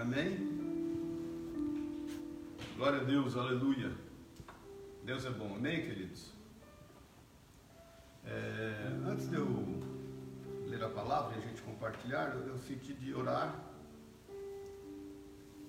Amém? 0.00 0.34
Glória 2.74 3.02
a 3.02 3.04
Deus, 3.04 3.36
aleluia. 3.36 3.92
Deus 5.04 5.26
é 5.26 5.30
bom, 5.30 5.54
amém, 5.54 5.82
queridos? 5.82 6.32
É, 8.24 8.96
antes 9.04 9.28
de 9.28 9.36
eu 9.36 9.46
ler 10.68 10.82
a 10.82 10.88
palavra 10.88 11.36
e 11.36 11.42
a 11.42 11.46
gente 11.46 11.60
compartilhar, 11.60 12.34
eu 12.34 12.56
senti 12.56 12.94
de 12.94 13.12
orar 13.12 13.54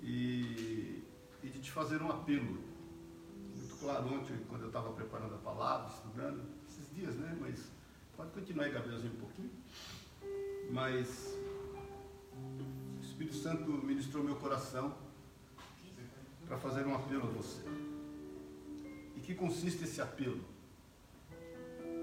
e, 0.01 1.03
e 1.43 1.49
de 1.49 1.59
te 1.59 1.69
fazer 1.69 2.01
um 2.01 2.09
apelo. 2.09 2.57
Muito 3.53 3.75
claro 3.81 4.13
ontem, 4.13 4.37
quando 4.47 4.61
eu 4.61 4.67
estava 4.67 4.93
preparando 4.93 5.35
a 5.35 5.39
palavra, 5.39 5.93
estudando, 5.93 6.41
esses 6.69 6.89
dias, 6.95 7.15
né? 7.17 7.37
Mas 7.37 7.69
pode 8.15 8.31
continuar 8.31 8.63
aí, 8.63 8.71
Gabrielzinho, 8.71 9.11
um 9.11 9.19
pouquinho. 9.19 9.51
Mas 10.71 11.37
Espírito 13.21 13.35
Santo 13.35 13.71
ministrou 13.85 14.23
meu 14.23 14.35
coração 14.35 14.95
para 16.47 16.57
fazer 16.57 16.87
um 16.87 16.95
apelo 16.95 17.27
a 17.27 17.27
você. 17.27 17.61
E 19.15 19.19
que 19.19 19.35
consiste 19.35 19.83
esse 19.83 20.01
apelo? 20.01 20.41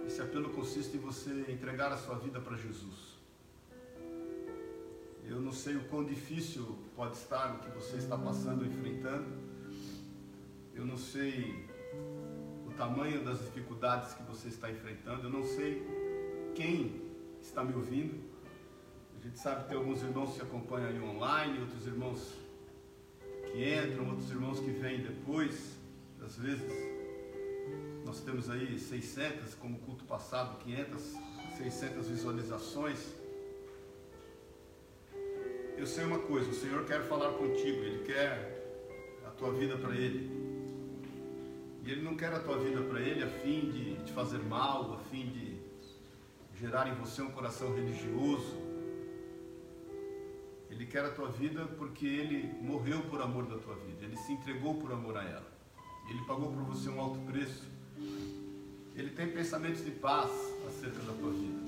Esse 0.07 0.23
apelo 0.23 0.51
consiste 0.51 0.97
em 0.97 1.01
você 1.01 1.47
entregar 1.49 1.91
a 1.93 1.97
sua 1.97 2.15
vida 2.21 2.41
para 2.41 2.57
Jesus. 2.57 3.17
Eu 5.25 5.41
não 5.41 5.51
sei 5.51 5.75
o 5.75 5.85
quão 5.89 6.05
difícil 6.05 6.79
pode 6.95 7.17
estar 7.17 7.57
o 7.57 7.59
que 7.59 7.71
você 7.71 7.97
está 7.97 8.17
passando, 8.17 8.65
enfrentando. 8.65 9.27
Eu 10.73 10.87
não 10.87 10.97
sei 10.97 11.69
o 12.65 12.73
tamanho 12.75 13.25
das 13.25 13.41
dificuldades 13.41 14.15
que 14.15 14.23
você 14.23 14.49
está 14.49 14.71
enfrentando. 14.71 15.25
Eu 15.25 15.31
não 15.31 15.45
sei 15.45 15.83
quem 16.55 17.03
está 17.43 17.65
me 17.65 17.75
ouvindo. 17.75 18.28
A 19.19 19.21
gente 19.21 19.41
sabe 19.41 19.65
que 19.65 19.71
tem 19.71 19.77
alguns 19.77 20.01
irmãos 20.01 20.37
que 20.37 20.43
acompanham 20.43 20.89
aí 20.91 21.01
online, 21.01 21.59
outros 21.59 21.87
irmãos 21.89 22.35
que 23.51 23.75
entram, 23.75 24.11
outros 24.11 24.31
irmãos 24.31 24.61
que 24.61 24.71
vêm 24.71 25.03
depois. 25.03 25.77
Às 26.25 26.37
vezes 26.37 26.71
nós 28.05 28.21
temos 28.21 28.49
aí 28.49 28.79
600, 28.79 29.57
como 29.57 29.77
culto 29.81 30.05
passado, 30.05 30.57
500, 30.61 31.17
600 31.57 32.09
visualizações. 32.09 33.13
Eu 35.77 35.87
sei 35.87 36.05
uma 36.05 36.21
coisa, 36.21 36.51
o 36.51 36.55
Senhor 36.55 36.85
quer 36.85 37.03
falar 37.03 37.33
contigo, 37.33 37.79
Ele 37.79 38.05
quer 38.05 39.21
a 39.27 39.31
tua 39.31 39.53
vida 39.53 39.77
para 39.77 39.97
Ele. 39.97 40.31
E 41.85 41.91
Ele 41.91 42.03
não 42.03 42.17
quer 42.17 42.33
a 42.33 42.39
tua 42.39 42.59
vida 42.59 42.83
para 42.83 43.01
Ele 43.01 43.25
a 43.25 43.29
fim 43.29 43.69
de 43.69 43.97
te 44.05 44.13
fazer 44.13 44.39
mal, 44.39 44.93
a 44.95 44.99
fim 45.11 45.27
de 45.27 45.59
gerar 46.57 46.89
em 46.89 46.95
você 46.95 47.21
um 47.21 47.31
coração 47.33 47.75
religioso, 47.75 48.68
ele 50.79 50.87
quer 50.87 51.05
a 51.05 51.11
tua 51.11 51.29
vida 51.29 51.67
porque 51.77 52.07
Ele 52.07 52.55
morreu 52.63 53.01
por 53.11 53.21
amor 53.21 53.47
da 53.47 53.59
tua 53.59 53.75
vida. 53.75 54.05
Ele 54.05 54.17
se 54.17 54.33
entregou 54.33 54.77
por 54.77 54.93
amor 54.93 55.17
a 55.17 55.25
ela. 55.25 55.53
Ele 56.09 56.21
pagou 56.21 56.53
por 56.53 56.63
você 56.63 56.89
um 56.89 57.01
alto 57.01 57.19
preço. 57.27 57.65
Ele 58.95 59.11
tem 59.11 59.29
pensamentos 59.29 59.85
de 59.85 59.91
paz 59.91 60.31
acerca 60.69 61.01
da 61.01 61.13
tua 61.15 61.33
vida. 61.33 61.59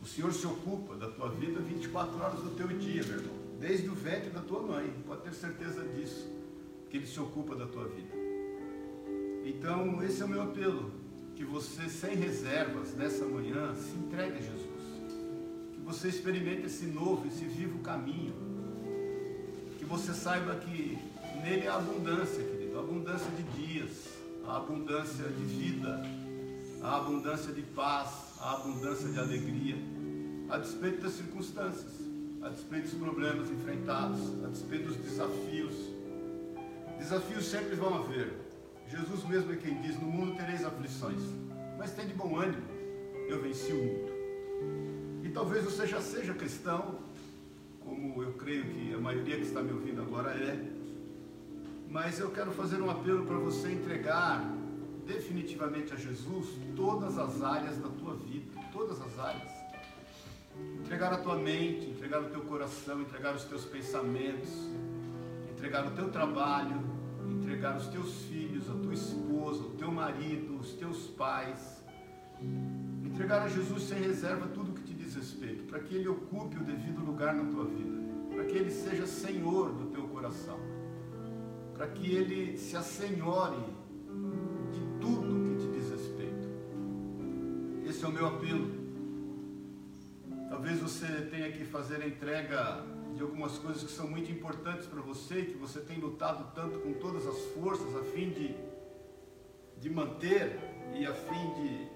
O 0.00 0.06
Senhor 0.06 0.32
se 0.32 0.46
ocupa 0.46 0.96
da 0.96 1.10
tua 1.10 1.28
vida 1.28 1.60
24 1.60 2.18
horas 2.22 2.40
do 2.40 2.56
teu 2.56 2.68
dia, 2.68 3.02
meu 3.02 3.18
irmão. 3.18 3.36
Desde 3.60 3.86
o 3.90 3.94
ventre 3.94 4.30
da 4.30 4.40
tua 4.40 4.62
mãe. 4.62 4.90
Pode 5.06 5.20
ter 5.20 5.34
certeza 5.34 5.86
disso. 5.88 6.26
Que 6.88 6.96
Ele 6.96 7.06
se 7.06 7.20
ocupa 7.20 7.54
da 7.54 7.66
tua 7.66 7.86
vida. 7.86 8.14
Então, 9.44 10.02
esse 10.02 10.22
é 10.22 10.24
o 10.24 10.28
meu 10.28 10.40
apelo. 10.40 10.90
Que 11.36 11.44
você, 11.44 11.86
sem 11.90 12.16
reservas, 12.16 12.94
nessa 12.94 13.26
manhã, 13.26 13.74
se 13.74 13.94
entregue 13.94 14.38
a 14.38 14.40
Jesus 14.40 14.69
você 15.92 16.06
experimente 16.06 16.66
esse 16.66 16.86
novo, 16.86 17.26
esse 17.26 17.44
vivo 17.44 17.80
caminho. 17.80 18.32
Que 19.76 19.84
você 19.84 20.14
saiba 20.14 20.54
que 20.54 20.96
nele 21.42 21.66
há 21.66 21.76
abundância, 21.76 22.44
querido, 22.44 22.78
a 22.78 22.80
abundância 22.80 23.30
de 23.32 23.42
dias, 23.60 23.90
a 24.46 24.58
abundância 24.58 25.24
de 25.24 25.44
vida, 25.44 26.00
a 26.80 26.96
abundância 26.96 27.52
de 27.52 27.62
paz, 27.62 28.08
a 28.40 28.54
abundância 28.54 29.08
de 29.08 29.18
alegria, 29.18 29.76
a 30.48 30.58
despeito 30.58 31.02
das 31.02 31.12
circunstâncias, 31.12 31.92
a 32.40 32.48
despeito 32.50 32.88
dos 32.88 32.98
problemas 32.98 33.50
enfrentados, 33.50 34.44
a 34.44 34.48
despeito 34.48 34.88
dos 34.88 34.96
desafios. 34.96 35.74
Desafios 36.98 37.46
sempre 37.46 37.74
vão 37.74 37.96
haver. 37.96 38.32
Jesus 38.88 39.24
mesmo 39.24 39.52
é 39.52 39.56
quem 39.56 39.80
diz: 39.82 40.00
No 40.00 40.06
mundo 40.06 40.36
tereis 40.36 40.64
aflições, 40.64 41.20
mas 41.76 41.90
tem 41.92 42.06
de 42.06 42.14
bom 42.14 42.36
ânimo, 42.36 42.62
eu 43.28 43.42
venci 43.42 43.72
o 43.72 43.84
mundo. 43.84 44.09
Talvez 45.32 45.64
você 45.64 45.86
já 45.86 46.00
seja 46.00 46.34
cristão, 46.34 46.98
como 47.84 48.22
eu 48.22 48.32
creio 48.32 48.64
que 48.64 48.94
a 48.94 48.98
maioria 48.98 49.36
que 49.36 49.42
está 49.42 49.62
me 49.62 49.72
ouvindo 49.72 50.02
agora 50.02 50.30
é. 50.30 50.58
Mas 51.88 52.18
eu 52.18 52.30
quero 52.30 52.52
fazer 52.52 52.80
um 52.80 52.90
apelo 52.90 53.26
para 53.26 53.36
você 53.36 53.72
entregar 53.72 54.44
definitivamente 55.06 55.92
a 55.92 55.96
Jesus 55.96 56.48
todas 56.76 57.18
as 57.18 57.42
áreas 57.42 57.78
da 57.78 57.88
tua 57.88 58.14
vida, 58.14 58.60
todas 58.72 59.00
as 59.00 59.18
áreas. 59.18 59.50
Entregar 60.80 61.12
a 61.12 61.18
tua 61.18 61.36
mente, 61.36 61.86
entregar 61.86 62.20
o 62.20 62.30
teu 62.30 62.42
coração, 62.42 63.00
entregar 63.00 63.34
os 63.34 63.44
teus 63.44 63.64
pensamentos, 63.64 64.50
entregar 65.50 65.86
o 65.86 65.90
teu 65.92 66.10
trabalho, 66.10 66.80
entregar 67.28 67.76
os 67.76 67.86
teus 67.88 68.22
filhos, 68.22 68.68
a 68.68 68.74
tua 68.74 68.94
esposa, 68.94 69.62
o 69.62 69.70
teu 69.70 69.90
marido, 69.90 70.58
os 70.58 70.72
teus 70.74 71.06
pais. 71.08 71.82
Entregar 73.04 73.42
a 73.42 73.48
Jesus 73.48 73.82
sem 73.82 74.00
reserva 74.00 74.46
tudo 74.48 74.69
que 75.10 75.18
respeito, 75.18 75.64
para 75.64 75.80
que 75.80 75.94
Ele 75.94 76.08
ocupe 76.08 76.56
o 76.56 76.64
devido 76.64 77.04
lugar 77.04 77.34
na 77.34 77.44
tua 77.50 77.64
vida, 77.64 77.98
para 78.32 78.44
que 78.44 78.56
Ele 78.56 78.70
seja 78.70 79.06
Senhor 79.06 79.72
do 79.72 79.86
teu 79.86 80.06
coração, 80.08 80.58
para 81.74 81.88
que 81.88 82.14
Ele 82.14 82.56
se 82.56 82.76
assenhore 82.76 83.64
de 84.72 85.00
tudo 85.00 85.48
que 85.48 85.66
te 85.66 85.72
diz 85.72 85.90
respeito. 85.90 86.48
Esse 87.84 88.04
é 88.04 88.08
o 88.08 88.12
meu 88.12 88.26
apelo. 88.26 88.80
Talvez 90.48 90.78
você 90.78 91.06
tenha 91.30 91.50
que 91.50 91.64
fazer 91.64 92.02
a 92.02 92.06
entrega 92.06 92.84
de 93.14 93.22
algumas 93.22 93.58
coisas 93.58 93.82
que 93.82 93.90
são 93.90 94.08
muito 94.08 94.30
importantes 94.30 94.86
para 94.86 95.00
você, 95.00 95.42
que 95.42 95.56
você 95.56 95.80
tem 95.80 95.98
lutado 95.98 96.54
tanto 96.54 96.78
com 96.78 96.92
todas 96.94 97.26
as 97.26 97.38
forças 97.54 97.96
a 97.96 98.04
fim 98.04 98.30
de, 98.30 98.54
de 99.78 99.90
manter 99.90 100.58
e 100.94 101.04
a 101.04 101.14
fim 101.14 101.54
de 101.54 101.89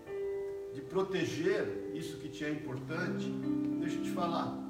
de 0.75 0.81
proteger 0.81 1.93
isso 1.95 2.19
que 2.19 2.29
te 2.29 2.45
é 2.45 2.51
importante, 2.51 3.31
deixa 3.81 3.97
eu 3.97 4.03
te 4.03 4.11
falar. 4.11 4.61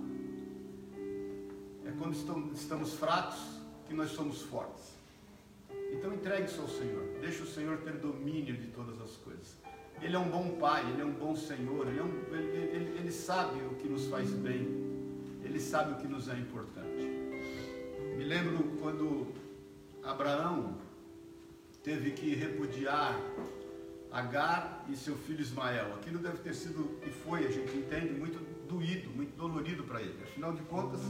É 1.87 1.91
quando 1.99 2.15
estamos 2.55 2.93
fracos 2.95 3.41
que 3.89 3.95
nós 3.95 4.11
somos 4.11 4.43
fortes. 4.43 4.93
Então 5.93 6.13
entregue 6.13 6.45
isso 6.45 6.61
ao 6.61 6.69
Senhor. 6.69 7.03
Deixa 7.21 7.43
o 7.43 7.47
Senhor 7.47 7.79
ter 7.79 7.95
domínio 7.95 8.55
de 8.55 8.67
todas 8.69 9.01
as 9.01 9.17
coisas. 9.17 9.57
Ele 10.03 10.15
é 10.15 10.19
um 10.19 10.29
bom 10.29 10.59
Pai, 10.59 10.85
Ele 10.91 11.01
é 11.01 11.05
um 11.05 11.13
bom 11.13 11.35
Senhor, 11.35 11.87
Ele, 11.89 11.99
é 11.99 12.03
um, 12.03 12.35
ele, 12.35 12.77
ele, 12.77 12.99
ele 12.99 13.13
sabe 13.13 13.59
o 13.65 13.75
que 13.77 13.89
nos 13.89 14.07
faz 14.07 14.31
bem, 14.31 14.69
Ele 15.43 15.59
sabe 15.59 15.93
o 15.93 15.97
que 15.97 16.07
nos 16.07 16.29
é 16.29 16.37
importante. 16.37 17.07
Me 18.17 18.25
lembro 18.25 18.77
quando 18.81 19.33
Abraão 20.03 20.77
teve 21.83 22.11
que 22.11 22.35
repudiar 22.35 23.19
Agar 24.15 24.85
e 24.89 24.95
seu 24.95 25.17
filho 25.17 25.41
Ismael. 25.41 25.93
Aquilo 25.97 26.21
deve 26.21 26.39
ter 26.39 26.55
sido 26.55 27.01
e 27.05 27.11
foi, 27.11 27.49
a 27.49 27.51
gente 27.51 27.77
entende, 27.77 28.15
muito 28.15 28.39
doído, 28.69 29.11
muito 29.11 29.37
dolorido 29.37 29.83
para 29.83 30.01
ele. 30.01 30.17
Afinal 30.23 30.53
de 30.53 30.63
contas, 30.63 31.01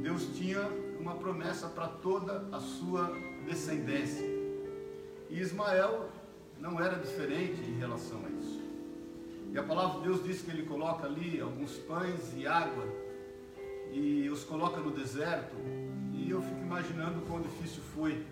Deus 0.00 0.28
tinha 0.36 0.62
uma 1.00 1.16
promessa 1.16 1.66
para 1.66 1.88
toda 1.88 2.46
a 2.52 2.60
sua 2.60 3.12
descendência. 3.44 4.24
E 5.28 5.40
Ismael 5.40 6.08
não 6.60 6.80
era 6.80 6.94
diferente 6.94 7.60
em 7.62 7.78
relação 7.78 8.20
a 8.24 8.30
isso. 8.40 8.62
E 9.52 9.58
a 9.58 9.64
palavra 9.64 9.98
de 9.98 10.06
Deus 10.06 10.22
diz 10.22 10.40
que 10.40 10.52
ele 10.52 10.62
coloca 10.66 11.04
ali 11.04 11.40
alguns 11.40 11.72
pães 11.78 12.32
e 12.36 12.46
água 12.46 12.86
e 13.90 14.30
os 14.30 14.44
coloca 14.44 14.80
no 14.80 14.92
deserto. 14.92 15.56
E 16.14 16.30
eu 16.30 16.40
fico 16.40 16.60
imaginando 16.60 17.22
quão 17.22 17.42
difícil 17.42 17.82
foi. 17.92 18.24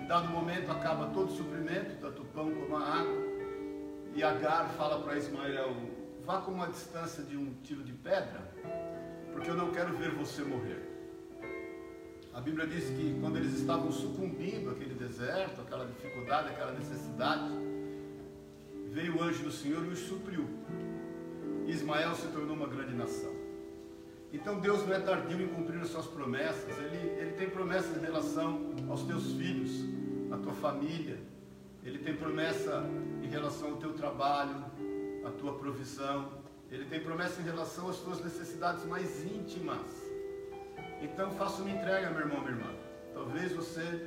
Em 0.00 0.06
dado 0.06 0.28
momento 0.28 0.70
acaba 0.70 1.06
todo 1.06 1.32
o 1.32 1.36
suprimento, 1.36 2.00
tanto 2.00 2.22
o 2.22 2.24
pão 2.26 2.54
como 2.54 2.76
a 2.76 3.00
água 3.00 3.27
e 4.14 4.22
Agar 4.22 4.68
fala 4.70 5.02
para 5.02 5.16
Ismael: 5.16 5.74
vá 6.24 6.40
com 6.40 6.52
uma 6.52 6.68
distância 6.68 7.22
de 7.22 7.36
um 7.36 7.54
tiro 7.62 7.82
de 7.82 7.92
pedra, 7.92 8.52
porque 9.32 9.50
eu 9.50 9.54
não 9.54 9.70
quero 9.70 9.96
ver 9.96 10.10
você 10.10 10.42
morrer. 10.42 10.88
A 12.34 12.40
Bíblia 12.40 12.66
diz 12.66 12.84
que 12.90 13.18
quando 13.20 13.36
eles 13.36 13.54
estavam 13.54 13.90
sucumbindo 13.90 14.70
àquele 14.70 14.94
deserto, 14.94 15.60
aquela 15.60 15.86
dificuldade, 15.86 16.50
aquela 16.50 16.72
necessidade, 16.72 17.50
veio 18.92 19.16
o 19.16 19.22
anjo 19.22 19.42
do 19.44 19.50
Senhor 19.50 19.84
e 19.84 19.88
os 19.88 19.98
supriu. 19.98 20.48
Ismael 21.66 22.14
se 22.14 22.28
tornou 22.28 22.54
uma 22.54 22.66
grande 22.66 22.94
nação. 22.94 23.34
Então 24.32 24.60
Deus 24.60 24.86
não 24.86 24.94
é 24.94 25.00
tardio 25.00 25.40
em 25.40 25.48
cumprir 25.48 25.80
as 25.80 25.88
suas 25.88 26.06
promessas, 26.06 26.76
Ele, 26.78 27.20
ele 27.20 27.32
tem 27.32 27.48
promessas 27.48 27.96
em 27.96 28.00
relação 28.00 28.74
aos 28.88 29.02
teus 29.02 29.32
filhos, 29.32 29.84
à 30.30 30.36
tua 30.36 30.52
família, 30.52 31.18
Ele 31.88 32.00
tem 32.00 32.14
promessa 32.14 32.84
em 33.22 33.28
relação 33.28 33.70
ao 33.70 33.76
teu 33.78 33.94
trabalho, 33.94 34.62
à 35.24 35.30
tua 35.30 35.54
provisão. 35.54 36.30
Ele 36.70 36.84
tem 36.84 37.00
promessa 37.00 37.40
em 37.40 37.44
relação 37.44 37.88
às 37.88 37.96
tuas 38.00 38.22
necessidades 38.22 38.84
mais 38.84 39.24
íntimas. 39.24 39.86
Então 41.00 41.30
faça 41.30 41.62
uma 41.62 41.70
entrega, 41.70 42.10
meu 42.10 42.20
irmão, 42.20 42.40
minha 42.40 42.50
irmã. 42.50 42.70
Talvez 43.14 43.52
você 43.52 44.06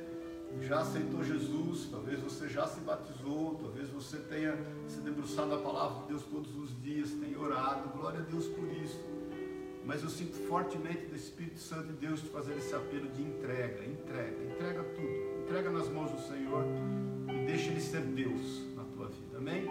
já 0.60 0.82
aceitou 0.82 1.24
Jesus, 1.24 1.88
talvez 1.90 2.20
você 2.20 2.48
já 2.48 2.68
se 2.68 2.78
batizou, 2.82 3.56
talvez 3.60 3.88
você 3.88 4.18
tenha 4.18 4.56
se 4.86 5.00
debruçado 5.00 5.48
na 5.48 5.58
palavra 5.58 6.02
de 6.02 6.08
Deus 6.10 6.22
todos 6.22 6.56
os 6.56 6.80
dias, 6.82 7.10
tenha 7.10 7.36
orado, 7.36 7.88
glória 7.98 8.20
a 8.20 8.22
Deus 8.22 8.46
por 8.46 8.68
isso. 8.68 9.00
Mas 9.84 10.04
eu 10.04 10.08
sinto 10.08 10.36
fortemente 10.46 11.06
do 11.06 11.16
Espírito 11.16 11.58
Santo 11.58 11.88
de 11.88 11.94
Deus 11.94 12.20
te 12.20 12.28
fazer 12.28 12.56
esse 12.56 12.72
apelo 12.72 13.08
de 13.08 13.22
entrega, 13.22 13.84
entrega, 13.84 14.44
entrega 14.44 14.84
tudo, 14.84 15.42
entrega 15.42 15.68
nas 15.68 15.88
mãos 15.88 16.12
do 16.12 16.20
Senhor 16.20 16.64
deixa 17.52 17.70
Ele 17.70 17.80
ser 17.82 18.00
Deus 18.00 18.62
na 18.74 18.82
tua 18.84 19.08
vida, 19.08 19.36
amém? 19.36 19.66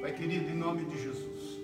Pai 0.00 0.12
querido, 0.12 0.50
em 0.50 0.56
nome 0.56 0.84
de 0.86 1.00
Jesus, 1.00 1.60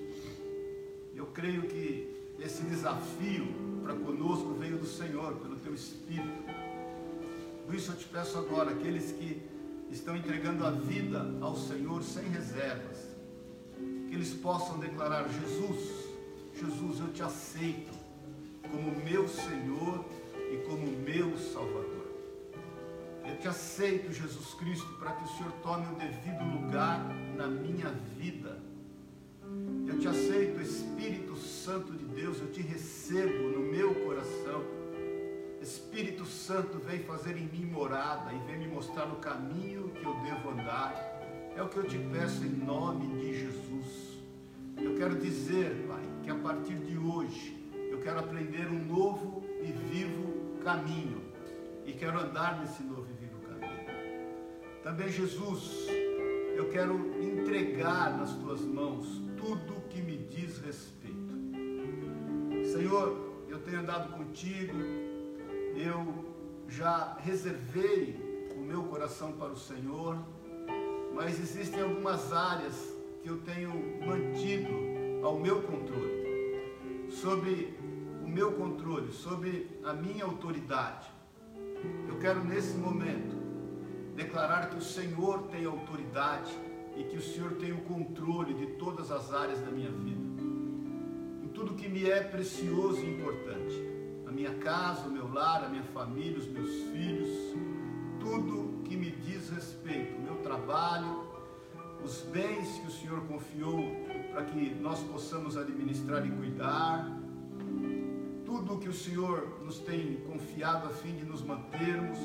eu 1.17 1.27
creio 1.27 1.63
que 1.63 2.09
esse 2.39 2.63
desafio 2.63 3.49
para 3.83 3.95
conosco 3.95 4.55
veio 4.55 4.79
do 4.79 4.87
Senhor, 4.87 5.35
pelo 5.35 5.57
teu 5.57 5.75
Espírito. 5.75 6.45
Por 7.67 7.75
isso 7.75 7.91
eu 7.91 7.97
te 7.97 8.05
peço 8.05 8.39
agora, 8.39 8.71
aqueles 8.71 9.11
que 9.11 9.43
estão 9.91 10.17
entregando 10.17 10.65
a 10.65 10.71
vida 10.71 11.27
ao 11.41 11.57
Senhor 11.57 12.05
sem 12.05 12.23
reservas, 12.29 13.09
que 14.09 14.15
eles 14.15 14.33
possam 14.35 14.79
declarar: 14.79 15.29
Jesus, 15.29 16.07
Jesus, 16.55 17.01
eu 17.01 17.13
te 17.13 17.23
aceito 17.23 17.93
como 18.71 18.95
meu 19.05 19.27
Senhor 19.27 20.05
e 20.53 20.59
como 20.69 20.87
meu 20.87 21.37
Salvador. 21.37 21.92
Eu 23.25 23.37
te 23.39 23.49
aceito, 23.49 24.13
Jesus 24.13 24.55
Cristo, 24.55 24.87
para 24.99 25.13
que 25.13 25.25
o 25.25 25.29
Senhor 25.29 25.53
tome 25.63 25.87
o 25.93 25.97
devido 25.97 26.45
lugar 26.45 27.01
na 27.37 27.47
minha 27.47 27.91
vida. 28.19 28.61
Eu 29.87 29.99
te 29.99 30.09
aceito, 30.09 30.61
Espírito 30.61 31.37
Santo 31.37 31.93
de 31.93 32.05
Deus, 32.05 32.41
eu 32.41 32.51
te 32.51 32.61
recebo 32.61 33.51
no 33.51 33.61
meu 33.61 33.95
coração 33.95 34.83
Espírito 35.63 36.25
Santo 36.25 36.79
vem 36.81 36.99
fazer 37.05 37.37
em 37.37 37.47
mim 37.47 37.65
morada 37.67 38.33
e 38.33 38.39
vem 38.41 38.59
me 38.59 38.67
mostrar 38.67 39.07
o 39.07 39.17
caminho 39.17 39.91
que 39.91 40.05
eu 40.05 40.13
devo 40.15 40.51
andar. 40.51 40.93
É 41.57 41.63
o 41.63 41.69
que 41.69 41.77
eu 41.77 41.85
te 41.85 41.97
peço 41.99 42.45
em 42.45 42.51
nome 42.51 43.07
de 43.21 43.39
Jesus. 43.39 44.19
Eu 44.77 44.97
quero 44.97 45.15
dizer, 45.15 45.87
Pai, 45.87 46.03
que 46.25 46.31
a 46.31 46.35
partir 46.35 46.75
de 46.75 46.99
hoje 46.99 47.65
eu 47.93 48.01
quero 48.01 48.19
aprender 48.19 48.67
um 48.67 48.85
novo 48.85 49.45
e 49.63 49.71
vivo 49.71 50.59
caminho 50.65 51.23
e 51.85 51.93
quero 51.93 52.21
andar 52.21 52.61
nesse 52.61 52.83
novo 52.83 53.07
e 53.11 53.15
vivo 53.15 53.39
caminho. 53.41 54.33
Também, 54.83 55.09
Jesus, 55.09 55.87
eu 56.57 56.71
quero 56.71 56.95
entregar 57.23 58.17
nas 58.17 58.35
tuas 58.37 58.61
mãos 58.61 59.07
tudo 59.37 59.81
que 59.89 60.01
me 60.01 60.17
diz 60.17 60.59
respeito. 60.59 61.33
Senhor, 62.73 63.45
eu 63.49 63.59
tenho 63.61 63.81
andado 63.81 64.13
contigo, 64.17 64.77
eu 65.77 66.25
já 66.69 67.17
reservei 67.21 68.51
o 68.57 68.61
meu 68.61 68.85
coração 68.85 69.33
para 69.33 69.53
o 69.53 69.57
Senhor, 69.57 70.17
mas 71.15 71.39
existem 71.39 71.83
algumas 71.83 72.33
áreas 72.33 72.95
que 73.23 73.29
eu 73.29 73.39
tenho 73.39 73.71
mantido 74.07 74.73
ao 75.23 75.39
meu 75.39 75.63
controle, 75.63 77.11
sobre 77.11 77.77
o 78.25 78.29
meu 78.29 78.53
controle, 78.53 79.13
sobre 79.13 79.69
a 79.85 79.93
minha 79.93 80.25
autoridade. 80.25 81.11
Eu 82.09 82.19
quero 82.19 82.43
nesse 82.45 82.77
momento 82.77 83.37
declarar 84.15 84.71
que 84.71 84.77
o 84.77 84.83
Senhor 84.83 85.45
tem 85.49 85.65
autoridade 85.65 86.53
e 86.97 87.05
que 87.05 87.17
o 87.17 87.23
Senhor 87.23 87.53
tem 87.53 87.73
o 87.73 87.81
controle 87.83 88.55
de 88.55 88.67
todas 88.75 89.11
as 89.11 89.33
áreas 89.33 89.61
da 89.61 89.71
minha 89.71 89.91
vida, 89.91 90.43
em 91.43 91.49
tudo 91.49 91.75
que 91.75 91.89
me 91.89 92.09
é 92.09 92.23
precioso 92.23 93.01
e 93.01 93.15
importante. 93.15 93.83
A 94.27 94.31
minha 94.31 94.55
casa, 94.55 95.09
o 95.09 95.11
meu 95.11 95.33
lar, 95.33 95.65
a 95.65 95.69
minha 95.69 95.83
família, 95.85 96.39
os 96.39 96.47
meus 96.47 96.71
filhos, 96.91 97.29
tudo 98.21 98.83
que 98.85 98.97
me 98.97 99.11
diz 99.11 99.51
respeito, 99.51 100.17
o 100.17 100.23
meu 100.23 100.37
trabalho, 100.37 101.33
os 102.05 102.23
bens 102.23 102.79
que 102.79 102.89
o 102.89 102.91
Senhor 102.91 103.21
confiou 103.27 103.85
para 104.33 104.45
que 104.45 104.75
nós 104.75 105.01
possamos 105.01 105.57
administrar 105.57 106.27
e 106.27 106.31
cuidar, 106.31 107.22
tudo 108.53 108.77
que 108.77 108.89
o 108.89 108.93
Senhor 108.93 109.61
nos 109.65 109.79
tem 109.79 110.17
confiado 110.27 110.87
a 110.87 110.91
fim 110.91 111.17
de 111.17 111.25
nos 111.25 111.41
mantermos 111.41 112.19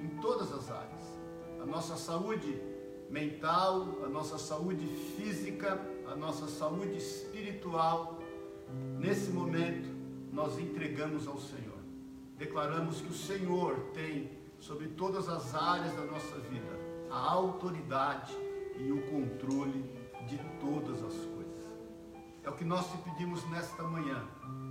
em 0.00 0.16
todas 0.20 0.52
as 0.52 0.70
áreas. 0.70 1.18
A 1.60 1.66
nossa 1.66 1.96
saúde 1.96 2.56
mental, 3.10 3.98
a 4.04 4.08
nossa 4.08 4.38
saúde 4.38 4.86
física, 5.16 5.80
a 6.06 6.14
nossa 6.14 6.46
saúde 6.46 6.96
espiritual, 6.96 8.20
nesse 9.00 9.32
momento 9.32 9.88
nós 10.32 10.56
entregamos 10.56 11.26
ao 11.26 11.36
Senhor. 11.40 11.80
Declaramos 12.38 13.00
que 13.00 13.08
o 13.08 13.14
Senhor 13.14 13.74
tem 13.92 14.30
sobre 14.60 14.86
todas 14.86 15.28
as 15.28 15.52
áreas 15.52 15.92
da 15.96 16.04
nossa 16.04 16.38
vida 16.38 16.78
a 17.10 17.18
autoridade 17.18 18.32
e 18.78 18.92
o 18.92 19.02
controle 19.10 19.84
de 20.28 20.38
todas 20.60 21.02
as 21.02 21.12
coisas. 21.12 21.42
É 22.44 22.48
o 22.48 22.52
que 22.52 22.64
nós 22.64 22.88
te 22.88 22.98
pedimos 22.98 23.44
nesta 23.50 23.82
manhã, 23.82 24.24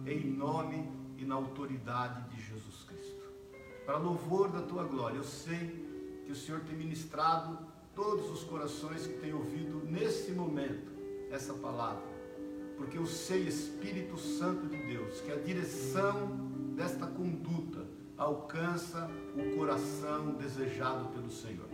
em 0.06 0.26
nome 0.26 1.01
e 1.22 1.26
na 1.26 1.36
autoridade 1.36 2.36
de 2.36 2.42
Jesus 2.42 2.84
Cristo. 2.88 3.22
Para 3.86 3.98
louvor 3.98 4.50
da 4.50 4.62
tua 4.62 4.84
glória, 4.84 5.18
eu 5.18 5.24
sei 5.24 6.22
que 6.26 6.32
o 6.32 6.36
Senhor 6.36 6.62
tem 6.62 6.76
ministrado 6.76 7.58
todos 7.96 8.30
os 8.30 8.44
corações 8.44 9.08
que 9.08 9.14
têm 9.14 9.34
ouvido 9.34 9.86
nesse 9.86 10.32
momento 10.32 10.92
essa 11.32 11.54
palavra 11.54 12.12
porque 12.82 12.98
eu 12.98 13.06
sei, 13.06 13.48
Espírito 13.48 14.18
Santo 14.18 14.66
de 14.66 14.76
Deus, 14.76 15.22
que 15.22 15.32
a 15.32 15.36
direção 15.36 16.30
desta 16.76 17.06
conduta 17.06 17.86
alcança 18.18 19.08
o 19.36 19.56
coração 19.56 20.32
desejado 20.32 21.10
pelo 21.10 21.30
Senhor. 21.30 21.68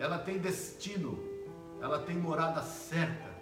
Ela 0.00 0.18
tem 0.18 0.38
destino, 0.38 1.16
ela 1.80 2.00
tem 2.00 2.16
morada 2.16 2.60
certa, 2.60 3.36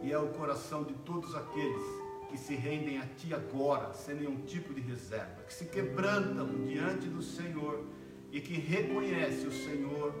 e 0.00 0.12
é 0.12 0.18
o 0.18 0.28
coração 0.28 0.84
de 0.84 0.94
todos 0.94 1.34
aqueles 1.34 1.82
que 2.28 2.36
se 2.36 2.54
rendem 2.54 2.98
a 2.98 3.06
Ti 3.06 3.34
agora, 3.34 3.92
sem 3.94 4.16
nenhum 4.16 4.42
tipo 4.42 4.74
de 4.74 4.80
reserva, 4.80 5.42
que 5.46 5.54
se 5.54 5.66
quebrantam 5.66 6.64
diante 6.66 7.08
do 7.08 7.22
Senhor 7.22 7.84
e 8.30 8.40
que 8.40 8.54
reconhece 8.54 9.46
o 9.46 9.52
Senhor 9.52 10.14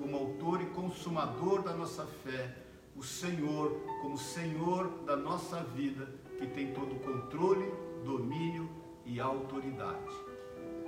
como 0.00 0.16
autor 0.16 0.60
e 0.60 0.66
consumador 0.66 1.62
da 1.62 1.72
nossa 1.72 2.04
fé 2.04 2.62
o 2.94 3.02
Senhor 3.02 3.80
como 4.00 4.18
Senhor 4.18 4.88
da 5.06 5.16
nossa 5.16 5.62
vida, 5.62 6.08
que 6.38 6.46
tem 6.46 6.72
todo 6.72 6.94
o 6.94 7.00
controle, 7.00 7.72
domínio 8.04 8.68
e 9.04 9.20
autoridade. 9.20 10.14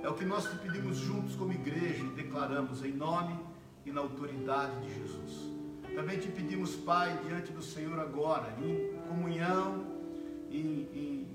É 0.03 0.09
o 0.09 0.13
que 0.13 0.25
nós 0.25 0.49
te 0.49 0.57
pedimos 0.57 0.97
juntos 0.97 1.35
como 1.35 1.51
igreja 1.51 2.03
e 2.03 2.09
declaramos 2.09 2.83
em 2.83 2.91
nome 2.91 3.37
e 3.85 3.91
na 3.91 4.01
autoridade 4.01 4.79
de 4.81 4.93
Jesus. 4.93 5.51
Também 5.95 6.19
te 6.19 6.27
pedimos, 6.27 6.75
Pai, 6.75 7.17
diante 7.25 7.51
do 7.51 7.63
Senhor 7.63 7.99
agora, 7.99 8.55
em 8.61 8.95
comunhão, 9.07 9.94
em, 10.59 10.89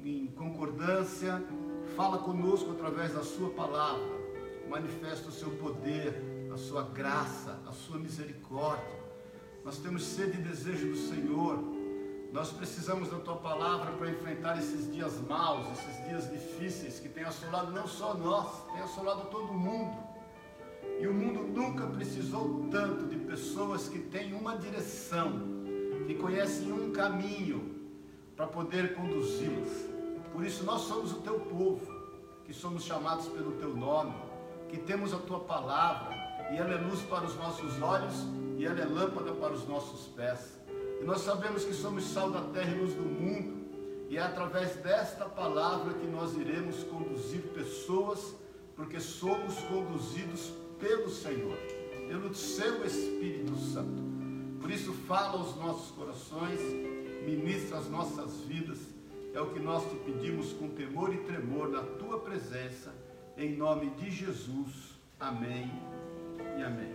em, 0.05 0.23
em 0.23 0.27
concordância, 0.29 1.43
fala 1.97 2.19
conosco 2.19 2.71
através 2.73 3.12
da 3.15 3.23
Sua 3.23 3.50
palavra, 3.50 4.21
manifesta 4.69 5.29
o 5.29 5.33
seu 5.33 5.50
poder, 5.50 6.49
a 6.53 6.57
sua 6.57 6.83
graça, 6.83 7.59
a 7.67 7.73
sua 7.73 7.99
misericórdia 7.99 9.00
nós 9.65 9.79
temos 9.79 10.05
sede 10.05 10.39
e 10.39 10.43
desejo 10.43 10.89
do 10.89 10.97
Senhor. 10.97 11.59
Nós 12.33 12.50
precisamos 12.50 13.11
da 13.11 13.19
tua 13.19 13.37
palavra 13.37 13.93
para 13.93 14.11
enfrentar 14.11 14.59
esses 14.59 14.91
dias 14.91 15.21
maus, 15.29 15.67
esses 15.73 16.09
dias 16.09 16.31
difíceis 16.31 17.00
que 17.00 17.09
tem 17.09 17.25
assolado 17.25 17.73
não 17.73 17.87
só 17.87 18.15
nós, 18.15 18.65
tem 18.73 18.81
assolado 18.81 19.27
todo 19.31 19.53
mundo. 19.53 19.97
E 20.99 21.07
o 21.07 21.12
mundo 21.12 21.43
nunca 21.43 21.87
precisou 21.87 22.69
tanto 22.71 23.07
de 23.07 23.17
pessoas 23.17 23.89
que 23.89 23.99
têm 23.99 24.33
uma 24.33 24.57
direção, 24.57 25.41
que 26.07 26.15
conhecem 26.15 26.73
um 26.73 26.93
caminho 26.93 27.80
para 28.40 28.47
poder 28.47 28.94
conduzi-las. 28.94 29.85
Por 30.32 30.42
isso 30.42 30.64
nós 30.64 30.80
somos 30.80 31.12
o 31.12 31.16
teu 31.16 31.38
povo, 31.40 31.94
que 32.47 32.54
somos 32.54 32.85
chamados 32.85 33.28
pelo 33.28 33.52
teu 33.52 33.76
nome, 33.76 34.14
que 34.70 34.78
temos 34.78 35.12
a 35.12 35.18
tua 35.18 35.40
palavra 35.40 36.16
e 36.50 36.56
ela 36.56 36.73
é 36.73 36.78
luz 36.78 37.02
para 37.02 37.26
os 37.26 37.37
nossos 37.37 37.82
olhos 37.82 38.14
e 38.56 38.64
ela 38.64 38.80
é 38.80 38.87
lâmpada 38.87 39.32
para 39.32 39.52
os 39.52 39.68
nossos 39.68 40.06
pés. 40.14 40.59
E 41.02 41.04
nós 41.04 41.20
sabemos 41.20 41.66
que 41.66 41.75
somos 41.75 42.02
sal 42.04 42.30
da 42.30 42.40
terra 42.44 42.75
e 42.75 42.80
luz 42.80 42.94
do 42.94 43.02
mundo, 43.02 43.61
e 44.09 44.16
é 44.16 44.23
através 44.23 44.75
desta 44.76 45.26
palavra 45.26 45.92
que 45.92 46.06
nós 46.06 46.35
iremos 46.35 46.82
conduzir 46.85 47.42
pessoas, 47.49 48.35
porque 48.75 49.00
somos 49.00 49.59
conduzidos 49.64 50.50
pelo 50.78 51.11
Senhor, 51.11 51.59
pelo 52.09 52.35
seu 52.35 52.87
Espírito 52.87 53.54
Santo. 53.56 54.02
Por 54.62 54.70
isso, 54.70 54.94
fala 55.06 55.38
aos 55.38 55.56
nossos 55.56 55.90
corações, 55.90 56.59
ministra 57.23 57.79
as 57.79 57.89
nossas 57.89 58.41
vidas, 58.43 58.79
é 59.33 59.41
o 59.41 59.50
que 59.53 59.61
nós 59.61 59.89
te 59.89 59.97
pedimos 59.97 60.53
com 60.53 60.69
temor 60.69 61.15
e 61.15 61.19
tremor 61.19 61.69
na 61.69 61.83
tua 61.83 62.19
presença, 62.21 62.93
em 63.37 63.57
nome 63.57 63.91
de 63.91 64.11
Jesus. 64.11 64.99
Amém 65.19 65.71
e 66.59 66.62
amém. 66.62 66.95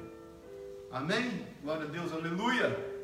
Amém? 0.91 1.47
Glória 1.61 1.85
a 1.85 1.89
Deus, 1.89 2.11
aleluia. 2.11 2.95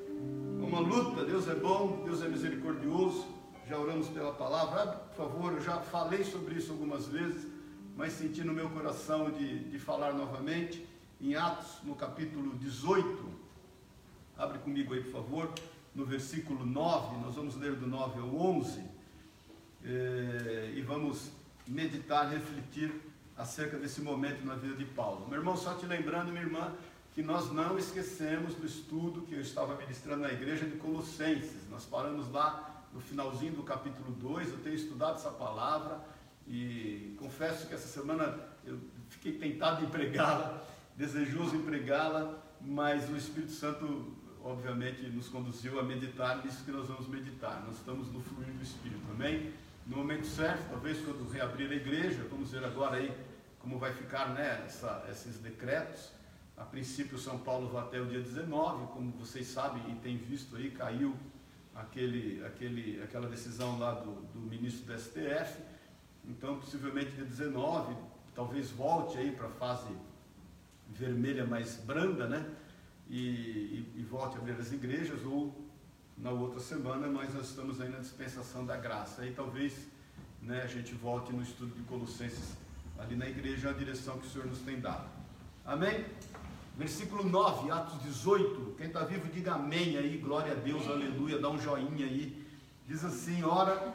Uma 0.60 0.80
luta, 0.80 1.26
Deus 1.26 1.48
é 1.48 1.56
bom, 1.56 2.04
Deus 2.06 2.22
é 2.22 2.28
misericordioso. 2.28 3.26
Já 3.68 3.78
oramos 3.78 4.10
pela 4.10 4.34
palavra, 4.34 4.84
ah, 4.84 4.88
por 4.88 5.16
favor, 5.16 5.54
eu 5.54 5.62
já 5.62 5.80
falei 5.80 6.24
sobre 6.24 6.56
isso 6.56 6.72
algumas 6.72 7.08
vezes, 7.08 7.48
mas 7.96 8.14
senti 8.14 8.44
no 8.44 8.54
meu 8.54 8.70
coração 8.70 9.32
de, 9.32 9.70
de 9.70 9.80
falar 9.80 10.14
novamente 10.14 10.86
em 11.22 11.36
Atos, 11.36 11.78
no 11.84 11.96
capítulo 11.96 12.56
18. 12.58 13.24
Abre 14.38 14.60
comigo 14.60 14.94
aí, 14.94 15.02
por 15.04 15.12
favor, 15.12 15.54
no 15.94 16.06
versículo 16.06 16.66
9, 16.66 17.18
nós 17.18 17.36
vamos 17.36 17.56
ler 17.56 17.76
do 17.76 17.88
9 17.88 18.20
ao 18.20 18.36
11 18.36 18.82
eh, 19.84 20.74
e 20.76 20.82
vamos 20.82 21.32
meditar, 21.68 22.30
refletir 22.30 22.94
acerca 23.38 23.78
desse 23.78 24.02
momento 24.02 24.46
na 24.46 24.56
vida 24.56 24.76
de 24.76 24.86
Paulo. 24.86 25.28
Meu 25.28 25.40
irmão, 25.40 25.58
só 25.58 25.74
te 25.74 25.86
lembrando, 25.86 26.32
minha 26.32 26.44
irmã, 26.44 26.74
que 27.14 27.22
nós 27.22 27.52
não 27.52 27.78
esquecemos 27.78 28.56
do 28.56 28.66
estudo 28.66 29.22
que 29.24 29.36
eu 29.36 29.42
estava 29.42 29.76
ministrando 29.76 30.22
na 30.22 30.32
igreja 30.32 30.66
de 30.66 30.78
Colossenses. 30.78 31.68
Nós 31.70 31.86
paramos 31.86 32.32
lá 32.32 32.86
no 32.94 33.02
finalzinho 33.02 33.54
do 33.54 33.64
capítulo 33.64 34.12
2, 34.12 34.50
eu 34.50 34.58
tenho 34.60 34.76
estudado 34.76 35.16
essa 35.16 35.32
palavra 35.32 36.00
e 36.48 37.16
confesso 37.20 37.68
que 37.68 37.74
essa 37.74 37.88
semana 37.88 38.38
eu 38.66 38.80
fiquei 39.10 39.34
tentado 39.34 39.84
em 39.84 39.90
pregá-la, 39.90 40.64
desejoso 40.96 41.56
em 41.56 41.62
pregá-la, 41.62 42.38
mas 42.62 43.10
o 43.10 43.16
Espírito 43.16 43.54
Santo, 43.54 44.14
obviamente, 44.44 45.02
nos 45.04 45.28
conduziu 45.30 45.80
a 45.80 45.84
meditar 45.84 46.44
nisso 46.44 46.64
que 46.64 46.72
nós 46.72 46.88
vamos 46.88 47.08
meditar. 47.08 47.64
Nós 47.66 47.78
estamos 47.78 48.12
no 48.12 48.22
fluir 48.22 48.54
do 48.54 48.64
Espírito, 48.64 49.06
amém? 49.12 49.54
No 49.88 49.98
momento 49.98 50.26
certo, 50.26 50.70
talvez 50.70 51.00
quando 51.00 51.30
reabrir 51.30 51.70
a 51.72 51.76
igreja, 51.76 52.26
vamos 52.30 52.52
ver 52.52 52.64
agora 52.64 52.98
aí 52.98 53.12
como 53.60 53.78
vai 53.78 53.94
ficar 53.94 54.30
né, 54.30 54.64
essa, 54.66 55.06
esses 55.10 55.38
decretos 55.38 56.12
a 56.62 56.64
princípio, 56.64 57.18
São 57.18 57.40
Paulo 57.40 57.70
vai 57.70 57.82
até 57.82 58.00
o 58.00 58.06
dia 58.06 58.22
19, 58.22 58.94
como 58.94 59.12
vocês 59.14 59.48
sabem 59.48 59.82
e 59.92 59.96
têm 59.96 60.16
visto 60.16 60.56
aí, 60.56 60.70
caiu 60.70 61.16
aquele, 61.74 62.46
aquele, 62.46 63.02
aquela 63.02 63.28
decisão 63.28 63.80
lá 63.80 63.94
do, 63.94 64.12
do 64.32 64.40
ministro 64.40 64.86
do 64.86 65.00
STF. 65.00 65.60
Então, 66.24 66.60
possivelmente 66.60 67.12
dia 67.14 67.26
19, 67.26 67.96
talvez 68.36 68.70
volte 68.70 69.18
aí 69.18 69.32
para 69.32 69.48
a 69.48 69.52
fase 69.52 69.90
vermelha 70.88 71.46
mais 71.46 71.78
branda, 71.78 72.28
né? 72.28 72.48
E, 73.14 73.18
e, 73.18 73.94
e, 73.98 74.04
volte 74.04 74.38
a 74.38 74.40
abrir 74.40 74.54
as 74.54 74.72
igrejas, 74.72 75.26
ou 75.26 75.54
na 76.18 76.32
outra 76.32 76.62
semana, 76.62 77.08
mas 77.08 77.34
nós 77.34 77.50
estamos 77.50 77.82
aí 77.82 77.90
na 77.90 78.00
dispensação 78.00 78.66
da 78.66 78.78
graça. 78.78 79.22
Aí 79.22 79.34
talvez 79.34 79.74
né, 80.42 80.62
a 80.62 80.68
gente 80.68 80.94
volte 80.94 81.34
no 81.34 81.42
estudo 81.42 81.76
de 81.76 81.84
Colossenses 81.84 82.56
ali 82.98 83.18
na 83.18 83.28
igreja, 83.28 83.70
a 83.70 83.74
direção 83.74 84.18
que 84.18 84.28
o 84.28 84.30
Senhor 84.30 84.48
nos 84.48 84.60
tem 84.60 84.80
dado. 84.80 85.10
Amém? 85.66 86.06
Versículo 86.78 87.28
9, 87.28 87.70
Atos 87.70 88.02
18. 88.02 88.76
Quem 88.78 88.88
está 88.88 89.04
vivo, 89.04 89.28
diga 89.28 89.56
amém 89.56 89.98
aí, 89.98 90.18
glória 90.18 90.54
a 90.54 90.56
Deus, 90.56 90.88
aleluia, 90.88 91.38
dá 91.38 91.50
um 91.50 91.60
joinha 91.60 92.06
aí. 92.06 92.48
Diz 92.88 93.04
assim: 93.04 93.44
ora, 93.44 93.94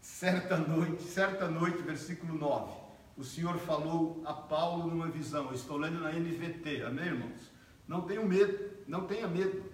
certa 0.00 0.56
noite, 0.56 1.02
certa 1.02 1.48
noite, 1.48 1.82
versículo 1.82 2.34
9. 2.34 2.80
O 3.16 3.24
Senhor 3.24 3.58
falou 3.58 4.22
a 4.24 4.32
Paulo 4.32 4.86
numa 4.86 5.08
visão. 5.08 5.46
Eu 5.46 5.54
estou 5.54 5.76
lendo 5.76 6.00
na 6.00 6.12
NVT, 6.12 6.84
amém, 6.84 7.06
irmãos? 7.06 7.51
Não 7.86 8.02
tenha 8.02 8.24
medo, 8.24 8.70
não 8.86 9.06
tenha 9.06 9.26
medo. 9.28 9.64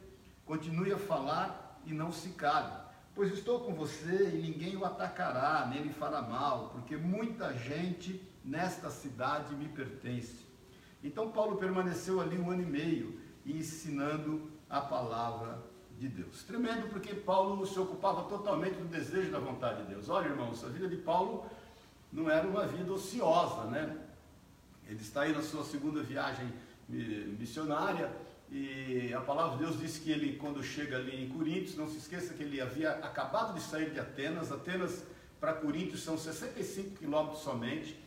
Continue 0.45 0.93
a 0.93 0.99
falar 0.99 1.81
e 1.85 1.93
não 1.93 2.11
se 2.11 2.31
cale. 2.31 2.73
Pois 3.15 3.33
estou 3.33 3.61
com 3.61 3.75
você 3.75 4.31
e 4.35 4.43
ninguém 4.43 4.77
o 4.77 4.85
atacará, 4.85 5.67
nem 5.67 5.83
lhe 5.83 5.93
fará 5.93 6.23
mal, 6.23 6.71
porque 6.71 6.97
muita 6.97 7.53
gente 7.53 8.23
nesta 8.45 8.91
cidade 8.91 9.55
me 9.55 9.69
pertence. 9.69 10.47
Então 11.03 11.31
Paulo 11.31 11.57
permaneceu 11.57 12.21
ali 12.21 12.39
um 12.39 12.51
ano 12.51 12.63
e 12.63 12.67
meio 12.67 13.21
ensinando 13.45 14.51
a 14.69 14.81
palavra 14.81 15.63
de 15.99 16.09
Deus. 16.09 16.45
Tremendo 16.45 16.89
porque 16.91 17.15
Paulo 17.15 17.67
se 17.67 17.79
ocupava 17.79 18.29
totalmente 18.29 18.77
do 18.77 18.87
desejo 18.87 19.31
da 19.31 19.39
vontade 19.39 19.83
de 19.83 19.89
Deus. 19.89 20.09
Olha, 20.09 20.29
irmãos, 20.29 20.65
a 20.65 20.69
vida 20.69 20.89
de 20.89 20.97
Paulo 20.97 21.45
não 22.13 22.31
era 22.31 22.47
uma 22.47 22.67
vida 22.67 22.93
ociosa, 22.93 23.65
né? 23.65 23.97
Ele 24.87 25.01
está 25.01 25.23
aí 25.23 25.33
na 25.33 25.43
sua 25.43 25.65
segunda 25.65 26.03
viagem 26.03 26.51
missionária 26.89 28.11
e 28.51 29.13
a 29.13 29.21
palavra 29.21 29.59
de 29.59 29.65
Deus 29.65 29.79
diz 29.79 29.99
que 29.99 30.11
ele, 30.11 30.37
quando 30.37 30.63
chega 30.63 30.97
ali 30.97 31.23
em 31.23 31.29
Coríntios, 31.29 31.77
não 31.77 31.87
se 31.87 31.99
esqueça 31.99 32.33
que 32.33 32.43
ele 32.43 32.61
havia 32.61 32.93
acabado 32.93 33.55
de 33.55 33.61
sair 33.61 33.91
de 33.91 34.01
Atenas. 34.01 34.51
Atenas 34.51 35.05
para 35.39 35.53
Coríntios 35.53 36.03
são 36.03 36.17
65 36.17 36.97
quilômetros 36.97 37.43
somente. 37.43 37.99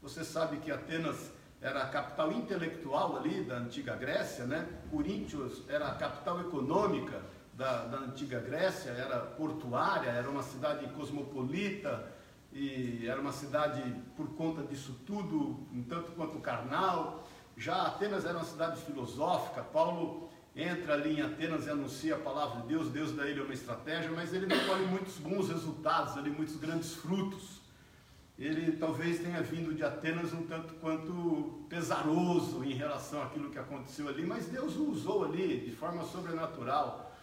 Você 0.00 0.24
sabe 0.24 0.56
que 0.58 0.70
Atenas 0.70 1.30
era 1.60 1.82
a 1.82 1.88
capital 1.88 2.32
intelectual 2.32 3.18
ali 3.18 3.44
da 3.44 3.58
antiga 3.58 3.94
Grécia, 3.94 4.46
né? 4.46 4.66
Coríntios 4.90 5.62
era 5.68 5.88
a 5.88 5.94
capital 5.94 6.40
econômica 6.40 7.20
da, 7.52 7.84
da 7.84 7.98
antiga 7.98 8.40
Grécia, 8.40 8.90
era 8.90 9.18
portuária, 9.20 10.08
era 10.08 10.30
uma 10.30 10.42
cidade 10.42 10.86
cosmopolita 10.94 12.10
e 12.50 13.06
era 13.06 13.20
uma 13.20 13.32
cidade 13.32 13.82
por 14.16 14.34
conta 14.34 14.62
disso 14.62 14.98
tudo, 15.06 15.66
um 15.70 15.82
tanto 15.82 16.12
quanto 16.12 16.38
carnal. 16.40 17.28
Já 17.60 17.82
Atenas 17.82 18.24
era 18.24 18.38
uma 18.38 18.44
cidade 18.44 18.80
filosófica. 18.80 19.62
Paulo 19.62 20.28
entra 20.56 20.94
ali 20.94 21.18
em 21.18 21.22
Atenas 21.22 21.66
e 21.66 21.70
anuncia 21.70 22.16
a 22.16 22.18
palavra 22.18 22.62
de 22.62 22.68
Deus. 22.68 22.88
Deus 22.88 23.12
dá 23.12 23.26
ele 23.28 23.42
uma 23.42 23.54
estratégia, 23.54 24.10
mas 24.10 24.32
ele 24.32 24.46
não 24.46 24.58
colhe 24.66 24.86
muitos 24.86 25.18
bons 25.18 25.48
resultados, 25.48 26.16
ali 26.16 26.30
muitos 26.30 26.56
grandes 26.56 26.94
frutos 26.94 27.60
ele 28.40 28.72
talvez 28.78 29.20
tenha 29.20 29.42
vindo 29.42 29.74
de 29.74 29.84
Atenas 29.84 30.32
um 30.32 30.46
tanto 30.46 30.72
quanto 30.76 31.66
pesaroso 31.68 32.64
em 32.64 32.72
relação 32.72 33.22
àquilo 33.22 33.50
que 33.50 33.58
aconteceu 33.58 34.08
ali, 34.08 34.24
mas 34.24 34.46
Deus 34.46 34.76
o 34.76 34.90
usou 34.90 35.26
ali 35.26 35.60
de 35.60 35.76
forma 35.76 36.02
sobrenatural. 36.04 37.14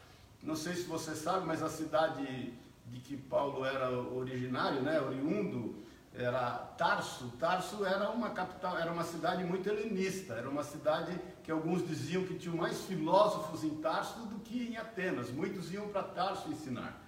Não 0.44 0.56
sei 0.56 0.76
se 0.76 0.84
você 0.84 1.16
sabe, 1.16 1.48
mas 1.48 1.64
a 1.64 1.70
cidade 1.70 2.54
de 2.86 3.00
que 3.00 3.18
Paulo 3.18 3.66
era 3.66 3.90
originário, 3.90 4.84
né, 4.84 5.02
oriundo, 5.02 5.76
era 6.18 6.58
Tarso. 6.78 7.32
Tarso 7.40 7.86
era 7.86 8.10
uma 8.10 8.32
capital, 8.32 8.78
era 8.78 8.92
uma 8.92 9.04
cidade 9.04 9.44
muito 9.44 9.70
helenista, 9.70 10.34
era 10.34 10.50
uma 10.50 10.64
cidade 10.64 11.18
que 11.44 11.52
alguns 11.52 11.88
diziam 11.88 12.24
que 12.24 12.36
tinha 12.36 12.54
mais 12.56 12.82
filósofos 12.82 13.64
em 13.64 13.76
Tarso 13.82 14.20
do 14.26 14.40
que 14.40 14.68
em 14.68 14.78
Atenas. 14.78 15.30
Muitos 15.30 15.72
iam 15.72 15.88
para 15.90 16.04
Tarso 16.04 16.50
ensinar. 16.50 17.04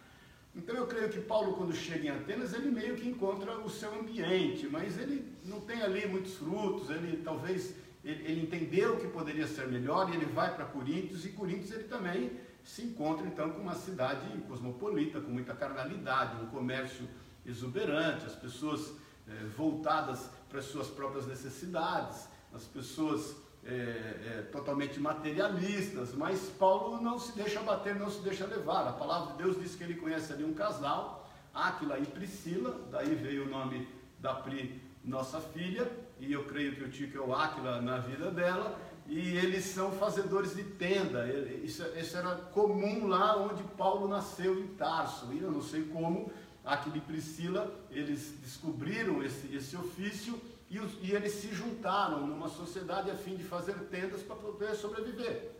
Então 0.55 0.75
eu 0.75 0.87
creio 0.87 1.09
que 1.09 1.21
Paulo, 1.21 1.53
quando 1.53 1.75
chega 1.75 2.07
em 2.07 2.09
Atenas, 2.09 2.53
ele 2.53 2.69
meio 2.69 2.95
que 2.95 3.07
encontra 3.07 3.57
o 3.59 3.69
seu 3.69 3.93
ambiente, 3.99 4.67
mas 4.67 4.97
ele 4.97 5.35
não 5.45 5.61
tem 5.61 5.81
ali 5.81 6.07
muitos 6.07 6.35
frutos, 6.35 6.89
ele 6.89 7.21
talvez 7.23 7.75
ele, 8.03 8.23
ele 8.25 8.41
entendeu 8.41 8.97
que 8.97 9.07
poderia 9.07 9.47
ser 9.47 9.67
melhor 9.67 10.09
e 10.09 10.15
ele 10.15 10.25
vai 10.25 10.53
para 10.55 10.65
Coríntios, 10.65 11.25
e 11.25 11.29
Coríntios 11.29 11.71
ele 11.71 11.83
também 11.83 12.31
se 12.63 12.83
encontra 12.83 13.25
então 13.25 13.51
com 13.51 13.61
uma 13.61 13.75
cidade 13.75 14.25
cosmopolita, 14.47 15.21
com 15.21 15.31
muita 15.31 15.53
carnalidade, 15.53 16.43
um 16.43 16.47
comércio 16.47 17.07
exuberante, 17.45 18.25
as 18.25 18.35
pessoas 18.35 18.93
eh, 19.27 19.45
voltadas 19.57 20.29
para 20.49 20.59
as 20.59 20.65
suas 20.65 20.87
próprias 20.87 21.27
necessidades, 21.27 22.27
as 22.53 22.63
pessoas 22.63 23.35
é, 23.63 23.71
é, 23.71 24.41
totalmente 24.51 24.99
materialistas, 24.99 26.13
mas 26.13 26.49
Paulo 26.57 27.01
não 27.01 27.19
se 27.19 27.35
deixa 27.35 27.59
bater, 27.61 27.95
não 27.95 28.09
se 28.09 28.21
deixa 28.21 28.45
levar. 28.45 28.87
A 28.87 28.93
palavra 28.93 29.33
de 29.33 29.43
Deus 29.43 29.59
diz 29.59 29.75
que 29.75 29.83
ele 29.83 29.95
conhece 29.95 30.31
ali 30.31 30.43
um 30.43 30.53
casal, 30.53 31.29
Áquila 31.53 31.99
e 31.99 32.05
Priscila, 32.05 32.87
daí 32.89 33.13
veio 33.15 33.45
o 33.45 33.49
nome 33.49 33.87
da 34.19 34.33
Pri, 34.33 34.81
nossa 35.03 35.39
filha, 35.39 35.89
e 36.19 36.31
eu 36.31 36.45
creio 36.45 36.75
que 36.75 36.83
o 36.83 36.89
Tico 36.89 37.17
é 37.17 37.21
o 37.21 37.33
Áquila 37.33 37.81
na 37.81 37.97
vida 37.97 38.31
dela, 38.31 38.79
e 39.07 39.37
eles 39.37 39.65
são 39.65 39.91
fazedores 39.91 40.55
de 40.55 40.63
tenda. 40.63 41.27
Isso, 41.63 41.83
isso 41.97 42.15
era 42.15 42.35
comum 42.35 43.07
lá 43.07 43.35
onde 43.37 43.63
Paulo 43.75 44.07
nasceu 44.07 44.59
em 44.59 44.67
Tarso, 44.67 45.33
e 45.33 45.39
eu 45.39 45.51
não 45.51 45.61
sei 45.61 45.83
como, 45.85 46.31
Áquila 46.69 46.97
e 46.97 47.01
Priscila, 47.01 47.73
eles 47.89 48.35
descobriram 48.43 49.23
esse, 49.23 49.55
esse 49.55 49.75
ofício 49.75 50.39
e, 50.69 50.79
os, 50.79 50.91
e 51.01 51.11
eles 51.11 51.33
se 51.33 51.47
juntaram 51.53 52.27
numa 52.27 52.47
sociedade 52.47 53.09
a 53.09 53.15
fim 53.15 53.35
de 53.35 53.43
fazer 53.43 53.73
tendas 53.89 54.21
para 54.21 54.35
poder 54.35 54.75
sobreviver. 54.75 55.51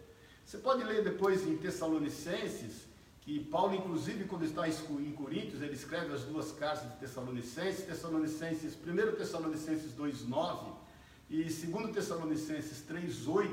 Você 0.45 0.59
pode 0.59 0.83
ler 0.83 1.03
depois 1.03 1.47
em 1.47 1.57
Tessalonicenses, 1.57 2.87
que 3.21 3.39
Paulo, 3.39 3.75
inclusive, 3.75 4.25
quando 4.25 4.45
está 4.45 4.67
em 4.67 5.11
Coríntios, 5.13 5.61
ele 5.61 5.73
escreve 5.73 6.13
as 6.13 6.23
duas 6.23 6.51
cartas 6.51 6.89
de 6.91 6.97
Tessalonicenses, 6.97 7.85
Tessalonicenses, 7.85 8.75
1 8.75 9.15
Tessalonicenses 9.15 9.93
2,9 9.93 10.73
e 11.29 11.43
2 11.43 11.91
Tessalonicenses 11.91 12.83
3,8, 12.87 13.49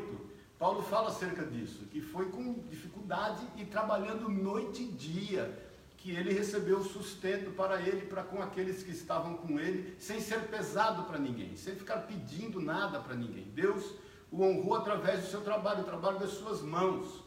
Paulo 0.58 0.82
fala 0.82 1.08
acerca 1.08 1.44
disso, 1.44 1.84
que 1.90 2.00
foi 2.00 2.30
com 2.30 2.54
dificuldade 2.70 3.46
e 3.56 3.64
trabalhando 3.64 4.28
noite 4.30 4.82
e 4.82 4.88
dia 4.88 5.65
que 6.06 6.12
ele 6.12 6.32
recebeu 6.32 6.84
sustento 6.84 7.50
para 7.50 7.82
ele 7.82 8.06
para 8.06 8.22
com 8.22 8.40
aqueles 8.40 8.80
que 8.80 8.92
estavam 8.92 9.36
com 9.38 9.58
ele, 9.58 9.96
sem 9.98 10.20
ser 10.20 10.42
pesado 10.42 11.02
para 11.02 11.18
ninguém, 11.18 11.56
sem 11.56 11.74
ficar 11.74 11.96
pedindo 12.02 12.60
nada 12.60 13.00
para 13.00 13.16
ninguém. 13.16 13.42
Deus 13.52 13.92
o 14.30 14.44
honrou 14.44 14.76
através 14.76 15.22
do 15.22 15.26
seu 15.26 15.40
trabalho, 15.40 15.80
o 15.80 15.84
trabalho 15.84 16.20
das 16.20 16.30
suas 16.30 16.62
mãos. 16.62 17.24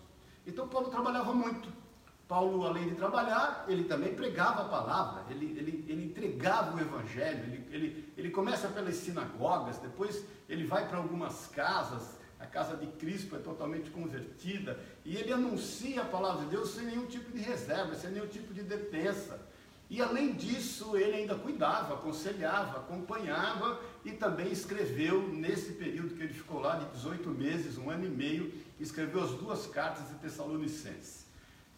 Então 0.47 0.65
Paulo 0.65 0.87
trabalhava 0.87 1.33
muito. 1.33 1.67
Paulo, 2.25 2.65
além 2.65 2.87
de 2.87 2.95
trabalhar, 2.95 3.65
ele 3.67 3.83
também 3.83 4.15
pregava 4.15 4.61
a 4.61 4.69
palavra, 4.69 5.25
ele, 5.29 5.47
ele, 5.57 5.85
ele 5.89 6.05
entregava 6.05 6.77
o 6.77 6.79
evangelho, 6.79 7.43
ele, 7.43 7.67
ele, 7.71 8.13
ele 8.15 8.29
começa 8.31 8.69
pelas 8.69 8.95
sinagogas, 8.95 9.77
depois 9.79 10.23
ele 10.47 10.65
vai 10.65 10.87
para 10.87 10.99
algumas 10.99 11.47
casas, 11.47 12.17
a 12.39 12.45
casa 12.45 12.77
de 12.77 12.87
Cristo 12.87 13.35
é 13.35 13.39
totalmente 13.39 13.89
convertida, 13.89 14.79
e 15.03 15.15
ele 15.17 15.33
anuncia 15.33 16.01
a 16.01 16.05
palavra 16.05 16.45
de 16.45 16.51
Deus 16.51 16.69
sem 16.69 16.85
nenhum 16.85 17.05
tipo 17.05 17.31
de 17.31 17.39
reserva, 17.39 17.93
sem 17.95 18.11
nenhum 18.11 18.27
tipo 18.27 18.53
de 18.53 18.63
detença. 18.63 19.39
E 19.89 20.01
além 20.01 20.33
disso, 20.33 20.95
ele 20.95 21.15
ainda 21.15 21.35
cuidava, 21.35 21.95
aconselhava, 21.95 22.77
acompanhava 22.77 23.81
e 24.05 24.11
também 24.11 24.51
escreveu, 24.51 25.27
nesse 25.29 25.73
período 25.73 26.15
que 26.15 26.21
ele 26.21 26.33
ficou 26.33 26.61
lá, 26.61 26.75
de 26.77 26.85
18 26.91 27.27
meses, 27.29 27.77
um 27.77 27.89
ano 27.89 28.05
e 28.05 28.09
meio, 28.09 28.53
escreveu 28.79 29.23
as 29.23 29.31
duas 29.31 29.65
cartas 29.65 30.07
de 30.09 30.15
Tessalonicenses. 30.15 31.25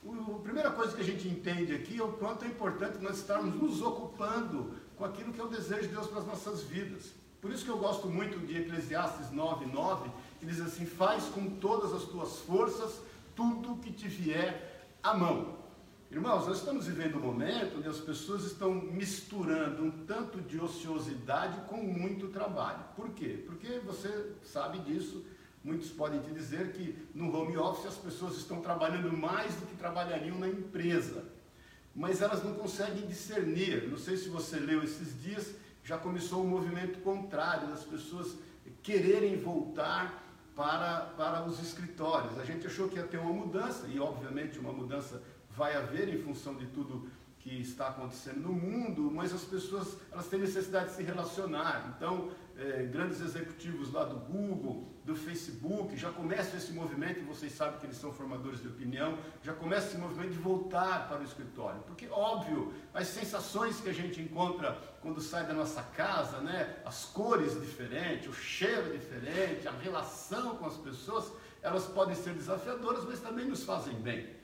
A 0.05 0.39
primeira 0.39 0.71
coisa 0.71 0.93
que 0.93 1.01
a 1.01 1.05
gente 1.05 1.27
entende 1.27 1.73
aqui 1.73 1.99
é 1.99 2.03
o 2.03 2.11
quanto 2.13 2.43
é 2.43 2.47
importante 2.49 2.97
nós 2.99 3.17
estarmos 3.17 3.55
nos 3.55 3.81
ocupando 3.81 4.73
com 4.97 5.05
aquilo 5.05 5.31
que 5.31 5.39
é 5.39 5.43
o 5.43 5.47
desejo 5.47 5.83
de 5.83 5.93
Deus 5.93 6.07
para 6.07 6.19
as 6.19 6.25
nossas 6.25 6.63
vidas. 6.63 7.13
Por 7.39 7.51
isso 7.51 7.63
que 7.63 7.71
eu 7.71 7.77
gosto 7.77 8.07
muito 8.07 8.39
de 8.45 8.57
Eclesiastes 8.57 9.31
9, 9.31 9.65
9, 9.67 10.11
que 10.41 10.47
diz 10.47 10.59
assim: 10.59 10.85
Faz 10.85 11.25
com 11.25 11.47
todas 11.47 11.93
as 11.93 12.03
tuas 12.03 12.39
forças 12.39 12.99
tudo 13.35 13.77
que 13.77 13.93
te 13.93 14.07
vier 14.07 14.89
à 15.01 15.13
mão. 15.13 15.61
Irmãos, 16.09 16.45
nós 16.47 16.57
estamos 16.57 16.87
vivendo 16.87 17.17
um 17.17 17.21
momento 17.21 17.77
onde 17.77 17.87
as 17.87 17.99
pessoas 17.99 18.43
estão 18.43 18.73
misturando 18.73 19.83
um 19.83 19.91
tanto 20.05 20.41
de 20.41 20.59
ociosidade 20.59 21.61
com 21.69 21.77
muito 21.77 22.27
trabalho. 22.27 22.83
Por 22.95 23.11
quê? 23.11 23.41
Porque 23.45 23.79
você 23.79 24.33
sabe 24.43 24.79
disso, 24.79 25.23
muitos 25.63 25.89
podem 25.91 26.19
te 26.19 26.31
dizer 26.31 26.73
que 26.73 26.97
no 27.15 27.33
home 27.33 27.55
office 27.55 27.85
as 27.85 27.97
pessoas 27.97 28.35
estão 28.35 28.59
trabalhando 28.59 29.15
mais 29.15 29.55
do 29.55 29.65
que 29.67 29.75
trabalhariam 29.75 30.37
na 30.37 30.49
empresa, 30.49 31.23
mas 31.95 32.21
elas 32.21 32.43
não 32.43 32.55
conseguem 32.55 33.05
discernir. 33.05 33.87
Não 33.87 33.97
sei 33.97 34.17
se 34.17 34.27
você 34.27 34.59
leu 34.59 34.83
esses 34.83 35.21
dias, 35.21 35.55
já 35.83 35.97
começou 35.97 36.43
um 36.43 36.47
movimento 36.47 36.99
contrário 36.99 37.69
das 37.69 37.85
pessoas 37.85 38.35
quererem 38.83 39.37
voltar 39.37 40.30
para, 40.55 41.01
para 41.17 41.43
os 41.43 41.61
escritórios. 41.61 42.37
A 42.39 42.45
gente 42.45 42.67
achou 42.67 42.87
que 42.87 42.97
ia 42.97 43.07
ter 43.07 43.17
uma 43.17 43.33
mudança, 43.33 43.87
e 43.87 43.99
obviamente 43.99 44.59
uma 44.59 44.73
mudança 44.73 45.21
vai 45.49 45.75
haver 45.75 46.09
em 46.09 46.21
função 46.21 46.55
de 46.55 46.65
tudo 46.67 47.09
que 47.41 47.59
está 47.59 47.87
acontecendo 47.87 48.41
no 48.41 48.53
mundo, 48.53 49.09
mas 49.11 49.33
as 49.33 49.43
pessoas 49.43 49.97
elas 50.11 50.27
têm 50.27 50.39
necessidade 50.39 50.89
de 50.89 50.95
se 50.95 51.03
relacionar. 51.03 51.93
Então, 51.95 52.31
é, 52.55 52.83
grandes 52.83 53.19
executivos 53.19 53.91
lá 53.91 54.03
do 54.03 54.17
Google, 54.17 54.87
do 55.03 55.15
Facebook, 55.15 55.97
já 55.97 56.11
começam 56.11 56.57
esse 56.57 56.71
movimento, 56.71 57.19
e 57.19 57.23
vocês 57.23 57.51
sabem 57.53 57.79
que 57.79 57.87
eles 57.87 57.97
são 57.97 58.13
formadores 58.13 58.61
de 58.61 58.67
opinião, 58.67 59.17
já 59.41 59.53
começa 59.53 59.87
esse 59.87 59.97
movimento 59.97 60.33
de 60.33 60.37
voltar 60.37 61.07
para 61.07 61.21
o 61.21 61.23
escritório. 61.23 61.81
Porque, 61.87 62.07
óbvio, 62.09 62.71
as 62.93 63.07
sensações 63.07 63.79
que 63.79 63.89
a 63.89 63.93
gente 63.93 64.21
encontra 64.21 64.79
quando 65.01 65.19
sai 65.19 65.47
da 65.47 65.53
nossa 65.53 65.81
casa, 65.81 66.37
né, 66.41 66.77
as 66.85 67.05
cores 67.05 67.59
diferentes, 67.59 68.27
o 68.27 68.33
cheiro 68.33 68.95
diferente, 68.95 69.67
a 69.67 69.71
relação 69.71 70.55
com 70.57 70.67
as 70.67 70.77
pessoas, 70.77 71.31
elas 71.63 71.85
podem 71.87 72.13
ser 72.13 72.35
desafiadoras, 72.35 73.03
mas 73.05 73.19
também 73.19 73.45
nos 73.45 73.63
fazem 73.63 73.95
bem. 73.95 74.40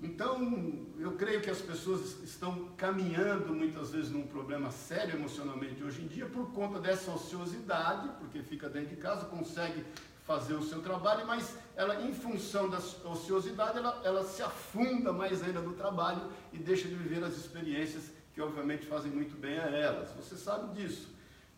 Então, 0.00 0.86
eu 0.98 1.12
creio 1.12 1.40
que 1.40 1.48
as 1.48 1.60
pessoas 1.60 2.22
estão 2.22 2.68
caminhando 2.76 3.54
muitas 3.54 3.90
vezes 3.90 4.10
num 4.10 4.26
problema 4.26 4.70
sério 4.70 5.16
emocionalmente 5.16 5.82
hoje 5.82 6.02
em 6.02 6.06
dia 6.06 6.26
por 6.26 6.52
conta 6.52 6.78
dessa 6.78 7.10
ociosidade, 7.10 8.10
porque 8.18 8.42
fica 8.42 8.68
dentro 8.68 8.90
de 8.90 8.96
casa, 8.96 9.24
consegue 9.24 9.82
fazer 10.26 10.54
o 10.54 10.62
seu 10.62 10.82
trabalho, 10.82 11.26
mas 11.26 11.56
ela, 11.76 12.02
em 12.02 12.12
função 12.12 12.68
da 12.68 12.78
ociosidade, 13.08 13.78
ela, 13.78 14.02
ela 14.04 14.24
se 14.24 14.42
afunda 14.42 15.12
mais 15.12 15.42
ainda 15.42 15.60
no 15.60 15.72
trabalho 15.72 16.30
e 16.52 16.58
deixa 16.58 16.88
de 16.88 16.94
viver 16.94 17.24
as 17.24 17.36
experiências 17.36 18.10
que, 18.34 18.40
obviamente, 18.42 18.84
fazem 18.84 19.10
muito 19.10 19.34
bem 19.34 19.58
a 19.58 19.68
elas. 19.68 20.10
Você 20.10 20.36
sabe 20.36 20.74
disso. 20.74 21.08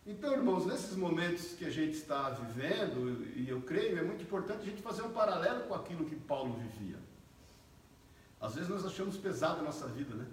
Então, 0.05 0.31
irmãos, 0.31 0.65
nesses 0.65 0.95
momentos 0.95 1.53
que 1.53 1.65
a 1.65 1.69
gente 1.69 1.95
está 1.97 2.29
vivendo, 2.29 3.27
e 3.35 3.49
eu 3.49 3.61
creio, 3.61 3.99
é 3.99 4.01
muito 4.01 4.23
importante 4.23 4.61
a 4.61 4.65
gente 4.65 4.81
fazer 4.81 5.01
um 5.01 5.11
paralelo 5.11 5.63
com 5.63 5.73
aquilo 5.73 6.05
que 6.05 6.15
Paulo 6.15 6.53
vivia. 6.53 7.08
Às 8.41 8.55
vezes 8.55 8.69
nós 8.69 8.85
achamos 8.85 9.17
pesado 9.17 9.59
a 9.59 9.63
nossa 9.63 9.87
vida, 9.87 10.15
né? 10.15 10.25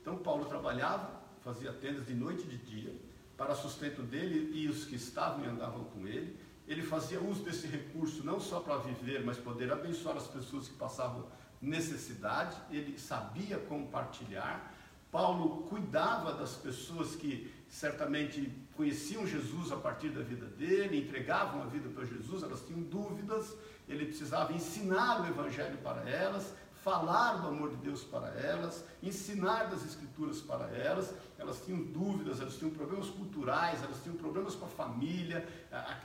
Então 0.00 0.18
Paulo 0.18 0.44
trabalhava, 0.44 1.10
fazia 1.42 1.72
tendas 1.72 2.06
de 2.06 2.14
noite 2.14 2.44
e 2.44 2.48
de 2.48 2.58
dia, 2.58 2.94
para 3.36 3.54
sustento 3.54 4.02
dele 4.02 4.50
e 4.54 4.68
os 4.68 4.84
que 4.84 4.96
estavam 4.96 5.44
e 5.44 5.48
andavam 5.48 5.84
com 5.84 6.06
ele. 6.06 6.36
Ele 6.68 6.82
fazia 6.82 7.20
uso 7.20 7.42
desse 7.42 7.66
recurso 7.66 8.24
não 8.24 8.38
só 8.38 8.60
para 8.60 8.76
viver, 8.76 9.24
mas 9.24 9.38
poder 9.38 9.72
abençoar 9.72 10.16
as 10.16 10.26
pessoas 10.26 10.68
que 10.68 10.74
passavam 10.74 11.26
necessidade. 11.60 12.56
Ele 12.70 12.98
sabia 12.98 13.58
compartilhar. 13.58 14.74
Paulo 15.10 15.64
cuidava 15.68 16.34
das 16.34 16.54
pessoas 16.54 17.16
que 17.16 17.52
certamente 17.68 18.52
conheciam 18.76 19.26
Jesus 19.26 19.72
a 19.72 19.76
partir 19.76 20.10
da 20.10 20.22
vida 20.22 20.46
dele, 20.46 20.98
entregavam 20.98 21.62
a 21.62 21.66
vida 21.66 21.88
para 21.88 22.04
Jesus, 22.04 22.42
elas 22.42 22.64
tinham 22.66 22.82
dúvidas, 22.82 23.56
ele 23.88 24.06
precisava 24.06 24.52
ensinar 24.52 25.22
o 25.22 25.26
Evangelho 25.26 25.78
para 25.78 26.08
elas, 26.08 26.54
falar 26.82 27.38
do 27.38 27.48
amor 27.48 27.70
de 27.70 27.76
Deus 27.76 28.02
para 28.04 28.28
elas, 28.28 28.84
ensinar 29.02 29.64
das 29.64 29.84
Escrituras 29.84 30.40
para 30.40 30.66
elas. 30.68 31.14
Elas 31.38 31.64
tinham 31.64 31.82
dúvidas, 31.82 32.40
elas 32.40 32.56
tinham 32.56 32.70
problemas 32.70 33.08
culturais, 33.08 33.82
elas 33.82 34.02
tinham 34.02 34.16
problemas 34.16 34.54
com 34.54 34.66
a 34.66 34.68
família. 34.68 35.46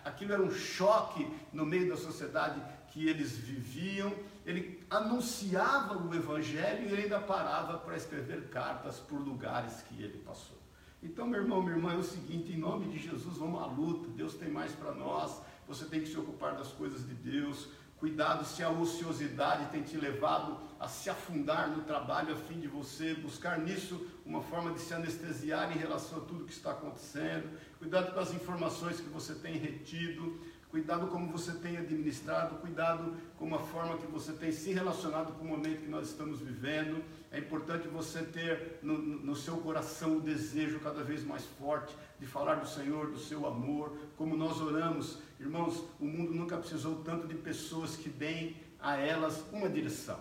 Aquilo 0.04 0.34
era 0.34 0.42
um 0.42 0.52
choque 0.52 1.28
no 1.52 1.66
meio 1.66 1.90
da 1.90 1.98
sociedade 1.98 2.62
que 2.92 3.08
eles 3.08 3.38
viviam. 3.38 4.14
Ele 4.46 4.86
anunciava 4.90 5.98
o 5.98 6.14
Evangelho 6.14 6.88
e 6.88 6.92
ele 6.92 7.04
ainda 7.04 7.20
parava 7.20 7.78
para 7.78 7.98
escrever 7.98 8.50
cartas 8.50 9.00
por 9.00 9.20
lugares 9.20 9.82
que 9.84 10.02
ele 10.02 10.20
passou. 10.20 10.58
Então, 11.02 11.28
meu 11.28 11.42
irmão, 11.42 11.62
minha 11.62 11.76
irmã, 11.76 11.94
é 11.94 11.98
o 11.98 12.04
seguinte: 12.04 12.52
em 12.52 12.58
nome 12.58 12.88
de 12.88 13.00
Jesus, 13.00 13.38
vamos 13.38 13.62
à 13.62 13.66
luta. 13.66 14.10
Deus 14.10 14.36
tem 14.36 14.50
mais 14.50 14.72
para 14.72 14.92
nós. 14.94 15.42
Você 15.68 15.86
tem 15.86 16.02
que 16.02 16.08
se 16.08 16.18
ocupar 16.18 16.56
das 16.56 16.70
coisas 16.70 17.06
de 17.08 17.14
Deus. 17.14 17.68
Cuidado 17.98 18.44
se 18.44 18.62
a 18.62 18.70
ociosidade 18.70 19.72
tem 19.72 19.82
te 19.82 19.96
levado 19.96 20.58
a 20.80 20.88
se 20.88 21.10
afundar 21.10 21.70
no 21.70 21.84
trabalho 21.84 22.34
a 22.34 22.36
fim 22.36 22.60
de 22.60 22.68
você 22.68 23.14
buscar 23.14 23.58
nisso 23.58 24.06
uma 24.26 24.42
forma 24.42 24.72
de 24.74 24.82
se 24.82 24.94
anestesiar 24.94 25.72
em 25.72 25.80
relação 25.80 26.18
a 26.18 26.22
tudo 26.22 26.44
que 26.44 26.52
está 26.52 26.72
acontecendo. 26.72 27.50
Cuidado 27.80 28.14
com 28.14 28.20
as 28.20 28.34
informações 28.34 29.00
que 29.00 29.10
você 29.10 29.34
tem 29.36 29.58
retido. 29.58 30.40
Cuidado 30.70 31.08
como 31.08 31.32
você 31.32 31.54
tem 31.54 31.78
administrado. 31.78 32.58
Cuidado 32.58 33.16
com 33.40 33.56
a 33.56 33.60
forma 33.60 33.98
que 33.98 34.08
você 34.08 34.34
tem 34.34 34.52
se 34.52 34.74
relacionado 34.74 35.32
com 35.34 35.46
o 35.46 35.48
momento 35.48 35.84
que 35.84 35.90
nós 35.90 36.10
estamos 36.10 36.42
vivendo. 36.42 37.02
É 37.36 37.40
importante 37.40 37.86
você 37.90 38.22
ter 38.22 38.80
no, 38.82 38.98
no 38.98 39.36
seu 39.36 39.58
coração 39.58 40.16
o 40.16 40.22
desejo 40.22 40.80
cada 40.80 41.04
vez 41.04 41.22
mais 41.22 41.44
forte 41.60 41.94
de 42.18 42.26
falar 42.26 42.56
do 42.56 42.66
Senhor, 42.66 43.08
do 43.08 43.20
seu 43.20 43.46
amor, 43.46 43.92
como 44.18 44.38
nós 44.38 44.62
oramos. 44.62 45.18
Irmãos, 45.38 45.84
o 46.00 46.06
mundo 46.06 46.34
nunca 46.34 46.56
precisou 46.56 47.04
tanto 47.04 47.28
de 47.28 47.36
pessoas 47.36 47.98
que 47.98 48.08
deem 48.08 48.56
a 48.80 48.96
elas 48.96 49.44
uma 49.52 49.68
direção. 49.68 50.18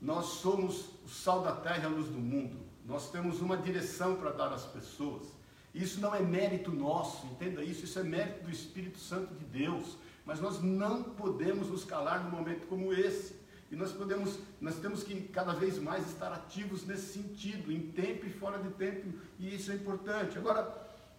Nós 0.00 0.26
somos 0.26 0.90
o 1.04 1.08
sal 1.08 1.42
da 1.42 1.50
terra 1.50 1.82
e 1.82 1.86
a 1.86 1.88
luz 1.88 2.06
do 2.06 2.20
mundo. 2.20 2.58
Nós 2.86 3.10
temos 3.10 3.40
uma 3.40 3.56
direção 3.56 4.14
para 4.14 4.30
dar 4.30 4.52
às 4.52 4.64
pessoas. 4.66 5.26
Isso 5.74 6.00
não 6.00 6.14
é 6.14 6.20
mérito 6.20 6.70
nosso, 6.70 7.26
entenda 7.26 7.64
isso, 7.64 7.84
isso 7.84 7.98
é 7.98 8.04
mérito 8.04 8.44
do 8.44 8.50
Espírito 8.52 9.00
Santo 9.00 9.34
de 9.34 9.44
Deus. 9.46 9.96
Mas 10.24 10.40
nós 10.40 10.62
não 10.62 11.02
podemos 11.02 11.66
nos 11.66 11.82
calar 11.82 12.22
num 12.22 12.30
momento 12.30 12.68
como 12.68 12.92
esse. 12.92 13.39
E 13.70 13.76
nós 13.76 13.92
podemos, 13.92 14.38
nós 14.60 14.76
temos 14.76 15.02
que 15.02 15.28
cada 15.28 15.52
vez 15.52 15.78
mais 15.78 16.06
estar 16.06 16.32
ativos 16.32 16.84
nesse 16.86 17.12
sentido, 17.12 17.70
em 17.70 17.80
tempo 17.92 18.26
e 18.26 18.30
fora 18.30 18.58
de 18.58 18.70
tempo, 18.70 19.12
e 19.38 19.54
isso 19.54 19.70
é 19.70 19.74
importante. 19.74 20.36
Agora, 20.36 20.64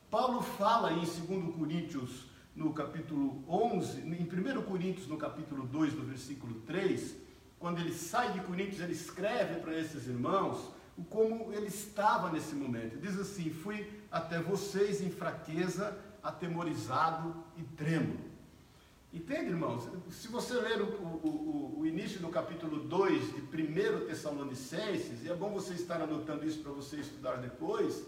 Paulo 0.09 0.41
fala 0.41 0.91
em 0.91 0.99
2 0.99 1.55
Coríntios, 1.55 2.25
no 2.53 2.73
capítulo 2.73 3.43
11, 3.47 4.01
em 4.01 4.23
1 4.23 4.61
Coríntios, 4.63 5.07
no 5.07 5.17
capítulo 5.17 5.65
2, 5.65 5.93
no 5.93 6.03
versículo 6.03 6.55
3, 6.61 7.15
quando 7.57 7.79
ele 7.79 7.93
sai 7.93 8.33
de 8.33 8.41
Coríntios, 8.41 8.81
ele 8.81 8.91
escreve 8.91 9.61
para 9.61 9.79
esses 9.79 10.07
irmãos 10.07 10.71
como 11.09 11.53
ele 11.53 11.67
estava 11.67 12.31
nesse 12.31 12.55
momento. 12.55 12.99
Diz 12.99 13.17
assim: 13.17 13.49
Fui 13.49 13.89
até 14.11 14.39
vocês 14.39 15.01
em 15.01 15.09
fraqueza, 15.09 15.97
atemorizado 16.21 17.33
e 17.57 17.63
trêmulo. 17.63 18.30
Entende, 19.13 19.49
irmãos? 19.49 19.89
Se 20.09 20.29
você 20.29 20.53
ler 20.53 20.81
o, 20.81 20.85
o, 20.85 21.79
o, 21.79 21.85
início 21.85 22.21
do 22.21 22.29
capítulo 22.29 22.79
2 22.79 23.33
de 23.33 23.41
1 23.41 24.05
Tessalonicenses, 24.07 25.25
e 25.25 25.29
é 25.29 25.33
bom 25.33 25.49
você 25.49 25.73
estar 25.73 26.01
anotando 26.01 26.45
isso 26.45 26.59
para 26.59 26.71
você 26.71 26.95
estudar 26.95 27.35
depois, 27.35 28.07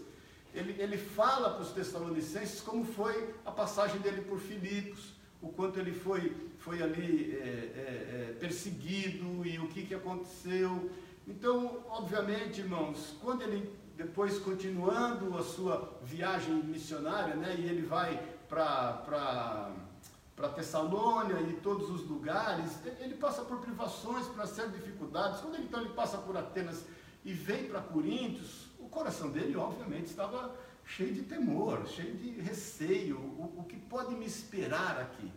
ele, 0.54 0.74
ele 0.80 0.96
fala 0.96 1.50
para 1.50 1.62
os 1.62 1.72
Tessalonicenses 1.72 2.62
como 2.62 2.86
foi 2.86 3.34
a 3.44 3.50
passagem 3.50 4.00
dele 4.00 4.22
por 4.22 4.38
Filipos, 4.38 5.12
o 5.42 5.48
quanto 5.48 5.78
ele 5.78 5.92
foi, 5.92 6.34
foi 6.56 6.82
ali 6.82 7.32
é, 7.34 7.36
é, 7.36 8.30
é, 8.30 8.36
perseguido 8.40 9.46
e 9.46 9.58
o 9.58 9.68
que, 9.68 9.84
que 9.84 9.94
aconteceu. 9.94 10.90
Então, 11.28 11.84
obviamente, 11.90 12.62
irmãos, 12.62 13.14
quando 13.20 13.42
ele, 13.42 13.70
depois 13.94 14.38
continuando 14.38 15.36
a 15.36 15.42
sua 15.42 15.98
viagem 16.02 16.54
missionária, 16.64 17.34
né, 17.34 17.56
e 17.58 17.66
ele 17.66 17.82
vai 17.82 18.18
para 18.48 19.70
para 20.34 20.48
Tessalônia 20.48 21.40
e 21.42 21.54
todos 21.54 21.90
os 21.90 22.08
lugares, 22.08 22.78
ele 23.00 23.14
passa 23.14 23.42
por 23.42 23.58
privações, 23.58 24.26
por 24.26 24.34
uma 24.34 24.46
série 24.46 24.70
de 24.70 24.78
dificuldades. 24.78 25.40
Quando 25.40 25.58
então 25.58 25.80
ele 25.80 25.90
passa 25.90 26.18
por 26.18 26.36
Atenas 26.36 26.84
e 27.24 27.32
vem 27.32 27.68
para 27.68 27.80
Coríntios, 27.80 28.64
coração 28.94 29.30
dele, 29.30 29.56
obviamente, 29.56 30.06
estava 30.06 30.54
cheio 30.86 31.12
de 31.12 31.22
temor, 31.22 31.86
cheio 31.88 32.14
de 32.14 32.30
receio. 32.40 33.18
O, 33.18 33.56
o 33.58 33.64
que 33.64 33.76
pode 33.76 34.14
me 34.14 34.24
esperar 34.24 35.00
aqui? 35.00 35.30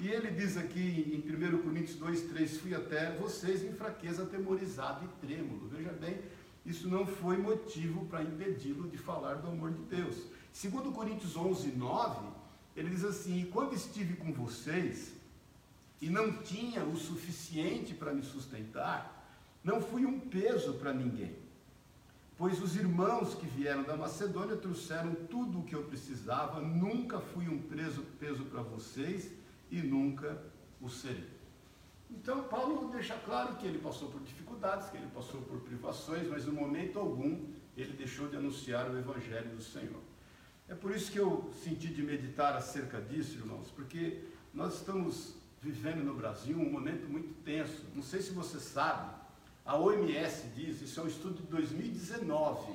E 0.00 0.08
ele 0.08 0.32
diz 0.32 0.56
aqui 0.56 1.24
em 1.24 1.56
1 1.56 1.62
Coríntios 1.62 1.96
2, 1.96 2.22
3, 2.22 2.58
fui 2.58 2.74
até 2.74 3.12
vocês 3.12 3.62
em 3.62 3.72
fraqueza, 3.72 4.24
atemorizado 4.24 5.04
e 5.04 5.26
trêmulo. 5.26 5.68
Veja 5.68 5.92
bem, 5.92 6.20
isso 6.66 6.88
não 6.88 7.06
foi 7.06 7.36
motivo 7.36 8.04
para 8.06 8.22
impedi-lo 8.22 8.88
de 8.88 8.98
falar 8.98 9.34
do 9.34 9.48
amor 9.48 9.70
de 9.70 9.82
Deus. 9.84 10.16
Segundo 10.52 10.90
Coríntios 10.90 11.36
11, 11.36 11.68
9, 11.68 12.26
ele 12.76 12.90
diz 12.90 13.04
assim, 13.04 13.42
e 13.42 13.46
quando 13.46 13.74
estive 13.74 14.16
com 14.16 14.32
vocês, 14.32 15.14
e 16.00 16.10
não 16.10 16.32
tinha 16.42 16.84
o 16.84 16.96
suficiente 16.96 17.94
para 17.94 18.12
me 18.12 18.22
sustentar, 18.22 19.26
não 19.62 19.80
fui 19.80 20.04
um 20.04 20.20
peso 20.20 20.74
para 20.74 20.92
ninguém. 20.92 21.34
Pois 22.36 22.60
os 22.60 22.74
irmãos 22.76 23.34
que 23.34 23.46
vieram 23.46 23.84
da 23.84 23.96
Macedônia 23.96 24.56
trouxeram 24.56 25.14
tudo 25.14 25.60
o 25.60 25.62
que 25.62 25.74
eu 25.74 25.84
precisava, 25.84 26.60
nunca 26.60 27.20
fui 27.20 27.48
um 27.48 27.62
peso, 27.62 28.02
peso 28.18 28.44
para 28.44 28.60
vocês 28.60 29.30
e 29.70 29.80
nunca 29.80 30.42
o 30.80 30.88
serei. 30.88 31.32
Então, 32.10 32.42
Paulo 32.44 32.90
deixa 32.90 33.16
claro 33.24 33.56
que 33.56 33.66
ele 33.66 33.78
passou 33.78 34.10
por 34.10 34.20
dificuldades, 34.20 34.90
que 34.90 34.96
ele 34.96 35.08
passou 35.14 35.40
por 35.42 35.60
privações, 35.60 36.28
mas 36.28 36.46
em 36.46 36.50
momento 36.50 36.98
algum 36.98 37.46
ele 37.76 37.92
deixou 37.92 38.28
de 38.28 38.36
anunciar 38.36 38.90
o 38.90 38.98
Evangelho 38.98 39.56
do 39.56 39.62
Senhor. 39.62 40.00
É 40.66 40.74
por 40.74 40.94
isso 40.96 41.12
que 41.12 41.18
eu 41.18 41.50
senti 41.62 41.88
de 41.88 42.02
meditar 42.02 42.56
acerca 42.56 43.00
disso, 43.00 43.36
irmãos, 43.36 43.70
porque 43.76 44.24
nós 44.52 44.76
estamos 44.76 45.34
vivendo 45.60 46.02
no 46.02 46.14
Brasil 46.14 46.58
um 46.58 46.70
momento 46.70 47.06
muito 47.06 47.34
tenso. 47.44 47.84
Não 47.94 48.02
sei 48.02 48.22
se 48.22 48.30
você 48.32 48.58
sabe, 48.58 49.14
a 49.64 49.78
OMS 49.78 50.48
diz, 50.54 50.80
isso 50.80 51.00
é 51.00 51.02
um 51.02 51.06
estudo 51.06 51.42
de 51.42 51.48
2019. 51.48 52.72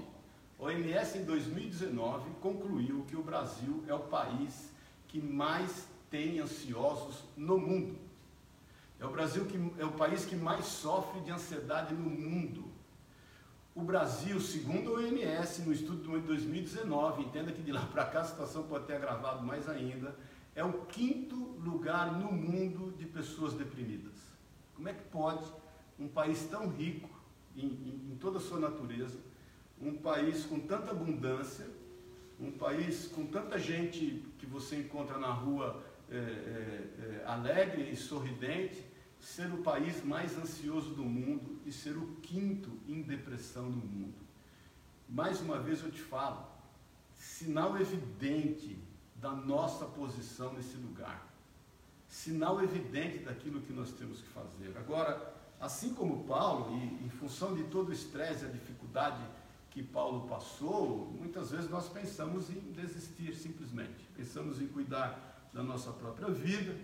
A 0.60 0.64
OMS 0.64 1.18
em 1.18 1.26
2019 1.26 2.30
concluiu 2.42 3.06
que 3.08 3.16
o 3.16 3.24
Brasil 3.24 3.84
é 3.88 3.94
o 3.94 4.00
país 4.00 4.70
que 5.08 5.20
mais 5.20 5.88
tem 6.12 6.40
ansiosos 6.40 7.24
no 7.36 7.58
mundo. 7.58 7.98
É 9.00 9.06
o 9.06 9.10
Brasil 9.10 9.46
que 9.46 9.58
é 9.80 9.86
o 9.86 9.94
país 9.94 10.26
que 10.26 10.36
mais 10.36 10.66
sofre 10.66 11.22
de 11.22 11.32
ansiedade 11.32 11.94
no 11.96 12.10
mundo. 12.10 12.69
O 13.76 13.82
Brasil, 13.82 14.40
segundo 14.40 14.96
a 14.96 15.00
OMS, 15.00 15.62
no 15.62 15.72
estudo 15.72 16.20
de 16.20 16.28
2019, 16.28 17.24
entenda 17.24 17.52
que 17.52 17.62
de 17.62 17.72
lá 17.72 17.86
para 17.86 18.06
cá 18.06 18.22
a 18.22 18.26
situação 18.26 18.64
pode 18.64 18.86
ter 18.86 18.96
agravado 18.96 19.46
mais 19.46 19.70
ainda, 19.70 20.16
é 20.56 20.64
o 20.64 20.86
quinto 20.86 21.36
lugar 21.36 22.20
no 22.20 22.32
mundo 22.32 22.94
de 22.98 23.06
pessoas 23.06 23.54
deprimidas. 23.54 24.14
Como 24.76 24.90
é 24.90 24.94
que 24.94 25.04
pode 25.10 25.46
um 26.00 26.08
país 26.08 26.44
tão 26.50 26.70
rico 26.70 27.10
em, 27.56 27.68
em, 27.68 28.12
em 28.12 28.18
toda 28.20 28.38
a 28.38 28.42
sua 28.42 28.60
natureza, 28.60 29.18
um 29.82 29.94
país 29.94 30.46
com 30.46 30.60
tanta 30.60 30.92
abundância, 30.92 31.68
um 32.40 32.52
país 32.52 33.08
com 33.08 33.26
tanta 33.26 33.58
gente 33.60 34.24
que 34.38 34.46
você 34.46 34.78
encontra 34.78 35.18
na 35.18 35.32
rua 35.32 35.84
é, 36.10 36.16
é, 36.16 36.20
é, 36.20 37.24
alegre 37.26 37.90
e 37.92 37.96
sorridente, 37.96 38.84
ser 39.20 39.52
o 39.52 39.58
país 39.58 40.04
mais 40.04 40.38
ansioso 40.38 40.92
do 40.92 41.04
mundo 41.04 41.60
e 41.66 41.72
ser 41.72 41.98
o 41.98 42.08
quinto 42.22 42.72
em 42.88 43.02
depressão 43.02 43.64
no 43.64 43.86
mundo. 43.86 44.16
Mais 45.08 45.42
uma 45.42 45.60
vez 45.60 45.84
eu 45.84 45.92
te 45.92 46.02
falo, 46.02 46.48
sinal 47.16 47.80
evidente 47.80 48.78
da 49.16 49.32
nossa 49.32 49.86
posição 49.86 50.54
nesse 50.54 50.78
lugar. 50.78 51.28
Sinal 52.08 52.64
evidente 52.64 53.20
daquilo 53.20 53.62
que 53.62 53.74
nós 53.74 53.92
temos 53.92 54.22
que 54.22 54.30
fazer. 54.30 54.76
Agora, 54.78 55.36
assim 55.60 55.94
como 55.94 56.24
Paulo, 56.24 56.76
e 56.78 57.06
em 57.06 57.10
função 57.10 57.54
de 57.54 57.64
todo 57.66 57.90
o 57.90 57.94
estresse 57.94 58.46
e 58.46 58.48
a 58.48 58.52
dificuldade 58.52 59.22
que 59.70 59.84
Paulo 59.84 60.28
passou, 60.28 61.14
muitas 61.20 61.52
vezes 61.52 61.70
nós 61.70 61.88
pensamos 61.90 62.50
em 62.50 62.60
desistir 62.72 63.36
simplesmente. 63.36 64.08
Pensamos 64.16 64.62
em 64.62 64.68
cuidar 64.68 65.50
da 65.54 65.62
nossa 65.62 65.92
própria 65.92 66.30
vida, 66.30 66.76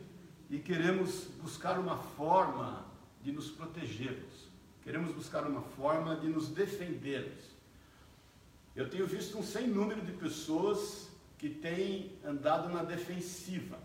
e 0.49 0.59
queremos 0.59 1.25
buscar 1.41 1.79
uma 1.79 1.97
forma 1.97 2.85
de 3.21 3.31
nos 3.31 3.49
protegermos, 3.49 4.47
queremos 4.83 5.11
buscar 5.11 5.45
uma 5.47 5.61
forma 5.61 6.15
de 6.15 6.27
nos 6.27 6.49
defendermos. 6.49 7.43
Eu 8.75 8.89
tenho 8.89 9.07
visto 9.07 9.37
um 9.37 9.43
sem 9.43 9.67
número 9.67 10.01
de 10.01 10.11
pessoas 10.11 11.09
que 11.37 11.49
têm 11.49 12.11
andado 12.23 12.69
na 12.69 12.83
defensiva, 12.83 13.79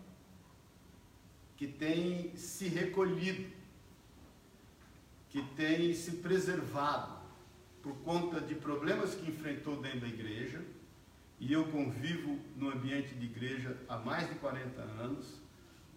que 1.57 1.67
têm 1.67 2.37
se 2.37 2.69
recolhido, 2.69 3.51
que 5.31 5.43
têm 5.55 5.95
se 5.95 6.13
preservado 6.17 7.21
por 7.83 7.95
conta 7.99 8.41
de 8.41 8.55
problemas 8.55 9.15
que 9.15 9.31
enfrentou 9.31 9.81
dentro 9.81 10.01
da 10.01 10.09
igreja, 10.09 10.63
e 11.39 11.53
eu 11.53 11.65
convivo 11.69 12.39
no 12.57 12.71
ambiente 12.71 13.15
de 13.15 13.25
igreja 13.25 13.77
há 13.89 13.97
mais 13.97 14.29
de 14.29 14.35
40 14.35 14.81
anos, 14.83 15.40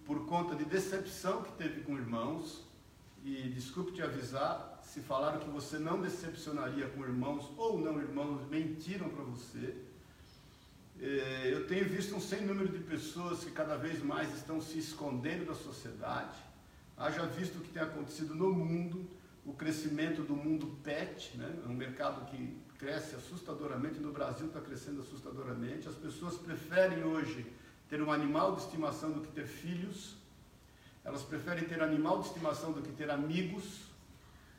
por 0.06 0.26
conta 0.26 0.56
de 0.56 0.66
decepção 0.66 1.44
que 1.44 1.52
teve 1.54 1.82
com 1.82 1.98
irmãos, 1.98 2.64
e 3.24 3.50
desculpe 3.50 3.94
te 3.94 4.02
avisar, 4.02 4.82
se 4.84 5.00
falaram 5.00 5.40
que 5.40 5.50
você 5.50 5.80
não 5.80 6.02
decepcionaria 6.02 6.88
com 6.90 7.04
irmãos 7.04 7.50
ou 7.58 7.80
não 7.80 8.00
irmãos, 8.00 8.46
mentiram 8.50 9.08
para 9.10 9.24
você. 9.24 9.76
É, 11.00 11.50
eu 11.54 11.66
tenho 11.68 11.86
visto 11.86 12.16
um 12.16 12.20
sem 12.20 12.42
número 12.42 12.70
de 12.70 12.80
pessoas 12.80 13.44
que 13.44 13.52
cada 13.52 13.78
vez 13.78 14.04
mais 14.04 14.34
estão 14.36 14.62
se 14.62 14.78
escondendo 14.78 15.46
da 15.46 15.56
sociedade. 15.56 16.38
Haja 16.98 17.26
visto 17.26 17.58
o 17.58 17.62
que 17.62 17.70
tem 17.70 17.82
acontecido 17.82 18.36
no 18.36 18.52
mundo, 18.52 19.10
o 19.46 19.54
crescimento 19.54 20.22
do 20.22 20.36
mundo 20.36 20.78
pet, 20.84 21.38
né? 21.38 21.52
é 21.66 21.68
um 21.68 21.74
mercado 21.74 22.30
que 22.30 22.58
cresce 22.78 23.16
assustadoramente, 23.16 24.00
no 24.00 24.12
Brasil 24.12 24.48
está 24.48 24.60
crescendo 24.60 25.02
assustadoramente. 25.02 25.88
As 25.88 25.96
pessoas 25.96 26.36
preferem 26.36 27.04
hoje 27.06 27.46
ter 27.94 28.02
um 28.02 28.12
animal 28.12 28.56
de 28.56 28.62
estimação 28.62 29.12
do 29.12 29.22
que 29.22 29.28
ter 29.28 29.46
filhos, 29.46 30.16
elas 31.06 31.22
preferem 31.22 31.64
ter 31.64 31.80
animal 31.80 32.22
de 32.22 32.26
estimação 32.26 32.72
do 32.72 32.82
que 32.82 32.92
ter 32.92 33.08
amigos, 33.12 33.82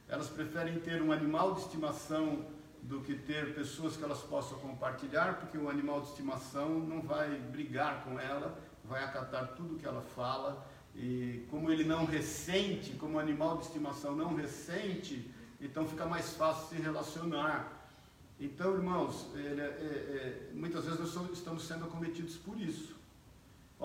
elas 0.07 0.29
preferem 0.29 0.79
ter 0.79 1.03
um 1.03 1.11
animal 1.11 1.53
de 1.53 1.63
estimação 1.63 2.47
do 2.81 3.01
que 3.01 3.17
ter 3.17 3.53
pessoas 3.53 3.97
que 3.97 4.05
elas 4.05 4.21
possam 4.21 4.57
compartilhar, 4.61 5.41
porque 5.41 5.59
o 5.59 5.69
animal 5.69 6.01
de 6.03 6.11
estimação 6.11 6.79
não 6.79 7.03
vai 7.03 7.29
brigar 7.51 8.05
com 8.05 8.21
ela, 8.21 8.57
vai 8.85 9.03
acatar 9.03 9.49
tudo 9.57 9.81
que 9.81 9.85
ela 9.85 10.03
fala, 10.15 10.65
e 10.95 11.45
como 11.51 11.73
ele 11.73 11.83
não 11.83 12.05
ressente, 12.05 12.93
como 12.93 13.17
o 13.17 13.19
animal 13.19 13.57
de 13.57 13.65
estimação 13.65 14.15
não 14.15 14.37
ressente, 14.37 15.29
então 15.61 15.89
fica 15.89 16.07
mais 16.07 16.35
fácil 16.35 16.69
se 16.69 16.81
relacionar. 16.81 17.91
Então, 18.39 18.75
irmãos, 18.75 19.27
é, 19.35 19.41
é, 19.41 19.43
é, 19.43 20.51
muitas 20.55 20.85
vezes 20.85 21.01
nós 21.01 21.33
estamos 21.33 21.65
sendo 21.65 21.87
acometidos 21.87 22.37
por 22.37 22.57
isso. 22.61 23.03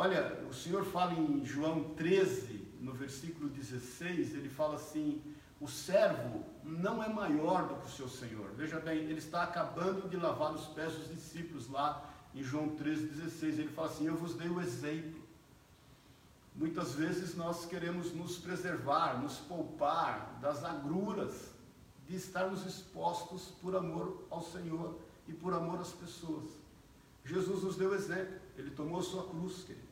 Olha, 0.01 0.41
o 0.49 0.53
Senhor 0.53 0.85
fala 0.85 1.13
em 1.13 1.43
João 1.43 1.93
13, 1.95 2.65
no 2.79 2.93
versículo 2.93 3.49
16, 3.49 4.33
ele 4.33 4.47
fala 4.47 4.75
assim: 4.75 5.21
o 5.59 5.67
servo 5.67 6.45
não 6.63 7.03
é 7.03 7.09
maior 7.09 7.67
do 7.67 7.75
que 7.81 7.87
o 7.87 7.89
seu 7.89 8.07
Senhor. 8.07 8.49
Veja 8.55 8.79
bem, 8.79 8.99
ele 8.99 9.19
está 9.19 9.43
acabando 9.43 10.07
de 10.07 10.15
lavar 10.15 10.53
os 10.53 10.67
pés 10.67 10.93
dos 10.93 11.09
discípulos 11.09 11.69
lá 11.69 12.09
em 12.33 12.41
João 12.41 12.69
13, 12.77 13.07
16. 13.07 13.59
Ele 13.59 13.67
fala 13.67 13.89
assim: 13.89 14.07
Eu 14.07 14.15
vos 14.15 14.35
dei 14.35 14.47
o 14.47 14.61
exemplo. 14.61 15.21
Muitas 16.55 16.93
vezes 16.95 17.35
nós 17.35 17.65
queremos 17.65 18.13
nos 18.13 18.37
preservar, 18.37 19.21
nos 19.21 19.39
poupar 19.39 20.39
das 20.41 20.63
agruras 20.63 21.51
de 22.07 22.15
estarmos 22.15 22.65
expostos 22.65 23.53
por 23.61 23.75
amor 23.75 24.25
ao 24.29 24.41
Senhor 24.41 24.97
e 25.27 25.33
por 25.33 25.53
amor 25.53 25.81
às 25.81 25.91
pessoas. 25.91 26.45
Jesus 27.25 27.63
nos 27.63 27.75
deu 27.75 27.93
exemplo, 27.93 28.39
ele 28.57 28.71
tomou 28.71 29.01
a 29.01 29.03
sua 29.03 29.27
cruz, 29.27 29.63
querido. 29.63 29.88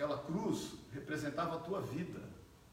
Aquela 0.00 0.16
cruz 0.16 0.76
representava 0.94 1.56
a 1.56 1.58
tua 1.58 1.82
vida, 1.82 2.22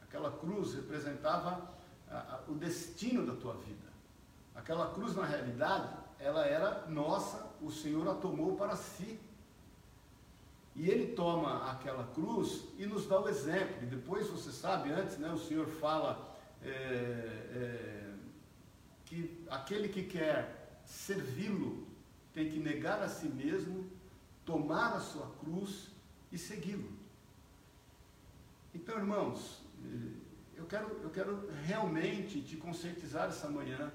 aquela 0.02 0.32
cruz 0.32 0.74
representava 0.74 1.76
a, 2.10 2.16
a, 2.16 2.44
o 2.48 2.56
destino 2.56 3.26
da 3.26 3.36
tua 3.36 3.54
vida. 3.54 3.92
Aquela 4.56 4.94
cruz, 4.94 5.14
na 5.14 5.26
realidade, 5.26 5.94
ela 6.20 6.46
era 6.46 6.88
nossa, 6.88 7.46
o 7.62 7.70
Senhor 7.70 8.08
a 8.08 8.14
tomou 8.14 8.56
para 8.56 8.78
si. 8.78 9.20
E 10.74 10.90
ele 10.90 11.16
toma 11.16 11.70
aquela 11.70 12.06
cruz 12.14 12.64
e 12.78 12.86
nos 12.86 13.06
dá 13.08 13.20
o 13.20 13.28
exemplo. 13.28 13.84
E 13.84 13.88
depois, 13.88 14.30
você 14.30 14.50
sabe, 14.50 14.90
antes, 14.94 15.18
né, 15.18 15.30
o 15.30 15.38
Senhor 15.38 15.68
fala 15.68 16.34
é, 16.64 16.70
é, 16.70 18.14
que 19.04 19.46
aquele 19.50 19.90
que 19.90 20.04
quer 20.04 20.80
servi-lo 20.86 21.86
tem 22.34 22.50
que 22.50 22.58
negar 22.58 23.02
a 23.02 23.10
si 23.10 23.28
mesmo, 23.28 23.86
tomar 24.46 24.94
a 24.94 25.02
sua 25.02 25.28
cruz 25.42 25.90
e 26.32 26.38
segui-lo. 26.38 26.97
Então, 28.74 28.98
irmãos, 28.98 29.62
eu 30.56 30.66
quero, 30.66 31.00
eu 31.02 31.10
quero 31.10 31.50
realmente 31.66 32.42
te 32.42 32.58
conscientizar 32.58 33.30
essa 33.30 33.50
manhã 33.50 33.92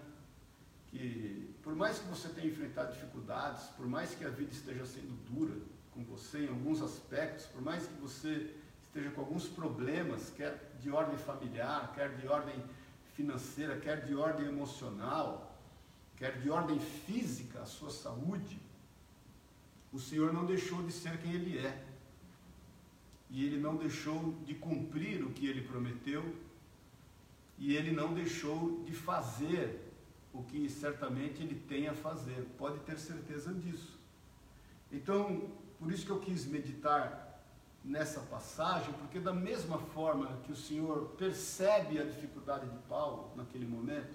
que, 0.88 1.54
por 1.62 1.74
mais 1.74 1.98
que 1.98 2.08
você 2.08 2.28
tenha 2.28 2.48
enfrentado 2.48 2.92
dificuldades, 2.92 3.64
por 3.76 3.86
mais 3.86 4.14
que 4.14 4.24
a 4.24 4.30
vida 4.30 4.52
esteja 4.52 4.84
sendo 4.84 5.14
dura 5.30 5.56
com 5.92 6.04
você 6.04 6.46
em 6.46 6.48
alguns 6.48 6.80
aspectos, 6.82 7.46
por 7.46 7.62
mais 7.62 7.86
que 7.86 7.94
você 7.94 8.54
esteja 8.82 9.10
com 9.10 9.20
alguns 9.22 9.48
problemas, 9.48 10.30
quer 10.30 10.76
de 10.80 10.90
ordem 10.90 11.16
familiar, 11.16 11.92
quer 11.94 12.14
de 12.16 12.26
ordem 12.26 12.62
financeira, 13.14 13.78
quer 13.78 14.04
de 14.04 14.14
ordem 14.14 14.46
emocional, 14.46 15.58
quer 16.16 16.38
de 16.40 16.50
ordem 16.50 16.78
física, 16.78 17.60
a 17.60 17.66
sua 17.66 17.90
saúde, 17.90 18.60
o 19.92 19.98
Senhor 19.98 20.32
não 20.32 20.46
deixou 20.46 20.82
de 20.82 20.92
ser 20.92 21.18
quem 21.18 21.32
Ele 21.32 21.58
é. 21.58 21.91
E 23.32 23.44
Ele 23.44 23.58
não 23.58 23.74
deixou 23.74 24.38
de 24.44 24.54
cumprir 24.54 25.24
o 25.24 25.32
que 25.32 25.48
Ele 25.48 25.62
prometeu. 25.62 26.22
E 27.58 27.74
Ele 27.74 27.90
não 27.90 28.14
deixou 28.14 28.84
de 28.84 28.92
fazer 28.92 29.92
o 30.32 30.42
que 30.42 30.68
certamente 30.68 31.42
ele 31.42 31.54
tem 31.68 31.88
a 31.88 31.94
fazer, 31.94 32.46
pode 32.56 32.78
ter 32.80 32.98
certeza 32.98 33.52
disso. 33.52 33.98
Então, 34.90 35.50
por 35.78 35.92
isso 35.92 36.06
que 36.06 36.12
eu 36.12 36.20
quis 36.20 36.46
meditar 36.46 37.40
nessa 37.84 38.20
passagem, 38.20 38.92
porque 38.94 39.20
da 39.20 39.32
mesma 39.32 39.78
forma 39.78 40.38
que 40.44 40.52
o 40.52 40.56
Senhor 40.56 41.08
percebe 41.18 41.98
a 42.00 42.04
dificuldade 42.04 42.68
de 42.68 42.78
Paulo 42.88 43.32
naquele 43.36 43.66
momento, 43.66 44.14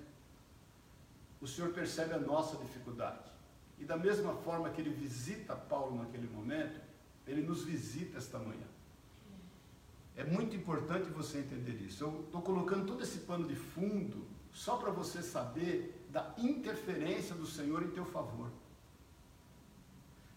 o 1.40 1.48
Senhor 1.48 1.72
percebe 1.72 2.14
a 2.14 2.20
nossa 2.20 2.58
dificuldade. 2.58 3.32
E 3.78 3.86
da 3.86 3.96
mesma 3.96 4.34
forma 4.34 4.70
que 4.72 4.82
ele 4.82 4.90
visita 4.90 5.56
Paulo 5.56 5.98
naquele 5.98 6.28
momento, 6.28 6.82
ele 7.28 7.42
nos 7.42 7.64
visita 7.64 8.18
esta 8.18 8.40
manhã. 8.40 8.66
É 10.18 10.24
muito 10.24 10.56
importante 10.56 11.12
você 11.12 11.38
entender 11.38 11.80
isso. 11.84 12.04
Eu 12.04 12.24
estou 12.26 12.42
colocando 12.42 12.88
todo 12.88 13.04
esse 13.04 13.20
pano 13.20 13.48
de 13.48 13.56
fundo 13.56 14.26
só 14.52 14.76
para 14.76 14.90
você 14.90 15.22
saber 15.22 16.04
da 16.10 16.34
interferência 16.40 17.36
do 17.36 17.46
Senhor 17.46 17.84
em 17.84 17.92
teu 17.92 18.04
favor. 18.04 18.50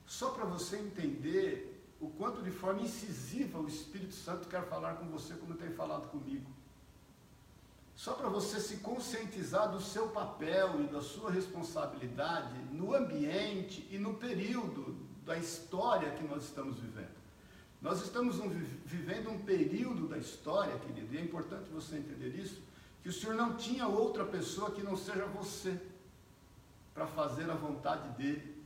Só 0.06 0.32
para 0.32 0.44
você 0.44 0.76
entender 0.76 1.82
o 1.98 2.10
quanto 2.10 2.42
de 2.42 2.50
forma 2.50 2.82
incisiva 2.82 3.58
o 3.58 3.66
Espírito 3.66 4.12
Santo 4.14 4.48
quer 4.48 4.66
falar 4.68 4.96
com 4.96 5.06
você 5.06 5.32
como 5.34 5.54
tem 5.54 5.70
falado 5.70 6.08
comigo. 6.08 6.50
Só 7.96 8.12
para 8.12 8.28
você 8.28 8.60
se 8.60 8.78
conscientizar 8.78 9.70
do 9.70 9.80
seu 9.80 10.08
papel 10.08 10.82
e 10.82 10.88
da 10.88 11.00
sua 11.00 11.30
responsabilidade 11.30 12.58
no 12.70 12.94
ambiente 12.94 13.88
e 13.90 13.98
no 13.98 14.14
período 14.14 14.94
da 15.24 15.38
história 15.38 16.10
que 16.10 16.24
nós 16.24 16.44
estamos 16.44 16.78
vivendo. 16.78 17.09
Nós 17.80 18.02
estamos 18.02 18.38
um, 18.38 18.48
vivendo 18.84 19.30
um 19.30 19.38
período 19.38 20.06
da 20.06 20.18
história, 20.18 20.78
querido, 20.78 21.14
e 21.14 21.18
é 21.18 21.20
importante 21.22 21.70
você 21.70 21.96
entender 21.96 22.34
isso, 22.36 22.60
que 23.02 23.08
o 23.08 23.12
Senhor 23.12 23.34
não 23.34 23.56
tinha 23.56 23.86
outra 23.86 24.24
pessoa 24.24 24.70
que 24.70 24.82
não 24.82 24.96
seja 24.96 25.24
você 25.26 25.80
para 26.92 27.06
fazer 27.06 27.50
a 27.50 27.54
vontade 27.54 28.08
dele 28.18 28.62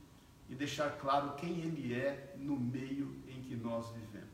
e 0.49 0.55
deixar 0.55 0.97
claro 0.97 1.35
quem 1.35 1.61
ele 1.61 1.93
é 1.93 2.35
no 2.37 2.57
meio 2.57 3.15
que 3.45 3.55
nós 3.55 3.89
vivemos. 3.91 4.25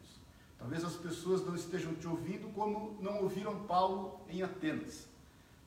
Talvez 0.58 0.84
as 0.84 0.96
pessoas 0.96 1.46
não 1.46 1.56
estejam 1.56 1.94
te 1.96 2.08
ouvindo 2.08 2.52
como 2.54 2.98
não 3.02 3.24
ouviram 3.24 3.64
Paulo 3.66 4.22
em 4.30 4.42
Atenas. 4.42 5.08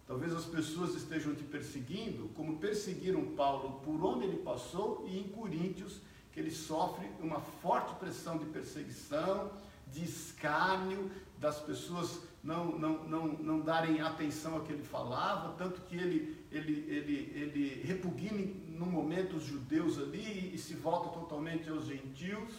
Talvez 0.07 0.35
as 0.35 0.45
pessoas 0.45 0.95
estejam 0.95 1.35
te 1.35 1.43
perseguindo 1.45 2.29
como 2.35 2.59
perseguiram 2.59 3.35
Paulo 3.35 3.81
por 3.81 4.05
onde 4.05 4.25
ele 4.25 4.39
passou 4.39 5.05
e 5.09 5.19
em 5.19 5.29
Coríntios, 5.29 6.01
que 6.35 6.41
ele 6.41 6.51
sofre 6.51 7.09
uma 7.21 7.41
forte 7.41 7.95
pressão 7.95 8.37
de 8.37 8.45
perseguição, 8.47 9.53
de 9.93 10.03
escárnio, 10.05 11.09
das 11.39 11.61
pessoas 11.61 12.19
não, 12.43 12.77
não, 12.77 13.05
não, 13.05 13.27
não 13.29 13.61
darem 13.61 14.01
atenção 14.01 14.55
ao 14.55 14.63
que 14.63 14.73
ele 14.73 14.83
falava, 14.83 15.55
tanto 15.57 15.81
que 15.83 15.97
ele, 15.97 16.45
ele, 16.51 16.85
ele, 16.89 17.33
ele 17.35 17.83
repugna 17.85 18.53
no 18.69 18.85
momento 18.85 19.37
os 19.37 19.45
judeus 19.45 19.97
ali 19.97 20.53
e 20.53 20.59
se 20.59 20.75
volta 20.75 21.11
totalmente 21.11 21.71
aos 21.71 21.87
gentios. 21.87 22.53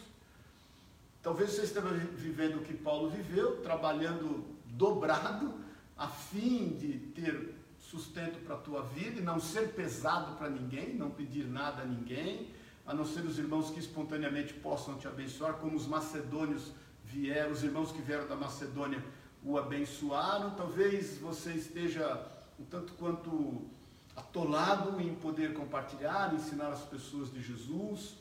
Talvez 1.21 1.51
você 1.51 1.63
esteja 1.63 1.87
vivendo 2.15 2.57
o 2.57 2.63
que 2.63 2.73
Paulo 2.73 3.09
viveu, 3.09 3.61
trabalhando 3.61 4.45
dobrado, 4.67 5.53
a 5.97 6.07
fim 6.07 6.69
de 6.77 6.97
ter 7.13 7.53
sustento 7.79 8.39
para 8.45 8.55
a 8.55 8.59
tua 8.59 8.83
vida 8.83 9.19
e 9.19 9.23
não 9.23 9.39
ser 9.39 9.73
pesado 9.73 10.37
para 10.37 10.49
ninguém, 10.49 10.95
não 10.95 11.09
pedir 11.11 11.45
nada 11.45 11.81
a 11.81 11.85
ninguém, 11.85 12.54
a 12.85 12.93
não 12.93 13.05
ser 13.05 13.21
os 13.25 13.39
irmãos 13.39 13.71
que 13.71 13.79
espontaneamente 13.79 14.53
possam 14.53 14.97
te 14.97 15.07
abençoar, 15.07 15.55
como 15.55 15.75
os 15.75 15.87
macedônios 15.87 16.71
vieram, 17.03 17.51
os 17.51 17.63
irmãos 17.63 17.91
que 17.91 18.01
vieram 18.01 18.27
da 18.27 18.35
Macedônia 18.35 19.03
o 19.43 19.57
abençoaram. 19.57 20.51
Talvez 20.51 21.17
você 21.17 21.53
esteja 21.53 22.27
um 22.59 22.65
tanto 22.65 22.93
quanto 22.93 23.69
atolado 24.15 24.99
em 25.01 25.13
poder 25.15 25.53
compartilhar, 25.53 26.33
ensinar 26.33 26.69
as 26.69 26.81
pessoas 26.81 27.31
de 27.31 27.41
Jesus 27.41 28.15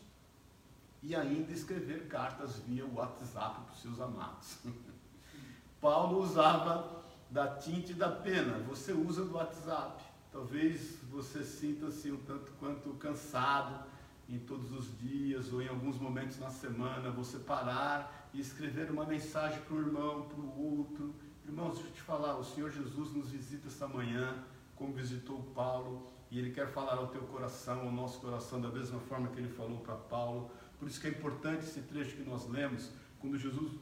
e 1.02 1.14
ainda 1.14 1.52
escrever 1.52 2.08
cartas 2.08 2.58
via 2.66 2.86
WhatsApp 2.86 3.60
para 3.62 3.74
os 3.74 3.82
seus 3.82 4.00
amados. 4.00 4.58
Paulo 5.80 6.22
usava 6.22 7.04
da 7.30 7.56
tinta 7.56 7.92
e 7.92 7.94
da 7.94 8.10
pena, 8.10 8.58
você 8.60 8.92
usa 8.92 9.24
do 9.24 9.34
WhatsApp. 9.34 10.02
Talvez 10.32 10.98
você 11.10 11.44
sinta-se 11.44 12.10
um 12.10 12.16
tanto 12.18 12.52
quanto 12.52 12.94
cansado 12.94 13.84
em 14.28 14.38
todos 14.38 14.72
os 14.72 14.98
dias 14.98 15.52
ou 15.52 15.60
em 15.60 15.68
alguns 15.68 15.98
momentos 15.98 16.38
na 16.38 16.50
semana, 16.50 17.10
você 17.10 17.38
parar 17.38 18.30
e 18.32 18.40
escrever 18.40 18.90
uma 18.90 19.04
mensagem 19.04 19.60
para 19.62 19.74
o 19.74 19.80
irmão, 19.80 20.22
para 20.22 20.40
o 20.40 20.78
outro. 20.78 21.14
Irmãos, 21.44 21.74
deixa 21.74 21.88
eu 21.88 21.94
te 21.94 22.02
falar, 22.02 22.36
o 22.36 22.44
Senhor 22.44 22.70
Jesus 22.70 23.12
nos 23.12 23.30
visita 23.30 23.68
esta 23.68 23.86
manhã, 23.86 24.42
como 24.74 24.92
visitou 24.92 25.42
Paulo, 25.54 26.10
e 26.30 26.38
Ele 26.38 26.50
quer 26.50 26.68
falar 26.68 26.94
ao 26.94 27.08
teu 27.08 27.22
coração, 27.22 27.80
ao 27.80 27.92
nosso 27.92 28.20
coração, 28.20 28.60
da 28.60 28.68
mesma 28.68 28.98
forma 29.00 29.28
que 29.28 29.38
Ele 29.38 29.50
falou 29.50 29.78
para 29.80 29.94
Paulo. 29.94 30.50
Por 30.78 30.88
isso 30.88 31.00
que 31.00 31.06
é 31.06 31.10
importante 31.10 31.64
esse 31.64 31.82
trecho 31.82 32.16
que 32.16 32.22
nós 32.22 32.48
lemos, 32.48 32.90
quando 33.20 33.38
Jesus 33.38 33.72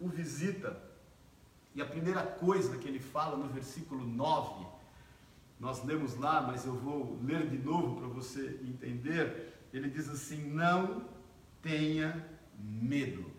o 0.00 0.08
visita. 0.08 0.80
E 1.74 1.80
a 1.80 1.86
primeira 1.86 2.22
coisa 2.22 2.76
que 2.78 2.88
ele 2.88 2.98
fala 2.98 3.36
no 3.36 3.48
versículo 3.48 4.04
9, 4.04 4.66
nós 5.60 5.84
lemos 5.84 6.16
lá, 6.16 6.40
mas 6.40 6.64
eu 6.64 6.74
vou 6.74 7.18
ler 7.22 7.48
de 7.48 7.58
novo 7.58 8.00
para 8.00 8.08
você 8.08 8.58
entender. 8.62 9.49
Ele 9.72 9.88
diz 9.88 10.08
assim: 10.08 10.50
Não 10.50 11.04
tenha 11.62 12.28
medo. 12.58 13.30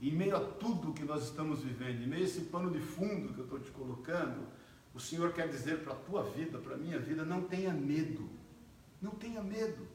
Em 0.00 0.12
meio 0.12 0.36
a 0.36 0.40
tudo 0.40 0.92
que 0.92 1.04
nós 1.04 1.24
estamos 1.24 1.62
vivendo, 1.62 2.02
em 2.02 2.06
meio 2.06 2.22
a 2.22 2.26
esse 2.26 2.42
pano 2.42 2.70
de 2.70 2.80
fundo 2.80 3.32
que 3.32 3.40
eu 3.40 3.44
estou 3.44 3.58
te 3.58 3.70
colocando, 3.70 4.46
o 4.92 5.00
Senhor 5.00 5.32
quer 5.32 5.48
dizer 5.48 5.82
para 5.82 5.92
a 5.92 5.96
tua 5.96 6.22
vida, 6.22 6.58
para 6.58 6.74
a 6.74 6.78
minha 6.78 6.98
vida, 6.98 7.24
não 7.24 7.42
tenha 7.42 7.72
medo. 7.72 8.28
Não 9.00 9.12
tenha 9.12 9.42
medo. 9.42 9.86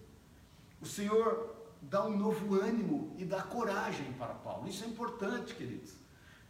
O 0.81 0.85
Senhor 0.85 1.55
dá 1.81 2.05
um 2.05 2.17
novo 2.17 2.59
ânimo 2.59 3.15
e 3.17 3.25
dá 3.25 3.41
coragem 3.41 4.11
para 4.13 4.33
Paulo. 4.33 4.67
Isso 4.67 4.83
é 4.83 4.87
importante, 4.87 5.55
queridos. 5.55 5.93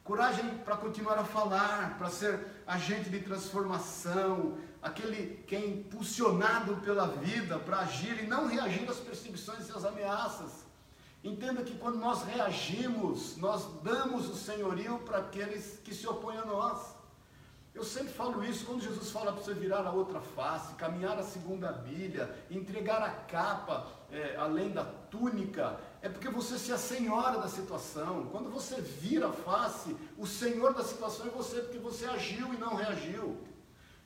Coragem 0.03 0.57
para 0.59 0.75
continuar 0.75 1.19
a 1.19 1.23
falar, 1.23 1.97
para 1.97 2.09
ser 2.09 2.39
agente 2.65 3.09
de 3.09 3.19
transformação, 3.19 4.57
aquele 4.81 5.43
que 5.45 5.55
é 5.55 5.65
impulsionado 5.65 6.77
pela 6.77 7.07
vida 7.07 7.59
para 7.59 7.79
agir 7.79 8.23
e 8.23 8.27
não 8.27 8.47
reagir 8.47 8.89
às 8.89 8.97
perseguições 8.97 9.67
e 9.67 9.71
às 9.71 9.83
ameaças. 9.83 10.65
Entenda 11.23 11.63
que 11.63 11.77
quando 11.77 11.97
nós 11.97 12.23
reagimos, 12.23 13.35
nós 13.37 13.67
damos 13.83 14.29
o 14.29 14.35
senhorio 14.35 14.99
para 14.99 15.17
aqueles 15.17 15.79
que 15.83 15.93
se 15.93 16.07
opõem 16.07 16.37
a 16.37 16.45
nós. 16.45 16.97
Eu 17.75 17.83
sempre 17.83 18.11
falo 18.13 18.43
isso 18.43 18.65
quando 18.65 18.81
Jesus 18.81 19.11
fala 19.11 19.31
para 19.31 19.41
você 19.43 19.53
virar 19.53 19.85
a 19.85 19.91
outra 19.91 20.19
face, 20.19 20.73
caminhar 20.75 21.17
a 21.19 21.23
segunda 21.23 21.71
bilha, 21.71 22.33
entregar 22.49 23.01
a 23.01 23.09
capa 23.09 23.87
é, 24.11 24.35
além 24.37 24.71
da 24.71 24.83
túnica, 24.83 25.79
é 26.01 26.09
porque 26.09 26.29
você 26.29 26.57
se 26.57 26.71
assenhora 26.71 27.37
da 27.37 27.47
situação. 27.47 28.27
Quando 28.31 28.49
você 28.49 28.81
vira 28.81 29.27
a 29.27 29.33
face, 29.33 29.95
o 30.17 30.25
senhor 30.25 30.73
da 30.73 30.83
situação 30.83 31.27
é 31.27 31.29
você, 31.29 31.61
porque 31.61 31.77
você 31.77 32.05
agiu 32.05 32.53
e 32.53 32.57
não 32.57 32.75
reagiu. 32.75 33.37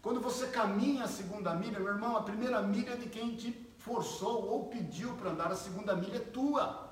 Quando 0.03 0.19
você 0.19 0.47
caminha 0.47 1.05
a 1.05 1.07
segunda 1.07 1.55
milha, 1.55 1.79
meu 1.79 1.93
irmão, 1.93 2.17
a 2.17 2.23
primeira 2.23 2.61
milha 2.61 2.91
é 2.91 2.97
de 2.97 3.07
quem 3.07 3.37
te 3.37 3.53
forçou 3.77 4.49
ou 4.49 4.65
pediu 4.65 5.13
para 5.13 5.29
andar, 5.29 5.49
a 5.49 5.55
segunda 5.55 5.95
milha 5.95 6.17
é 6.17 6.19
tua. 6.19 6.91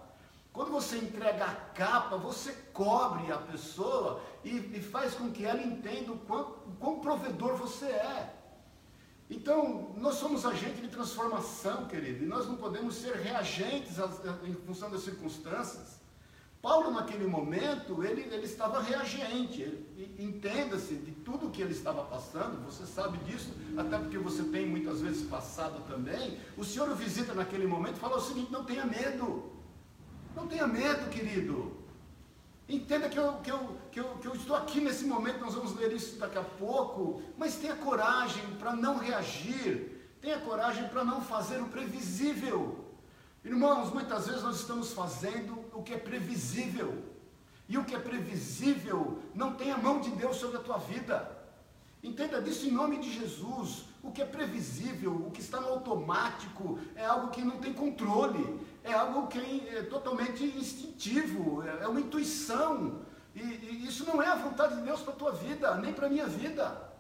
Quando 0.54 0.72
você 0.72 0.98
entrega 0.98 1.44
a 1.44 1.54
capa, 1.54 2.16
você 2.16 2.54
cobre 2.72 3.30
a 3.30 3.38
pessoa 3.38 4.22
e, 4.46 4.52
e 4.52 4.82
faz 4.82 5.14
com 5.14 5.30
que 5.30 5.46
ela 5.46 5.62
entenda 5.62 6.14
o 6.14 6.20
quão, 6.20 6.42
o 6.66 6.76
quão 6.80 7.00
provedor 7.02 7.58
você 7.58 7.88
é. 7.88 8.34
Então, 9.30 9.94
nós 9.98 10.16
somos 10.16 10.46
agentes 10.46 10.82
de 10.82 10.88
transformação, 10.88 11.88
querido, 11.88 12.24
e 12.24 12.28
nós 12.28 12.48
não 12.48 12.56
podemos 12.56 12.96
ser 12.96 13.18
reagentes 13.18 13.98
em 14.44 14.54
função 14.54 14.90
das 14.90 15.02
circunstâncias. 15.02 16.01
Paulo, 16.62 16.92
naquele 16.92 17.26
momento, 17.26 18.04
ele, 18.04 18.22
ele 18.22 18.46
estava 18.46 18.80
reagente, 18.82 19.84
entenda-se 20.20 20.94
de 20.94 21.12
tudo 21.12 21.50
que 21.50 21.60
ele 21.60 21.72
estava 21.72 22.04
passando, 22.04 22.64
você 22.64 22.86
sabe 22.86 23.18
disso, 23.20 23.52
até 23.76 23.98
porque 23.98 24.20
você 24.20 24.44
tem 24.44 24.68
muitas 24.68 25.02
vezes 25.02 25.28
passado 25.28 25.82
também. 25.88 26.38
O 26.56 26.64
Senhor 26.64 26.88
o 26.88 26.96
visita 26.96 27.34
naquele 27.34 27.66
momento 27.66 27.98
e 27.98 28.00
fala 28.00 28.18
o 28.18 28.22
seguinte: 28.22 28.52
não 28.52 28.64
tenha 28.64 28.86
medo. 28.86 29.52
Não 30.36 30.48
tenha 30.48 30.68
medo, 30.68 31.10
querido. 31.10 31.82
Entenda 32.70 33.10
que 33.10 33.18
eu, 33.18 33.34
que, 33.40 33.52
eu, 33.52 33.78
que, 33.92 34.00
eu, 34.00 34.06
que 34.20 34.28
eu 34.28 34.36
estou 34.36 34.56
aqui 34.56 34.80
nesse 34.80 35.06
momento, 35.06 35.40
nós 35.40 35.56
vamos 35.56 35.76
ler 35.76 35.92
isso 35.92 36.20
daqui 36.20 36.38
a 36.38 36.44
pouco, 36.44 37.24
mas 37.38 37.56
tenha 37.56 37.76
coragem 37.76 38.44
para 38.60 38.74
não 38.74 38.98
reagir, 38.98 40.10
tenha 40.22 40.40
coragem 40.40 40.88
para 40.90 41.04
não 41.04 41.22
fazer 41.22 41.60
o 41.60 41.66
previsível. 41.66 42.86
Irmãos, 43.44 43.92
muitas 43.92 44.28
vezes 44.28 44.44
nós 44.44 44.58
estamos 44.58 44.94
fazendo 44.94 45.61
o 45.74 45.82
que 45.82 45.94
é 45.94 45.98
previsível, 45.98 47.04
e 47.68 47.78
o 47.78 47.86
que 47.86 47.96
é 47.96 48.00
previsível 48.00 49.20
não 49.34 49.54
tem 49.54 49.72
a 49.72 49.78
mão 49.78 50.02
de 50.02 50.10
Deus 50.12 50.38
sobre 50.38 50.58
a 50.58 50.62
tua 50.62 50.78
vida. 50.78 51.42
Entenda 52.04 52.42
disso 52.42 52.66
em 52.68 52.72
nome 52.72 52.98
de 52.98 53.12
Jesus. 53.12 53.86
O 54.04 54.12
que 54.12 54.22
é 54.22 54.26
previsível, 54.26 55.14
o 55.14 55.32
que 55.32 55.42
está 55.42 55.62
no 55.62 55.70
automático, 55.70 56.80
é 56.96 57.06
algo 57.06 57.30
que 57.30 57.44
não 57.44 57.60
tem 57.60 57.72
controle, 57.72 58.60
é 58.84 58.92
algo 58.92 59.28
que 59.28 59.40
é 59.70 59.84
totalmente 59.84 60.44
instintivo, 60.44 61.62
é, 61.64 61.84
é 61.84 61.88
uma 61.88 62.02
intuição. 62.02 63.02
E, 63.36 63.42
e 63.42 63.86
isso 63.86 64.04
não 64.06 64.22
é 64.22 64.28
a 64.28 64.36
vontade 64.36 64.76
de 64.76 64.82
Deus 64.82 65.02
para 65.02 65.14
a 65.14 65.16
tua 65.16 65.32
vida, 65.32 65.76
nem 65.76 65.94
para 65.94 66.08
a 66.08 66.10
minha 66.10 66.26
vida. 66.26 66.92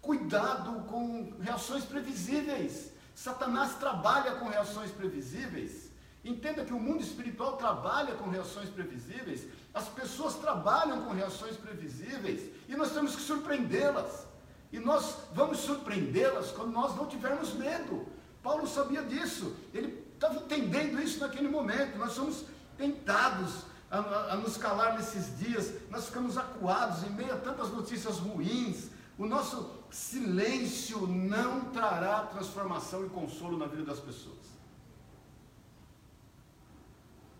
Cuidado 0.00 0.86
com 0.88 1.34
reações 1.40 1.84
previsíveis. 1.84 2.92
Satanás 3.14 3.74
trabalha 3.74 4.36
com 4.36 4.48
reações 4.48 4.90
previsíveis. 4.90 5.89
Entenda 6.24 6.64
que 6.64 6.72
o 6.72 6.78
mundo 6.78 7.02
espiritual 7.02 7.56
trabalha 7.56 8.14
com 8.14 8.28
reações 8.28 8.68
previsíveis, 8.68 9.46
as 9.72 9.88
pessoas 9.88 10.34
trabalham 10.34 11.02
com 11.02 11.12
reações 11.12 11.56
previsíveis 11.56 12.50
e 12.68 12.76
nós 12.76 12.92
temos 12.92 13.16
que 13.16 13.22
surpreendê-las. 13.22 14.26
E 14.72 14.78
nós 14.78 15.16
vamos 15.32 15.58
surpreendê-las 15.60 16.50
quando 16.50 16.72
nós 16.72 16.94
não 16.94 17.06
tivermos 17.06 17.54
medo. 17.54 18.06
Paulo 18.42 18.66
sabia 18.66 19.02
disso, 19.02 19.56
ele 19.72 20.06
estava 20.14 20.36
entendendo 20.36 21.00
isso 21.02 21.20
naquele 21.20 21.48
momento. 21.48 21.98
Nós 21.98 22.12
somos 22.12 22.44
tentados 22.76 23.64
a, 23.90 23.98
a, 23.98 24.32
a, 24.34 24.36
nos 24.36 24.56
calar 24.56 24.94
nesses 24.94 25.38
dias, 25.38 25.72
nós 25.90 26.06
ficamos 26.06 26.38
acuados 26.38 27.02
em 27.02 27.10
meio 27.10 27.34
a 27.34 27.38
tantas 27.38 27.70
notícias 27.70 28.18
ruins. 28.18 28.90
O 29.18 29.26
nosso 29.26 29.70
silêncio 29.90 31.06
não 31.06 31.66
trará 31.72 32.20
transformação 32.22 33.04
e 33.04 33.08
consolo 33.08 33.58
na 33.58 33.66
vida 33.66 33.84
das 33.84 33.98
pessoas. 33.98 34.39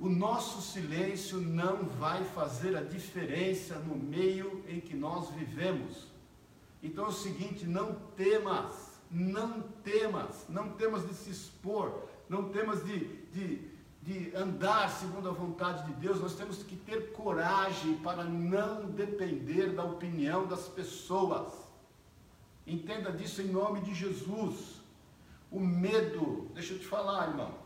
O 0.00 0.08
nosso 0.08 0.62
silêncio 0.62 1.38
não 1.38 1.84
vai 1.84 2.24
fazer 2.24 2.74
a 2.74 2.80
diferença 2.80 3.74
no 3.80 3.94
meio 3.94 4.64
em 4.66 4.80
que 4.80 4.96
nós 4.96 5.28
vivemos. 5.28 6.06
Então 6.82 7.04
é 7.04 7.08
o 7.08 7.12
seguinte: 7.12 7.66
não 7.66 7.94
temas, 8.16 8.98
não 9.10 9.60
temas, 9.84 10.46
não 10.48 10.70
temas 10.70 11.06
de 11.06 11.12
se 11.12 11.30
expor, 11.30 12.08
não 12.30 12.48
temas 12.48 12.82
de, 12.82 12.98
de, 13.26 13.70
de 14.02 14.34
andar 14.34 14.88
segundo 14.88 15.28
a 15.28 15.32
vontade 15.32 15.84
de 15.88 15.92
Deus. 16.00 16.18
Nós 16.18 16.34
temos 16.34 16.62
que 16.62 16.76
ter 16.76 17.12
coragem 17.12 17.98
para 17.98 18.24
não 18.24 18.86
depender 18.86 19.74
da 19.74 19.84
opinião 19.84 20.46
das 20.46 20.66
pessoas. 20.66 21.52
Entenda 22.66 23.12
disso 23.12 23.42
em 23.42 23.48
nome 23.48 23.82
de 23.82 23.94
Jesus. 23.94 24.80
O 25.50 25.60
medo, 25.60 26.50
deixa 26.54 26.72
eu 26.72 26.78
te 26.78 26.86
falar, 26.86 27.28
irmão. 27.28 27.59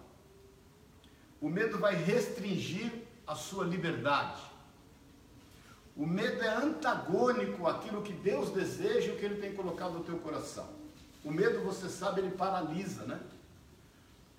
O 1.40 1.48
medo 1.48 1.78
vai 1.78 1.94
restringir 1.94 2.92
a 3.26 3.34
sua 3.34 3.64
liberdade. 3.64 4.42
O 5.96 6.06
medo 6.06 6.42
é 6.42 6.48
antagônico 6.48 7.66
àquilo 7.66 8.02
que 8.02 8.12
Deus 8.12 8.50
deseja 8.50 9.08
e 9.08 9.14
o 9.14 9.18
que 9.18 9.24
Ele 9.24 9.40
tem 9.40 9.54
colocado 9.54 9.92
no 9.92 10.04
teu 10.04 10.18
coração. 10.18 10.68
O 11.24 11.30
medo, 11.30 11.60
você 11.62 11.88
sabe, 11.88 12.20
ele 12.20 12.32
paralisa, 12.32 13.04
né? 13.04 13.18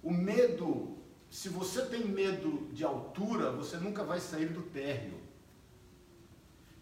O 0.03 0.11
medo, 0.11 0.97
se 1.31 1.49
você 1.49 1.83
tem 1.87 2.05
medo 2.05 2.69
de 2.71 2.83
altura, 2.83 3.51
você 3.51 3.77
nunca 3.77 4.03
vai 4.03 4.19
sair 4.19 4.49
do 4.49 4.61
térreo. 4.61 5.19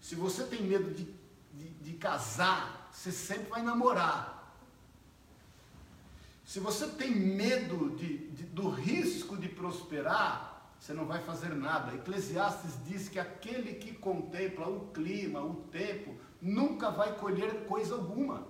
Se 0.01 0.15
você 0.15 0.43
tem 0.43 0.61
medo 0.61 0.91
de, 0.91 1.05
de, 1.53 1.69
de 1.69 1.93
casar, 1.93 2.89
você 2.91 3.13
sempre 3.13 3.49
vai 3.49 3.61
namorar. 3.61 4.32
Se 6.53 6.59
você 6.59 6.85
tem 6.85 7.09
medo 7.09 7.95
de, 7.95 8.27
de, 8.27 8.43
do 8.43 8.69
risco 8.69 9.35
de 9.35 9.49
prosperar, 9.49 10.71
você 10.79 10.93
não 10.93 11.03
vai 11.03 11.19
fazer 11.19 11.49
nada. 11.49 11.95
Eclesiastes 11.95 12.73
diz 12.85 13.09
que 13.09 13.17
aquele 13.17 13.73
que 13.73 13.91
contempla 13.91 14.67
o 14.69 14.91
clima, 14.91 15.43
o 15.43 15.55
tempo, 15.71 16.15
nunca 16.39 16.91
vai 16.91 17.17
colher 17.17 17.65
coisa 17.65 17.95
alguma. 17.95 18.45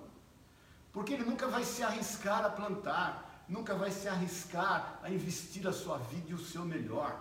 Porque 0.92 1.14
ele 1.14 1.24
nunca 1.24 1.48
vai 1.48 1.64
se 1.64 1.82
arriscar 1.82 2.44
a 2.44 2.50
plantar, 2.50 3.46
nunca 3.48 3.74
vai 3.74 3.90
se 3.90 4.06
arriscar 4.06 5.00
a 5.02 5.08
investir 5.08 5.66
a 5.66 5.72
sua 5.72 5.96
vida 5.96 6.26
e 6.28 6.34
o 6.34 6.38
seu 6.38 6.62
melhor. 6.62 7.18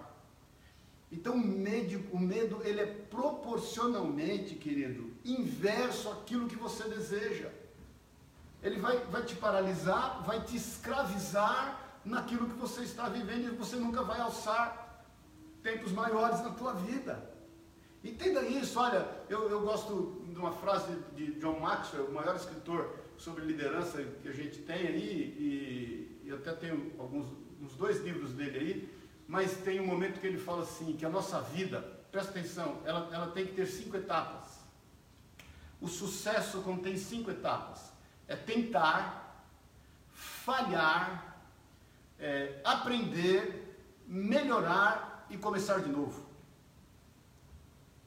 Então 1.09 1.35
o 1.35 1.47
medo, 1.47 2.03
o 2.11 2.19
medo 2.19 2.61
ele 2.61 2.81
é 2.81 2.87
proporcionalmente, 3.09 4.55
querido, 4.55 5.13
inverso 5.23 6.09
àquilo 6.09 6.49
que 6.49 6.57
você 6.57 6.83
deseja 6.89 7.49
ele 8.63 8.80
vai, 8.80 8.97
vai 9.06 9.23
te 9.23 9.36
paralisar, 9.36 10.23
vai 10.23 10.41
te 10.41 10.56
escravizar 10.56 11.80
naquilo 12.06 12.49
que 12.49 12.56
você 12.56 12.82
está 12.82 13.10
vivendo 13.10 13.54
e 13.54 13.56
você 13.56 13.76
nunca 13.76 14.02
vai 14.04 14.19
alçar 14.19 15.04
tempos 15.62 15.91
maiores 15.91 16.41
na 16.41 16.52
tua 16.52 16.73
vida. 16.73 17.32
Entenda 18.04 18.41
isso, 18.41 18.80
olha, 18.80 19.08
eu, 19.30 19.49
eu 19.49 19.62
gosto 19.62 20.21
de 20.28 20.38
uma 20.38 20.52
frase 20.52 20.97
de 21.15 21.34
John 21.39 21.60
Maxwell, 21.60 22.06
o 22.06 22.13
maior 22.13 22.36
escritor 22.36 22.99
sobre 23.17 23.45
liderança 23.45 24.04
que 24.21 24.28
a 24.28 24.34
gente 24.34 24.60
tem 24.60 24.88
aí, 24.88 25.36
e, 25.38 26.21
e 26.26 26.32
até 26.32 26.54
tenho 26.54 26.93
alguns 26.97 27.28
uns 27.63 27.76
dois 27.76 28.02
livros 28.02 28.34
dele 28.34 28.60
aí, 28.60 28.93
mas 29.26 29.56
tem 29.58 29.80
um 29.80 29.88
momento 29.88 30.19
que 30.19 30.28
ele 30.28 30.38
fala 30.38 30.63
assim, 30.63 30.97
que 30.97 31.06
a 31.06 31.10
nossa 31.10 31.39
vida, 31.39 31.80
presta 32.12 32.32
atenção, 32.32 32.82
ela, 32.84 33.10
ela 33.13 33.28
tem 33.28 33.45
que 33.45 33.54
ter 33.54 33.65
cinco 33.65 33.95
etapas. 33.95 34.60
O 35.80 35.88
sucesso 35.88 36.62
contém 36.62 36.97
cinco 36.97 37.32
etapas 37.32 37.92
é 38.33 38.35
tentar, 38.35 39.45
falhar, 40.11 41.37
é, 42.19 42.59
aprender, 42.63 43.77
melhorar 44.07 45.25
e 45.29 45.37
começar 45.37 45.79
de 45.79 45.89
novo. 45.89 46.25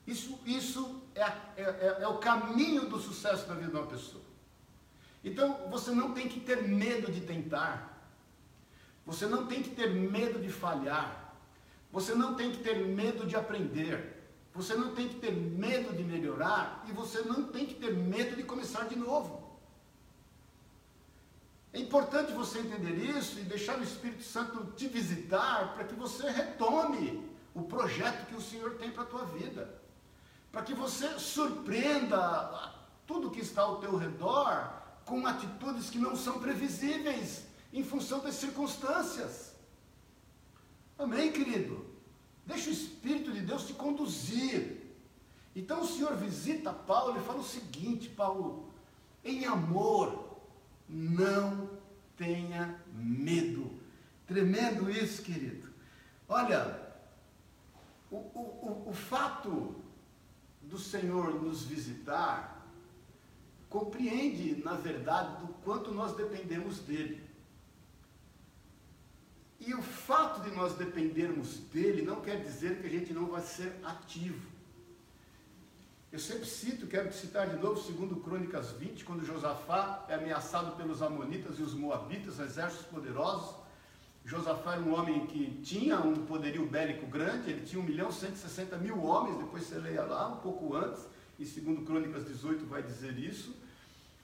Isso, 0.05 0.39
isso 0.45 1.01
é, 1.15 1.21
é, 1.21 1.31
é, 1.57 1.97
é 2.01 2.07
o 2.07 2.17
caminho 2.17 2.89
do 2.89 2.99
sucesso 2.99 3.47
na 3.47 3.55
vida 3.55 3.71
de 3.71 3.77
uma 3.77 3.87
pessoa. 3.87 4.23
Então 5.23 5.69
você 5.69 5.91
não 5.91 6.13
tem 6.13 6.27
que 6.27 6.39
ter 6.41 6.61
medo 6.63 7.11
de 7.11 7.21
tentar. 7.21 7.97
Você 9.05 9.25
não 9.25 9.47
tem 9.47 9.63
que 9.63 9.69
ter 9.69 9.89
medo 9.89 10.39
de 10.39 10.49
falhar. 10.49 11.35
Você 11.91 12.13
não 12.13 12.35
tem 12.35 12.51
que 12.51 12.57
ter 12.57 12.75
medo 12.85 13.25
de 13.25 13.35
aprender. 13.35 14.15
Você 14.53 14.75
não 14.75 14.93
tem 14.93 15.07
que 15.07 15.15
ter 15.15 15.31
medo 15.31 15.95
de 15.95 16.03
melhorar. 16.03 16.85
E 16.87 16.91
você 16.91 17.21
não 17.21 17.47
tem 17.47 17.65
que 17.65 17.75
ter 17.75 17.93
medo 17.93 18.35
de 18.35 18.43
começar 18.43 18.87
de 18.87 18.95
novo. 18.97 19.46
É 21.73 21.79
importante 21.79 22.31
você 22.31 22.59
entender 22.59 22.95
isso 22.95 23.39
e 23.39 23.43
deixar 23.43 23.77
o 23.79 23.83
Espírito 23.83 24.23
Santo 24.23 24.71
te 24.75 24.87
visitar 24.87 25.73
para 25.73 25.83
que 25.83 25.95
você 25.95 26.29
retome 26.29 27.29
o 27.53 27.63
projeto 27.63 28.27
que 28.27 28.35
o 28.35 28.41
Senhor 28.41 28.75
tem 28.75 28.91
para 28.91 29.03
a 29.03 29.07
tua 29.07 29.25
vida. 29.25 29.81
Para 30.51 30.61
que 30.61 30.73
você 30.73 31.19
surpreenda 31.19 32.73
tudo 33.05 33.31
que 33.31 33.41
está 33.41 33.63
ao 33.63 33.79
teu 33.79 33.95
redor 33.95 34.73
com 35.05 35.25
atitudes 35.25 35.89
que 35.89 35.97
não 35.97 36.15
são 36.15 36.39
previsíveis 36.39 37.45
em 37.71 37.83
função 37.83 38.19
das 38.19 38.35
circunstâncias. 38.35 39.55
Amém, 40.97 41.31
querido? 41.31 41.85
Deixa 42.45 42.69
o 42.69 42.73
Espírito 42.73 43.31
de 43.31 43.41
Deus 43.41 43.67
te 43.67 43.73
conduzir. 43.73 44.95
Então 45.55 45.81
o 45.81 45.87
Senhor 45.87 46.15
visita 46.15 46.71
Paulo 46.71 47.19
e 47.19 47.23
fala 47.23 47.39
o 47.39 47.43
seguinte: 47.43 48.09
Paulo, 48.09 48.71
em 49.23 49.45
amor, 49.45 50.26
não 50.87 51.69
tenha 52.15 52.79
medo. 52.93 53.71
Tremendo 54.25 54.89
isso, 54.89 55.21
querido. 55.21 55.69
Olha, 56.27 56.87
o, 58.11 58.15
o, 58.15 58.85
o, 58.85 58.89
o 58.89 58.93
fato 58.93 59.75
do 60.61 60.77
Senhor 60.77 61.41
nos 61.41 61.63
visitar 61.63 62.65
compreende, 63.69 64.61
na 64.63 64.73
verdade, 64.73 65.45
do 65.45 65.53
quanto 65.63 65.91
nós 65.91 66.15
dependemos 66.15 66.79
dele. 66.79 67.27
E 69.59 69.73
o 69.73 69.81
fato 69.81 70.41
de 70.41 70.55
nós 70.55 70.73
dependermos 70.73 71.57
dele 71.57 72.01
não 72.01 72.21
quer 72.21 72.41
dizer 72.41 72.79
que 72.79 72.87
a 72.87 72.89
gente 72.89 73.13
não 73.13 73.27
vai 73.27 73.41
ser 73.41 73.73
ativo. 73.83 74.56
Eu 76.09 76.19
sempre 76.19 76.45
cito, 76.45 76.87
quero 76.87 77.11
citar 77.11 77.49
de 77.49 77.57
novo, 77.57 77.81
segundo 77.81 78.15
Crônicas 78.21 78.71
20, 78.71 79.03
quando 79.03 79.25
Josafá 79.25 80.05
é 80.07 80.13
ameaçado 80.15 80.77
pelos 80.77 81.01
amonitas 81.01 81.59
e 81.59 81.61
os 81.61 81.73
moabitas, 81.73 82.39
exércitos 82.39 82.85
poderosos. 82.85 83.57
Josafá 84.23 84.75
era 84.75 84.81
um 84.81 84.93
homem 84.93 85.27
que 85.27 85.59
tinha 85.61 85.99
um 85.99 86.25
poderio 86.25 86.65
bélico 86.65 87.05
grande, 87.07 87.51
ele 87.51 87.65
tinha 87.65 87.81
1 87.81 87.85
milhão 87.85 88.09
160 88.09 88.77
mil 88.77 89.03
homens, 89.03 89.37
depois 89.37 89.65
você 89.65 89.77
leia 89.77 90.03
lá, 90.03 90.29
um 90.29 90.37
pouco 90.37 90.73
antes, 90.77 91.05
e 91.37 91.45
segundo 91.45 91.81
Crônicas 91.81 92.25
18 92.25 92.65
vai 92.65 92.81
dizer 92.81 93.19
isso. 93.19 93.53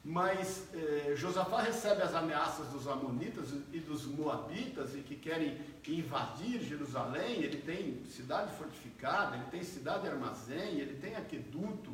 Mas 0.03 0.67
eh, 0.73 1.13
Josafá 1.15 1.61
recebe 1.61 2.01
as 2.01 2.13
ameaças 2.13 2.67
dos 2.67 2.89
amonitas 2.89 3.53
e 3.71 3.79
dos 3.79 4.05
moabitas 4.05 4.93
e 4.95 4.99
que 4.99 5.15
querem 5.15 5.57
invadir 5.87 6.61
Jerusalém. 6.61 7.41
Ele 7.41 7.61
tem 7.61 8.03
cidade 8.05 8.53
fortificada, 8.57 9.37
ele 9.37 9.45
tem 9.45 9.63
cidade 9.63 10.05
armazém, 10.05 10.79
ele 10.79 10.99
tem 10.99 11.15
aqueduto. 11.15 11.93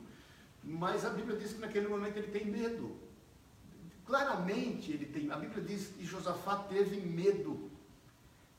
Mas 0.63 1.05
a 1.05 1.11
Bíblia 1.11 1.37
diz 1.37 1.53
que 1.53 1.59
naquele 1.59 1.87
momento 1.87 2.17
ele 2.17 2.31
tem 2.31 2.45
medo. 2.45 2.97
Claramente 4.07 4.91
ele 4.91 5.05
tem. 5.05 5.31
A 5.31 5.37
Bíblia 5.37 5.63
diz 5.63 5.89
que 5.89 6.03
Josafá 6.03 6.57
teve 6.63 6.99
medo. 6.99 7.69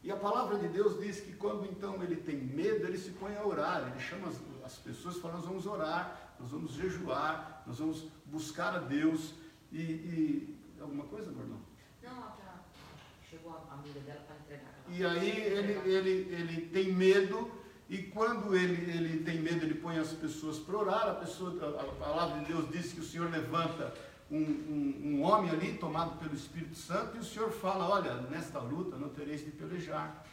E 0.01 0.12
a 0.12 0.16
palavra 0.16 0.59
de 0.59 0.68
Deus 0.68 1.01
diz 1.01 1.20
que 1.20 1.32
quando 1.32 1.66
então 1.66 2.01
ele 2.05 2.16
tem 2.16 2.36
medo, 2.36 2.86
ele 2.86 2.96
se 2.96 3.11
põe 3.11 3.36
a 3.36 3.44
orar. 3.44 3.88
Ele 3.90 3.98
chama 3.98 4.28
as, 4.28 4.36
as 4.64 4.76
pessoas 4.76 5.16
e 5.16 5.20
fala: 5.20 5.34
Nós 5.34 5.44
vamos 5.44 5.66
orar, 5.66 6.36
nós 6.38 6.51
vamos 6.51 6.70
jejuar, 6.72 7.64
nós 7.66 7.80
vamos 7.80 8.07
buscar 8.26 8.76
a 8.76 8.78
Deus. 8.78 9.34
E, 9.73 9.81
e 9.81 10.59
alguma 10.81 11.05
coisa, 11.05 11.31
Gordão? 11.31 11.61
Não, 12.03 12.11
ela 12.11 12.64
chegou 13.29 13.53
a 13.71 13.75
amiga 13.75 14.01
dela 14.01 14.21
para 14.27 14.37
entregar. 14.37 14.75
E 14.89 15.05
aí 15.05 15.41
ele, 15.41 15.73
ele, 15.89 16.11
ele 16.35 16.61
tem 16.68 16.93
medo, 16.93 17.51
e 17.89 17.99
quando 17.99 18.57
ele, 18.57 18.91
ele 18.91 19.25
tem 19.25 19.41
medo, 19.41 19.64
ele 19.64 19.75
põe 19.75 19.99
as 19.99 20.12
pessoas 20.12 20.59
para 20.59 20.77
orar. 20.77 21.09
A, 21.09 21.14
pessoa, 21.14 21.53
a, 21.62 21.83
a 21.83 21.85
palavra 21.95 22.41
de 22.41 22.47
Deus 22.47 22.68
diz 22.71 22.93
que 22.93 23.01
o 23.01 23.05
Senhor 23.05 23.31
levanta 23.31 23.95
um, 24.31 24.39
um, 24.39 25.03
um, 25.05 25.23
homem 25.23 25.51
ali 25.51 25.77
tomado 25.77 26.18
pelo 26.18 26.35
Espírito 26.35 26.77
Santo 26.77 27.16
e 27.16 27.21
o 27.21 27.25
Senhor 27.25 27.51
fala: 27.51 27.89
Olha, 27.89 28.14
nesta 28.23 28.59
luta 28.59 28.97
não 28.97 29.09
tereis 29.09 29.45
de 29.45 29.51
pelejar, 29.51 30.25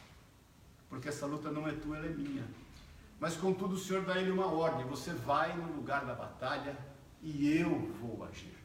porque 0.88 1.08
essa 1.08 1.26
luta 1.26 1.50
não 1.50 1.68
é 1.68 1.72
tua, 1.72 1.96
ela 1.96 2.06
é 2.06 2.10
minha. 2.10 2.44
Mas 3.20 3.36
contudo, 3.36 3.74
o 3.74 3.78
Senhor 3.78 4.04
dá 4.04 4.18
ele 4.20 4.30
uma 4.30 4.46
ordem: 4.46 4.86
Você 4.86 5.12
vai 5.12 5.56
no 5.56 5.76
lugar 5.76 6.04
da 6.04 6.14
batalha 6.14 6.76
e 7.22 7.56
eu 7.56 7.70
vou 8.00 8.24
agir. 8.24 8.57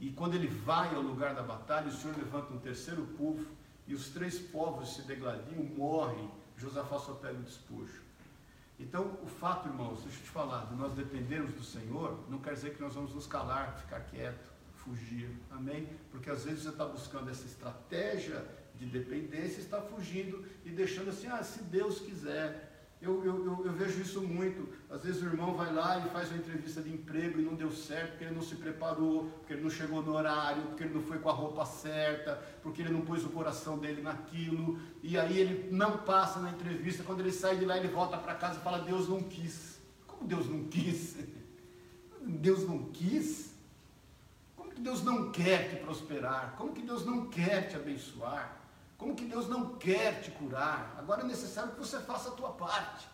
E 0.00 0.10
quando 0.10 0.34
ele 0.34 0.48
vai 0.48 0.94
ao 0.94 1.02
lugar 1.02 1.34
da 1.34 1.42
batalha, 1.42 1.88
o 1.88 1.92
Senhor 1.92 2.16
levanta 2.16 2.52
um 2.52 2.58
terceiro 2.58 3.06
povo 3.18 3.44
e 3.86 3.94
os 3.94 4.08
três 4.08 4.38
povos 4.38 4.94
se 4.94 5.02
degladiam, 5.02 5.62
morrem. 5.76 6.30
Josafá 6.56 6.98
só 6.98 7.12
pega 7.14 7.38
o 7.38 7.42
despojo. 7.42 8.00
Então, 8.78 9.18
o 9.22 9.26
fato, 9.26 9.68
irmãos, 9.68 10.02
deixa 10.02 10.18
eu 10.18 10.22
te 10.22 10.30
falar, 10.30 10.64
de 10.66 10.74
nós 10.74 10.94
dependermos 10.94 11.52
do 11.52 11.62
Senhor, 11.62 12.18
não 12.30 12.38
quer 12.38 12.54
dizer 12.54 12.74
que 12.74 12.80
nós 12.80 12.94
vamos 12.94 13.14
nos 13.14 13.26
calar, 13.26 13.76
ficar 13.78 14.00
quieto, 14.00 14.50
fugir. 14.76 15.28
Amém? 15.50 15.86
Porque 16.10 16.30
às 16.30 16.44
vezes 16.44 16.62
você 16.62 16.70
está 16.70 16.86
buscando 16.86 17.28
essa 17.30 17.44
estratégia 17.44 18.42
de 18.78 18.86
dependência, 18.86 19.60
está 19.60 19.82
fugindo 19.82 20.42
e 20.64 20.70
deixando 20.70 21.10
assim, 21.10 21.26
ah, 21.26 21.42
se 21.42 21.62
Deus 21.64 22.00
quiser. 22.00 22.69
Eu, 23.02 23.24
eu, 23.24 23.46
eu, 23.46 23.64
eu, 23.64 23.72
vejo 23.72 24.02
isso 24.02 24.20
muito. 24.20 24.68
Às 24.90 25.02
vezes 25.02 25.22
o 25.22 25.24
irmão 25.24 25.54
vai 25.54 25.72
lá 25.72 25.98
e 25.98 26.10
faz 26.10 26.28
uma 26.28 26.36
entrevista 26.36 26.82
de 26.82 26.92
emprego 26.92 27.40
e 27.40 27.42
não 27.42 27.54
deu 27.54 27.72
certo 27.72 28.10
porque 28.10 28.24
ele 28.24 28.34
não 28.34 28.42
se 28.42 28.56
preparou, 28.56 29.24
porque 29.38 29.54
ele 29.54 29.62
não 29.62 29.70
chegou 29.70 30.02
no 30.02 30.12
horário, 30.12 30.62
porque 30.64 30.84
ele 30.84 30.92
não 30.92 31.00
foi 31.02 31.18
com 31.18 31.30
a 31.30 31.32
roupa 31.32 31.64
certa, 31.64 32.36
porque 32.62 32.82
ele 32.82 32.90
não 32.90 33.00
pôs 33.00 33.24
o 33.24 33.30
coração 33.30 33.78
dele 33.78 34.02
naquilo. 34.02 34.78
E 35.02 35.18
aí 35.18 35.38
ele 35.38 35.70
não 35.70 35.96
passa 35.98 36.40
na 36.40 36.50
entrevista. 36.50 37.02
Quando 37.02 37.20
ele 37.20 37.32
sai 37.32 37.56
de 37.56 37.64
lá, 37.64 37.78
ele 37.78 37.88
volta 37.88 38.18
para 38.18 38.34
casa 38.34 38.60
e 38.60 38.62
fala: 38.62 38.80
Deus 38.80 39.08
não 39.08 39.22
quis. 39.22 39.80
Como 40.06 40.28
Deus 40.28 40.46
não 40.46 40.64
quis? 40.64 41.16
Deus 42.20 42.68
não 42.68 42.90
quis? 42.90 43.54
Como 44.54 44.70
que 44.72 44.80
Deus 44.82 45.02
não 45.02 45.32
quer 45.32 45.70
te 45.70 45.76
prosperar? 45.76 46.54
Como 46.58 46.74
que 46.74 46.82
Deus 46.82 47.06
não 47.06 47.30
quer 47.30 47.66
te 47.66 47.76
abençoar? 47.76 48.60
Como 49.00 49.16
que 49.16 49.24
Deus 49.24 49.48
não 49.48 49.78
quer 49.78 50.20
te 50.20 50.30
curar? 50.30 50.94
Agora 50.98 51.22
é 51.22 51.24
necessário 51.24 51.72
que 51.72 51.78
você 51.78 51.98
faça 52.00 52.28
a 52.28 52.32
tua 52.32 52.50
parte. 52.50 53.08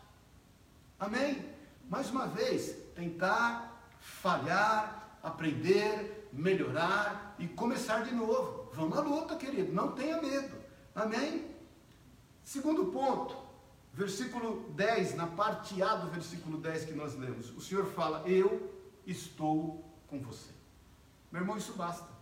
Amém? 0.99 1.49
Mais 1.89 2.11
uma 2.11 2.27
vez, 2.27 2.77
tentar, 2.97 3.89
falhar, 4.01 5.17
aprender, 5.23 6.29
melhorar 6.33 7.37
e 7.39 7.47
começar 7.47 8.03
de 8.03 8.13
novo. 8.13 8.69
Vamos 8.75 8.99
à 8.99 9.01
luta, 9.01 9.37
querido, 9.37 9.73
não 9.73 9.93
tenha 9.93 10.21
medo. 10.21 10.57
Amém? 10.93 11.55
Segundo 12.43 12.87
ponto, 12.87 13.37
versículo 13.93 14.69
10, 14.71 15.15
na 15.15 15.29
parte 15.29 15.81
A 15.81 15.95
do 15.95 16.11
versículo 16.11 16.59
10 16.59 16.87
que 16.87 16.95
nós 16.95 17.15
lemos, 17.15 17.51
o 17.51 17.61
Senhor 17.61 17.87
fala: 17.93 18.29
Eu 18.29 18.75
estou 19.07 19.85
com 20.09 20.19
você. 20.19 20.51
Meu 21.31 21.43
irmão, 21.43 21.57
isso 21.57 21.75
basta. 21.75 22.16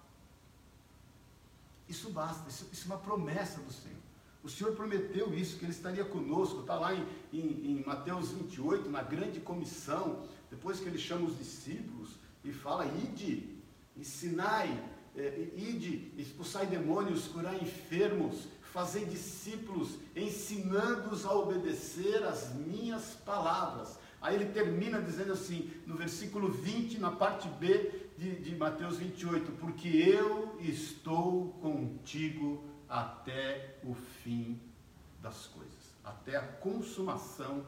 Isso 1.88 2.10
basta, 2.10 2.48
isso, 2.48 2.68
isso, 2.72 2.84
é 2.84 2.94
uma 2.94 3.00
promessa 3.00 3.60
do 3.60 3.72
Senhor. 3.72 3.98
O 4.42 4.48
Senhor 4.48 4.74
prometeu 4.74 5.32
isso, 5.34 5.58
que 5.58 5.64
Ele 5.64 5.72
estaria 5.72 6.04
conosco. 6.04 6.60
Está 6.60 6.78
lá 6.78 6.94
em, 6.94 7.06
em, 7.32 7.78
em, 7.78 7.84
Mateus 7.84 8.30
28, 8.30 8.88
na 8.90 9.02
grande 9.02 9.40
comissão, 9.40 10.24
depois 10.50 10.80
que 10.80 10.86
Ele 10.86 10.98
chama 10.98 11.26
os 11.26 11.38
discípulos 11.38 12.10
e 12.44 12.52
fala: 12.52 12.86
Ide, 12.86 13.58
ensinai, 13.96 14.82
é, 15.16 15.48
ide, 15.56 16.12
expulsai 16.16 16.66
demônios, 16.66 17.28
curai 17.28 17.56
enfermos, 17.60 18.48
fazei 18.72 19.04
discípulos, 19.04 19.98
ensinando-os 20.16 21.24
a 21.24 21.32
obedecer 21.32 22.22
as 22.24 22.52
minhas 22.54 23.14
palavras. 23.24 23.98
Aí 24.20 24.34
ele 24.34 24.46
termina 24.46 25.00
dizendo 25.02 25.32
assim, 25.32 25.70
no 25.86 25.94
versículo 25.94 26.50
20, 26.50 26.98
na 26.98 27.12
parte 27.12 27.46
B, 27.46 28.03
de, 28.16 28.36
de 28.36 28.54
Mateus 28.56 28.98
28, 28.98 29.52
porque 29.52 29.88
eu 29.88 30.56
estou 30.60 31.48
contigo 31.60 32.62
até 32.88 33.78
o 33.82 33.94
fim 33.94 34.60
das 35.20 35.46
coisas, 35.46 35.94
até 36.04 36.36
a 36.36 36.42
consumação 36.42 37.64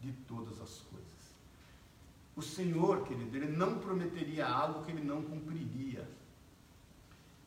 de 0.00 0.12
todas 0.26 0.60
as 0.60 0.78
coisas. 0.78 1.10
O 2.34 2.42
Senhor, 2.42 3.06
querido, 3.06 3.36
ele 3.36 3.48
não 3.48 3.78
prometeria 3.78 4.46
algo 4.46 4.84
que 4.84 4.92
ele 4.92 5.04
não 5.04 5.22
cumpriria. 5.22 6.08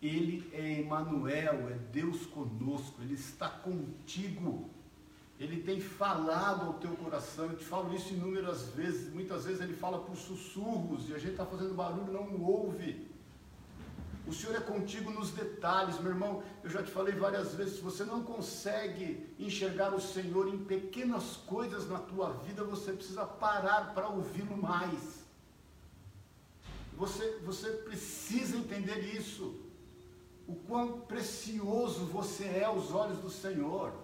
Ele 0.02 0.48
é 0.54 0.82
Emmanuel, 0.82 1.70
é 1.70 1.78
Deus 1.92 2.26
conosco, 2.26 3.02
ele 3.02 3.14
está 3.14 3.50
contigo. 3.50 4.70
Ele 5.44 5.62
tem 5.62 5.82
falado 5.82 6.68
ao 6.68 6.74
teu 6.76 6.92
coração, 6.92 7.48
eu 7.48 7.58
te 7.58 7.66
falo 7.66 7.94
isso 7.94 8.14
inúmeras 8.14 8.70
vezes, 8.70 9.14
muitas 9.14 9.44
vezes 9.44 9.60
ele 9.60 9.74
fala 9.74 10.00
por 10.00 10.16
sussurros 10.16 11.10
e 11.10 11.14
a 11.14 11.18
gente 11.18 11.32
está 11.32 11.46
fazendo 11.46 11.74
barulho 11.74 12.14
não 12.14 12.42
ouve. 12.42 13.12
O 14.26 14.32
Senhor 14.32 14.56
é 14.56 14.62
contigo 14.62 15.12
nos 15.12 15.32
detalhes, 15.32 16.00
meu 16.00 16.12
irmão. 16.12 16.42
Eu 16.64 16.70
já 16.70 16.82
te 16.82 16.90
falei 16.90 17.14
várias 17.14 17.54
vezes: 17.56 17.76
se 17.76 17.82
você 17.82 18.06
não 18.06 18.24
consegue 18.24 19.36
enxergar 19.38 19.94
o 19.94 20.00
Senhor 20.00 20.48
em 20.48 20.64
pequenas 20.64 21.36
coisas 21.46 21.90
na 21.90 22.00
tua 22.00 22.30
vida, 22.46 22.64
você 22.64 22.94
precisa 22.94 23.26
parar 23.26 23.94
para 23.94 24.08
ouvi-lo 24.08 24.56
mais. 24.56 25.26
Você, 26.96 27.40
você 27.44 27.70
precisa 27.70 28.56
entender 28.56 29.14
isso. 29.14 29.60
O 30.48 30.56
quão 30.56 31.02
precioso 31.02 32.06
você 32.06 32.46
é 32.46 32.64
aos 32.64 32.94
olhos 32.94 33.18
do 33.20 33.30
Senhor 33.30 34.03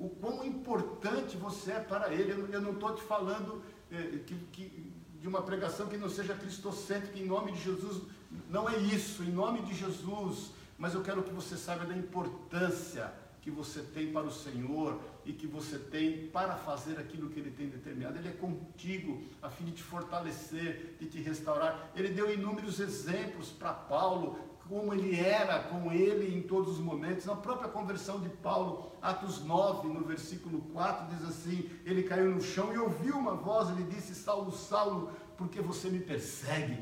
o 0.00 0.08
quão 0.08 0.44
importante 0.44 1.36
você 1.36 1.72
é 1.72 1.80
para 1.80 2.12
Ele. 2.12 2.32
Eu, 2.52 2.60
não 2.60 2.72
estou 2.72 2.94
te 2.94 3.02
falando 3.02 3.62
eh, 3.92 4.20
que, 4.26 4.34
que, 4.50 4.92
de 5.20 5.28
uma 5.28 5.42
pregação 5.42 5.86
que 5.86 5.98
não 5.98 6.08
seja 6.08 6.34
cristocêntrica, 6.34 7.18
em 7.18 7.26
nome 7.26 7.52
de 7.52 7.62
Jesus. 7.62 8.02
Não 8.48 8.68
é 8.68 8.78
isso, 8.78 9.22
em 9.22 9.30
nome 9.30 9.60
de 9.62 9.74
Jesus. 9.74 10.52
Mas 10.78 10.94
eu 10.94 11.02
quero 11.02 11.22
que 11.22 11.32
você 11.32 11.56
saiba 11.56 11.84
da 11.84 11.94
importância 11.94 13.12
que 13.42 13.50
você 13.50 13.80
tem 13.82 14.12
para 14.12 14.26
o 14.26 14.30
Senhor 14.30 14.98
e 15.24 15.32
que 15.32 15.46
você 15.46 15.78
tem 15.78 16.28
para 16.28 16.56
fazer 16.56 16.98
aquilo 16.98 17.28
que 17.28 17.38
Ele 17.38 17.50
tem 17.50 17.68
determinado. 17.68 18.18
Ele 18.18 18.28
é 18.28 18.32
contigo, 18.32 19.22
a 19.42 19.50
fim 19.50 19.64
de 19.64 19.72
te 19.72 19.82
fortalecer, 19.82 20.96
de 20.98 21.06
te 21.06 21.20
restaurar. 21.20 21.90
Ele 21.94 22.08
deu 22.08 22.32
inúmeros 22.32 22.80
exemplos 22.80 23.50
para 23.50 23.72
Paulo, 23.72 24.38
como 24.70 24.94
ele 24.94 25.18
era 25.18 25.58
com 25.64 25.90
ele 25.90 26.32
em 26.32 26.40
todos 26.40 26.74
os 26.74 26.78
momentos. 26.78 27.26
Na 27.26 27.34
própria 27.34 27.68
conversão 27.68 28.20
de 28.20 28.28
Paulo, 28.28 28.92
Atos 29.02 29.44
9, 29.44 29.88
no 29.88 30.04
versículo 30.04 30.60
4, 30.72 31.16
diz 31.16 31.28
assim: 31.28 31.68
Ele 31.84 32.04
caiu 32.04 32.30
no 32.30 32.40
chão 32.40 32.72
e 32.72 32.78
ouviu 32.78 33.18
uma 33.18 33.34
voz, 33.34 33.68
ele 33.70 33.82
disse: 33.90 34.14
Saulo, 34.14 34.52
Saulo, 34.52 35.10
por 35.36 35.48
que 35.48 35.60
você 35.60 35.90
me 35.90 35.98
persegue? 35.98 36.78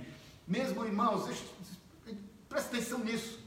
Mesmo, 0.47 0.85
irmãos, 0.85 1.27
presta 2.47 2.77
atenção 2.77 2.99
nisso. 2.99 3.41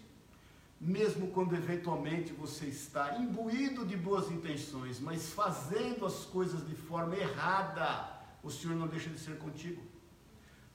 Mesmo 0.80 1.28
quando 1.28 1.56
eventualmente 1.56 2.34
você 2.34 2.66
está 2.66 3.20
imbuído 3.20 3.86
de 3.86 3.96
boas 3.96 4.32
intenções, 4.32 5.00
mas 5.00 5.30
fazendo 5.30 6.04
as 6.08 6.26
coisas 6.26 6.68
de 6.68 6.74
forma 6.74 7.16
errada, 7.16 8.10
o 8.42 8.50
Senhor 8.50 8.76
não 8.76 8.88
deixa 8.88 9.12
de 9.12 9.20
ser 9.20 9.38
contigo. 9.38 9.91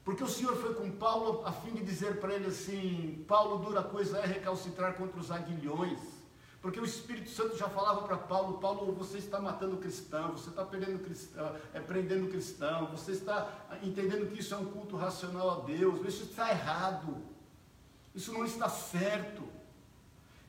Porque 0.07 0.22
o 0.22 0.28
Senhor 0.28 0.54
foi 0.54 0.72
com 0.72 0.88
Paulo 0.88 1.42
a 1.44 1.50
fim 1.50 1.72
de 1.72 1.82
dizer 1.82 2.20
para 2.20 2.32
ele 2.32 2.46
assim: 2.46 3.24
Paulo, 3.26 3.59
dura 3.59 3.82
coisa 3.82 4.18
é 4.18 4.24
recalcitrar 4.24 4.94
contra 4.94 5.18
os 5.18 5.32
aguilhões. 5.32 5.98
Porque 6.62 6.78
o 6.78 6.84
Espírito 6.84 7.28
Santo 7.28 7.59
já 7.59 7.68
falava 7.68 8.02
para 8.02 8.16
Paulo: 8.16 8.59
Paulo, 8.59 8.92
você 8.92 9.18
está 9.18 9.40
matando 9.40 9.78
cristão, 9.78 10.30
você 10.30 10.50
está 10.50 10.64
perdendo 10.64 11.02
cristão, 11.02 11.57
é, 11.74 11.80
prendendo 11.80 12.30
cristão, 12.30 12.86
você 12.86 13.11
está 13.11 13.66
entendendo 13.82 14.30
que 14.30 14.38
isso 14.38 14.54
é 14.54 14.59
um 14.59 14.66
culto 14.66 14.94
racional 14.94 15.50
a 15.50 15.64
Deus, 15.64 16.07
isso 16.07 16.22
está 16.22 16.50
errado, 16.50 17.16
isso 18.14 18.32
não 18.32 18.44
está 18.44 18.68
certo. 18.68 19.42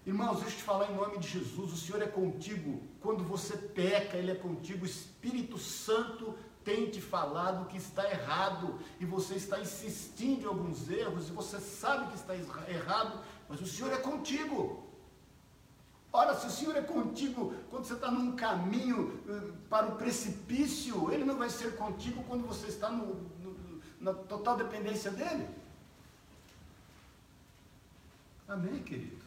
Irmãos, 0.05 0.39
deixa 0.39 0.53
eu 0.53 0.57
te 0.59 0.63
falar 0.63 0.91
em 0.91 0.95
nome 0.95 1.17
de 1.17 1.27
Jesus: 1.27 1.73
o 1.73 1.77
Senhor 1.77 2.03
é 2.03 2.07
contigo 2.07 2.83
quando 3.01 3.23
você 3.23 3.57
peca, 3.57 4.17
Ele 4.17 4.29
é 4.29 4.35
contigo, 4.35 4.83
o 4.83 4.87
Espírito 4.87 5.57
Santo 5.57 6.35
tem 6.67 6.89
te 6.89 6.99
falado 6.99 7.69
que 7.69 7.77
está 7.77 8.03
errado 8.11 8.77
e 8.99 9.05
você 9.05 9.35
está 9.35 9.57
insistindo 9.57 10.41
em 10.41 10.45
alguns 10.47 10.89
erros 10.89 11.29
e 11.29 11.31
você 11.31 11.61
sabe 11.61 12.07
que 12.07 12.15
está 12.15 12.35
errado, 12.69 13.21
mas 13.47 13.61
o 13.61 13.65
Senhor 13.65 13.93
é 13.93 13.97
contigo. 13.97 14.83
Ora, 16.11 16.35
se 16.35 16.45
o 16.45 16.49
Senhor 16.49 16.75
é 16.75 16.81
contigo 16.81 17.53
quando 17.69 17.85
você 17.85 17.93
está 17.93 18.11
num 18.11 18.35
caminho 18.35 19.17
eh, 19.29 19.53
para 19.69 19.87
o 19.87 19.95
precipício, 19.95 21.09
Ele 21.09 21.23
não 21.23 21.37
vai 21.37 21.49
ser 21.49 21.77
contigo 21.77 22.21
quando 22.27 22.45
você 22.45 22.67
está 22.67 22.89
no, 22.89 23.15
no, 23.15 23.81
na 24.01 24.13
total 24.13 24.57
dependência 24.57 25.09
dEle. 25.09 25.47
Amém, 28.45 28.83
querido? 28.83 29.26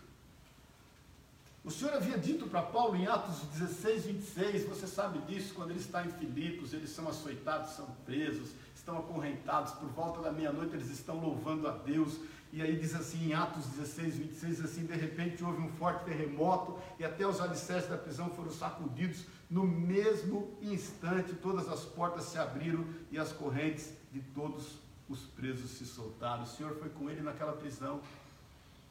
O 1.62 1.70
Senhor 1.70 1.92
havia 1.92 2.16
dito 2.16 2.46
para 2.46 2.62
Paulo 2.62 2.96
em 2.96 3.06
Atos 3.06 3.40
16, 3.58 4.06
26, 4.06 4.64
você 4.64 4.86
sabe 4.86 5.18
disso, 5.26 5.52
quando 5.52 5.70
ele 5.70 5.78
está 5.78 6.02
em 6.02 6.10
Filipos, 6.10 6.72
eles 6.72 6.88
são 6.88 7.06
açoitados, 7.06 7.72
são 7.72 7.86
presos, 8.06 8.52
estão 8.74 8.96
acorrentados, 8.96 9.72
por 9.74 9.90
volta 9.90 10.22
da 10.22 10.32
meia-noite 10.32 10.74
eles 10.74 10.88
estão 10.88 11.20
louvando 11.20 11.68
a 11.68 11.72
Deus, 11.72 12.18
e 12.50 12.62
aí 12.62 12.78
diz 12.78 12.94
assim 12.94 13.26
em 13.26 13.34
Atos 13.34 13.66
16, 13.66 14.16
26, 14.16 14.64
assim, 14.64 14.86
de 14.86 14.94
repente 14.94 15.44
houve 15.44 15.60
um 15.60 15.68
forte 15.72 16.06
terremoto, 16.06 16.78
e 16.98 17.04
até 17.04 17.26
os 17.26 17.42
alicerces 17.42 17.90
da 17.90 17.98
prisão 17.98 18.30
foram 18.30 18.50
sacudidos, 18.50 19.26
no 19.50 19.64
mesmo 19.64 20.56
instante 20.62 21.34
todas 21.34 21.68
as 21.68 21.84
portas 21.84 22.24
se 22.24 22.38
abriram 22.38 22.86
e 23.12 23.18
as 23.18 23.32
correntes 23.32 23.92
de 24.10 24.20
todos 24.20 24.78
os 25.10 25.20
presos 25.26 25.72
se 25.72 25.84
soltaram. 25.84 26.44
O 26.44 26.46
Senhor 26.46 26.74
foi 26.76 26.88
com 26.88 27.10
ele 27.10 27.20
naquela 27.20 27.52
prisão. 27.52 28.00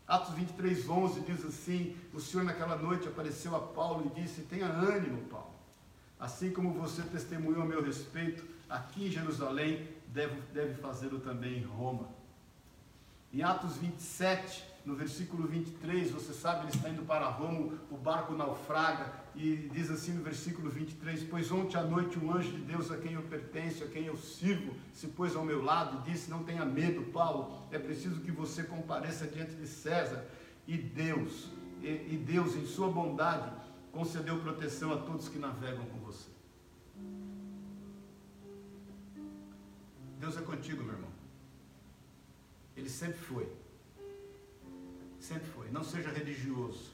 Atos 0.10 0.34
23, 0.34 0.89
11 0.89 1.22
diz 1.22 1.45
assim: 1.45 1.95
O 2.12 2.20
Senhor 2.20 2.43
naquela 2.43 2.76
noite 2.76 3.07
apareceu 3.07 3.55
a 3.55 3.60
Paulo 3.60 4.12
e 4.12 4.20
disse: 4.20 4.41
Tenha 4.41 4.66
ânimo, 4.66 5.22
Paulo. 5.26 5.53
Assim 6.20 6.51
como 6.51 6.74
você 6.74 7.03
testemunhou 7.03 7.62
a 7.62 7.66
meu 7.66 7.84
respeito 7.84 8.43
aqui 8.68 9.05
em 9.05 9.12
Jerusalém, 9.12 9.88
deve, 10.07 10.41
deve 10.51 10.74
fazê-lo 10.82 11.20
também 11.20 11.60
em 11.60 11.64
Roma. 11.64 12.10
Em 13.32 13.43
Atos 13.43 13.78
27, 13.78 14.66
no 14.89 14.95
versículo 14.95 15.47
23, 15.47 16.09
você 16.09 16.33
sabe, 16.33 16.61
ele 16.61 16.75
está 16.75 16.89
indo 16.89 17.03
para 17.03 17.27
Roma, 17.27 17.77
o 17.91 17.95
barco 17.95 18.33
naufraga, 18.33 19.13
e 19.35 19.69
diz 19.71 19.91
assim 19.91 20.13
no 20.13 20.23
versículo 20.23 20.67
23: 20.67 21.25
Pois 21.25 21.51
ontem 21.51 21.77
à 21.77 21.83
noite 21.83 22.17
um 22.17 22.33
anjo 22.33 22.51
de 22.51 22.61
Deus 22.61 22.89
a 22.89 22.97
quem 22.97 23.13
eu 23.13 23.21
pertenço, 23.21 23.83
a 23.83 23.87
quem 23.87 24.05
eu 24.05 24.17
sirvo, 24.17 24.73
se 24.91 25.07
pôs 25.09 25.35
ao 25.35 25.45
meu 25.45 25.63
lado 25.63 25.99
e 25.99 26.11
disse: 26.11 26.31
Não 26.31 26.43
tenha 26.43 26.65
medo, 26.65 27.03
Paulo, 27.11 27.67
é 27.69 27.77
preciso 27.77 28.19
que 28.21 28.31
você 28.31 28.63
compareça 28.63 29.27
diante 29.27 29.53
de 29.53 29.67
César. 29.67 30.25
E 30.67 30.75
Deus, 30.75 31.49
e, 31.83 31.87
e 31.87 32.23
Deus, 32.25 32.55
em 32.55 32.65
sua 32.65 32.89
bondade, 32.91 33.51
concedeu 33.91 34.39
proteção 34.39 34.91
a 34.91 34.97
todos 34.97 35.29
que 35.29 35.37
navegam 35.37 35.85
com 35.85 35.99
você. 35.99 36.29
Deus 40.19 40.35
é 40.35 40.41
contigo, 40.41 40.83
meu 40.83 40.95
irmão. 40.95 41.11
Ele 42.75 42.89
sempre 42.89 43.19
foi. 43.19 43.68
Sempre 45.30 45.47
foi. 45.49 45.69
Não 45.69 45.84
seja 45.84 46.09
religioso. 46.09 46.89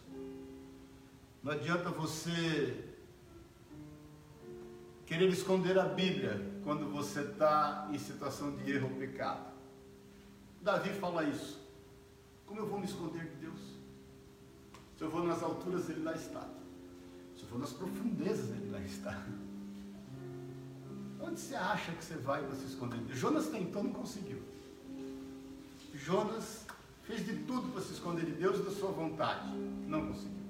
Não 1.42 1.54
adianta 1.54 1.90
você 1.90 2.84
querer 5.06 5.30
esconder 5.30 5.80
a 5.80 5.86
Bíblia 5.86 6.42
quando 6.62 6.92
você 6.92 7.22
está 7.22 7.88
em 7.94 7.98
situação 7.98 8.54
de 8.58 8.70
erro 8.70 8.90
ou 8.90 9.00
pecado. 9.00 9.54
Davi 10.62 10.90
fala 11.00 11.24
isso. 11.24 11.66
Como 12.46 12.60
eu 12.60 12.68
vou 12.68 12.78
me 12.78 12.86
esconder 12.86 13.24
de 13.24 13.36
Deus? 13.38 13.62
Se 14.98 15.04
eu 15.06 15.10
vou 15.10 15.24
nas 15.24 15.42
alturas, 15.42 15.90
Ele 15.90 16.04
lá 16.04 16.14
está. 16.14 16.46
Se 17.38 17.44
eu 17.44 17.48
vou 17.48 17.60
nas 17.60 17.72
profundezas, 17.72 18.50
Ele 18.50 18.70
lá 18.70 18.82
está. 18.82 19.26
Onde 21.22 21.40
você 21.40 21.56
acha 21.56 21.94
que 21.94 22.04
você 22.04 22.16
vai 22.16 22.46
para 22.46 22.56
se 22.58 22.66
esconder? 22.66 23.00
Jonas 23.16 23.48
tentou, 23.48 23.82
não 23.82 23.94
conseguiu. 23.94 24.42
Jonas 25.94 26.65
fez 27.06 27.26
de 27.26 27.36
tudo 27.44 27.72
para 27.72 27.82
se 27.82 27.94
esconder 27.94 28.26
de 28.26 28.32
Deus 28.34 28.60
e 28.60 28.64
da 28.64 28.72
sua 28.72 28.92
vontade. 28.92 29.48
Não 29.88 30.08
conseguiu. 30.08 30.46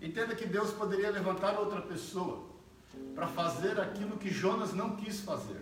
Entenda 0.00 0.34
que 0.34 0.46
Deus 0.46 0.70
poderia 0.72 1.10
levantar 1.10 1.58
outra 1.58 1.80
pessoa 1.80 2.46
para 3.14 3.26
fazer 3.26 3.80
aquilo 3.80 4.16
que 4.16 4.30
Jonas 4.30 4.72
não 4.72 4.96
quis 4.96 5.20
fazer. 5.20 5.60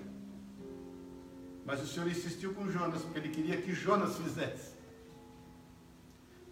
Mas 1.65 1.81
o 1.81 1.87
Senhor 1.87 2.09
insistiu 2.09 2.53
com 2.55 2.69
Jonas, 2.69 3.03
porque 3.03 3.21
ele 3.21 3.29
queria 3.29 3.61
que 3.63 3.73
Jonas 3.73 4.17
fizesse. 4.17 4.73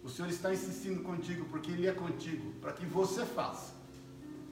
O 0.03 0.09
Senhor 0.09 0.29
está 0.29 0.51
insistindo 0.51 1.03
contigo, 1.03 1.45
porque 1.45 1.71
Ele 1.71 1.87
é 1.87 1.93
contigo, 1.93 2.53
para 2.59 2.73
que 2.73 2.85
você 2.85 3.25
faça, 3.25 3.73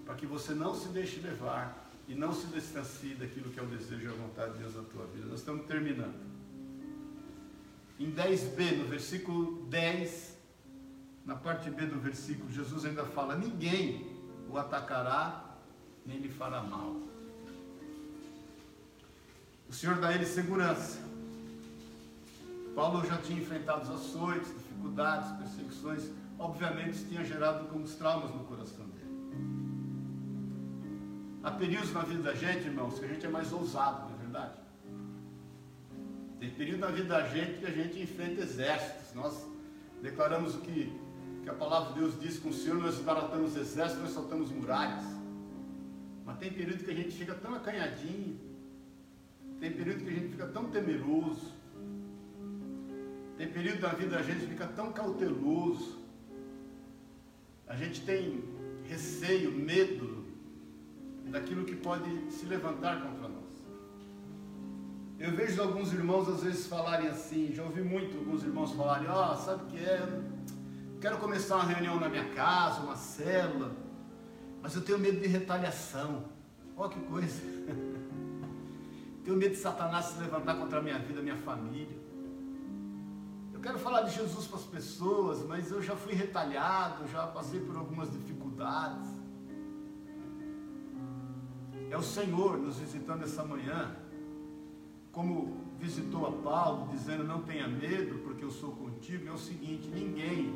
para 0.05 0.15
que 0.15 0.25
você 0.25 0.53
não 0.53 0.75
se 0.75 0.89
deixe 0.89 1.19
levar 1.21 1.89
e 2.07 2.13
não 2.13 2.33
se 2.33 2.47
distancie 2.47 3.15
daquilo 3.15 3.49
que 3.49 3.59
é 3.59 3.63
o 3.63 3.67
desejo 3.67 4.03
e 4.03 4.07
a 4.07 4.11
vontade 4.15 4.53
de 4.53 4.59
Deus 4.59 4.75
na 4.75 4.83
tua 4.83 5.05
vida. 5.07 5.25
Nós 5.25 5.39
estamos 5.39 5.65
terminando. 5.65 6.38
Em 7.99 8.11
10b, 8.11 8.77
no 8.77 8.85
versículo 8.85 9.65
10, 9.65 10.37
na 11.25 11.35
parte 11.35 11.69
B 11.69 11.85
do 11.85 11.99
versículo, 11.99 12.49
Jesus 12.49 12.85
ainda 12.85 13.05
fala: 13.05 13.35
Ninguém 13.35 14.17
o 14.49 14.57
atacará, 14.57 15.57
nem 16.05 16.17
lhe 16.17 16.29
fará 16.29 16.63
mal. 16.63 16.95
O 19.67 19.73
Senhor 19.73 19.97
dá 19.97 20.07
a 20.07 20.15
ele 20.15 20.25
segurança. 20.25 20.99
Paulo 22.73 23.05
já 23.05 23.17
tinha 23.17 23.41
enfrentado 23.41 23.83
os 23.83 23.89
açoites, 23.89 24.47
dificuldades, 24.47 25.31
perseguições. 25.37 26.09
Obviamente, 26.39 26.91
isso 26.91 27.05
tinha 27.07 27.25
gerado 27.25 27.59
alguns 27.59 27.95
traumas 27.95 28.33
no 28.33 28.45
coração 28.45 28.85
dele. 28.87 28.99
Há 31.43 31.51
períodos 31.51 31.93
na 31.93 32.01
vida 32.03 32.23
da 32.23 32.33
gente, 32.33 32.65
irmãos, 32.65 32.97
que 32.97 33.05
a 33.05 33.07
gente 33.09 33.25
é 33.25 33.29
mais 33.29 33.51
ousado, 33.51 34.07
é? 34.13 34.15
Tem 34.15 34.18
período 36.59 36.81
na 36.81 36.87
vida 36.87 37.07
da 37.07 37.25
gente 37.25 37.59
que 37.59 37.65
a 37.65 37.71
gente 37.71 38.01
enfrenta 38.01 38.41
exércitos. 38.41 39.13
Nós 39.15 39.47
declaramos 40.01 40.55
o 40.55 40.59
que, 40.59 40.91
que 41.41 41.49
a 41.49 41.53
palavra 41.53 41.93
de 41.93 41.99
Deus 41.99 42.19
diz 42.19 42.37
com 42.37 42.49
o 42.49 42.53
Senhor, 42.53 42.77
nós 42.77 42.95
desbaratamos 42.95 43.55
exércitos, 43.55 44.03
nós 44.03 44.11
saltamos 44.11 44.51
muralhas. 44.51 45.05
Mas 46.25 46.37
tem 46.37 46.51
período 46.51 46.83
que 46.83 46.91
a 46.91 46.93
gente 46.93 47.11
fica 47.11 47.33
tão 47.33 47.55
acanhadinho, 47.55 48.37
tem 49.61 49.71
período 49.71 50.03
que 50.03 50.09
a 50.09 50.13
gente 50.13 50.31
fica 50.31 50.47
tão 50.47 50.65
temeroso, 50.65 51.53
tem 53.37 53.47
período 53.47 53.79
da 53.79 53.93
vida 53.93 54.17
da 54.17 54.21
gente 54.21 54.41
que 54.41 54.47
fica 54.47 54.67
tão 54.67 54.91
cauteloso, 54.91 55.97
a 57.67 57.75
gente 57.77 58.01
tem 58.01 58.43
receio, 58.83 59.49
medo 59.53 60.25
daquilo 61.27 61.63
que 61.63 61.77
pode 61.77 62.09
se 62.31 62.45
levantar 62.45 63.01
contra 63.01 63.29
nós. 63.29 63.48
Eu 65.19 65.33
vejo 65.33 65.61
alguns 65.61 65.91
irmãos 65.91 66.29
às 66.29 66.43
vezes 66.43 66.65
falarem 66.65 67.09
assim, 67.09 67.51
já 67.53 67.61
ouvi 67.61 67.81
muito 67.81 68.17
alguns 68.17 68.41
irmãos 68.41 68.71
falarem, 68.71 69.09
ó, 69.09 69.33
oh, 69.33 69.35
sabe 69.35 69.63
o 69.63 69.65
que 69.65 69.77
é? 69.77 70.21
Quero 71.01 71.17
começar 71.17 71.57
uma 71.57 71.65
reunião 71.65 71.99
na 71.99 72.07
minha 72.07 72.29
casa, 72.29 72.79
uma 72.79 72.95
célula, 72.95 73.75
mas 74.61 74.73
eu 74.75 74.81
tenho 74.81 74.97
medo 74.97 75.19
de 75.19 75.27
retaliação. 75.27 76.23
Olha 76.77 76.89
que 76.89 77.01
coisa. 77.01 77.41
tenho 79.25 79.35
medo 79.35 79.51
de 79.51 79.57
Satanás 79.57 80.05
se 80.05 80.19
levantar 80.19 80.55
contra 80.55 80.79
a 80.79 80.81
minha 80.81 80.97
vida, 80.99 81.19
a 81.19 81.23
minha 81.23 81.35
família. 81.35 81.99
Eu 83.53 83.59
quero 83.59 83.77
falar 83.77 84.03
de 84.03 84.15
Jesus 84.15 84.47
para 84.47 84.57
as 84.57 84.65
pessoas, 84.65 85.45
mas 85.45 85.69
eu 85.69 85.81
já 85.81 85.97
fui 85.97 86.13
retalhado, 86.13 87.05
já 87.09 87.27
passei 87.27 87.59
por 87.59 87.75
algumas 87.75 88.09
dificuldades. 88.09 89.09
É 91.89 91.97
o 91.97 92.01
Senhor 92.01 92.57
nos 92.57 92.77
visitando 92.77 93.23
essa 93.23 93.43
manhã 93.43 93.97
como 95.11 95.57
visitou 95.79 96.27
a 96.27 96.31
Paulo, 96.31 96.89
dizendo: 96.91 97.23
Não 97.23 97.41
tenha 97.41 97.67
medo, 97.67 98.19
porque 98.19 98.43
eu 98.43 98.51
sou 98.51 98.71
contigo, 98.71 99.27
é 99.27 99.31
o 99.31 99.37
seguinte: 99.37 99.87
ninguém, 99.87 100.53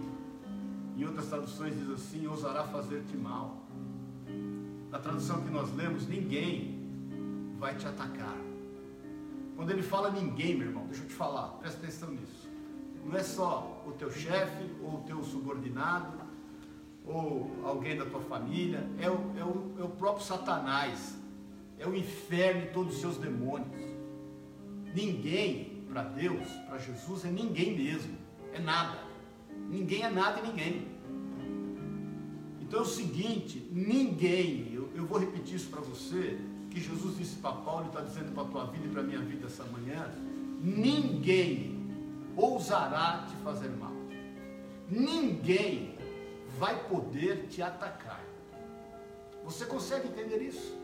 em 0.95 1.05
outras 1.05 1.27
traduções 1.27 1.77
diz 1.77 1.89
assim, 1.89 2.27
ousará 2.27 2.63
fazer-te 2.65 3.17
mal. 3.17 3.63
Na 4.91 4.99
tradução 4.99 5.41
que 5.41 5.49
nós 5.49 5.73
lemos, 5.73 6.07
ninguém 6.07 7.57
vai 7.57 7.75
te 7.75 7.87
atacar. 7.87 8.37
Quando 9.55 9.71
ele 9.71 9.81
fala 9.81 10.11
ninguém, 10.11 10.55
meu 10.55 10.67
irmão, 10.67 10.85
deixa 10.85 11.03
eu 11.03 11.07
te 11.07 11.13
falar, 11.13 11.47
presta 11.59 11.79
atenção 11.79 12.11
nisso. 12.11 12.49
Não 13.05 13.15
é 13.17 13.23
só 13.23 13.83
o 13.85 13.91
teu 13.91 14.11
chefe, 14.11 14.69
ou 14.83 14.99
o 14.99 15.03
teu 15.03 15.23
subordinado, 15.23 16.23
ou 17.05 17.51
alguém 17.63 17.97
da 17.97 18.05
tua 18.05 18.21
família, 18.21 18.87
é 18.99 19.09
o, 19.09 19.15
é 19.37 19.43
o, 19.43 19.75
é 19.79 19.83
o 19.83 19.89
próprio 19.89 20.25
Satanás, 20.25 21.17
é 21.77 21.87
o 21.87 21.95
inferno 21.95 22.63
e 22.63 22.67
todos 22.67 22.95
os 22.95 23.01
seus 23.01 23.17
demônios. 23.17 23.92
Ninguém 24.93 25.83
para 25.91 26.03
Deus, 26.03 26.47
para 26.67 26.77
Jesus, 26.77 27.25
é 27.25 27.29
ninguém 27.29 27.77
mesmo, 27.77 28.17
é 28.53 28.59
nada. 28.59 28.99
Ninguém 29.69 30.03
é 30.03 30.09
nada 30.09 30.39
e 30.39 30.47
ninguém. 30.47 30.87
Então 32.61 32.79
é 32.79 32.83
o 32.83 32.85
seguinte: 32.85 33.67
ninguém, 33.71 34.71
eu, 34.73 34.89
eu 34.95 35.05
vou 35.05 35.19
repetir 35.19 35.55
isso 35.55 35.69
para 35.69 35.81
você, 35.81 36.39
que 36.69 36.79
Jesus 36.79 37.17
disse 37.17 37.35
para 37.35 37.51
Paulo 37.51 37.85
e 37.85 37.87
está 37.87 38.01
dizendo 38.01 38.31
para 38.33 38.43
a 38.43 38.47
tua 38.47 38.65
vida 38.65 38.87
e 38.87 38.89
para 38.89 39.01
a 39.01 39.03
minha 39.03 39.19
vida 39.19 39.45
essa 39.45 39.63
manhã: 39.65 40.11
ninguém 40.59 41.87
ousará 42.35 43.27
te 43.29 43.35
fazer 43.43 43.69
mal, 43.69 43.93
ninguém 44.89 45.95
vai 46.57 46.87
poder 46.87 47.47
te 47.47 47.61
atacar. 47.61 48.23
Você 49.43 49.65
consegue 49.65 50.07
entender 50.07 50.41
isso? 50.41 50.75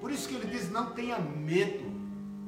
Por 0.00 0.12
isso 0.12 0.28
que 0.28 0.34
ele 0.34 0.46
diz: 0.46 0.70
não 0.70 0.90
tenha 0.90 1.18
medo 1.18 1.97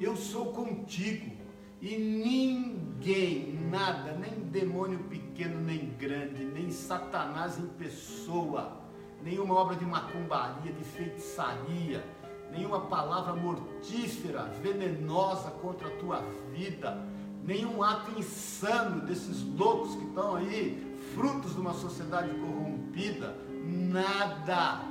eu 0.00 0.16
sou 0.16 0.46
contigo. 0.46 1.38
E 1.80 1.96
ninguém, 1.96 3.58
nada, 3.70 4.12
nem 4.12 4.40
demônio 4.50 4.98
pequeno 5.04 5.60
nem 5.60 5.90
grande, 5.98 6.44
nem 6.44 6.70
Satanás 6.70 7.58
em 7.58 7.66
pessoa, 7.66 8.82
nenhuma 9.22 9.54
obra 9.54 9.76
de 9.76 9.86
macumbaria, 9.86 10.72
de 10.72 10.84
feitiçaria, 10.84 12.04
nenhuma 12.52 12.80
palavra 12.82 13.34
mortífera, 13.34 14.44
venenosa 14.62 15.50
contra 15.50 15.88
a 15.88 15.96
tua 15.96 16.20
vida, 16.52 17.02
nenhum 17.42 17.82
ato 17.82 18.18
insano 18.18 19.00
desses 19.06 19.42
loucos 19.42 19.94
que 19.94 20.04
estão 20.04 20.36
aí, 20.36 20.96
frutos 21.14 21.54
de 21.54 21.60
uma 21.60 21.72
sociedade 21.72 22.28
corrompida, 22.40 23.34
nada, 23.64 24.82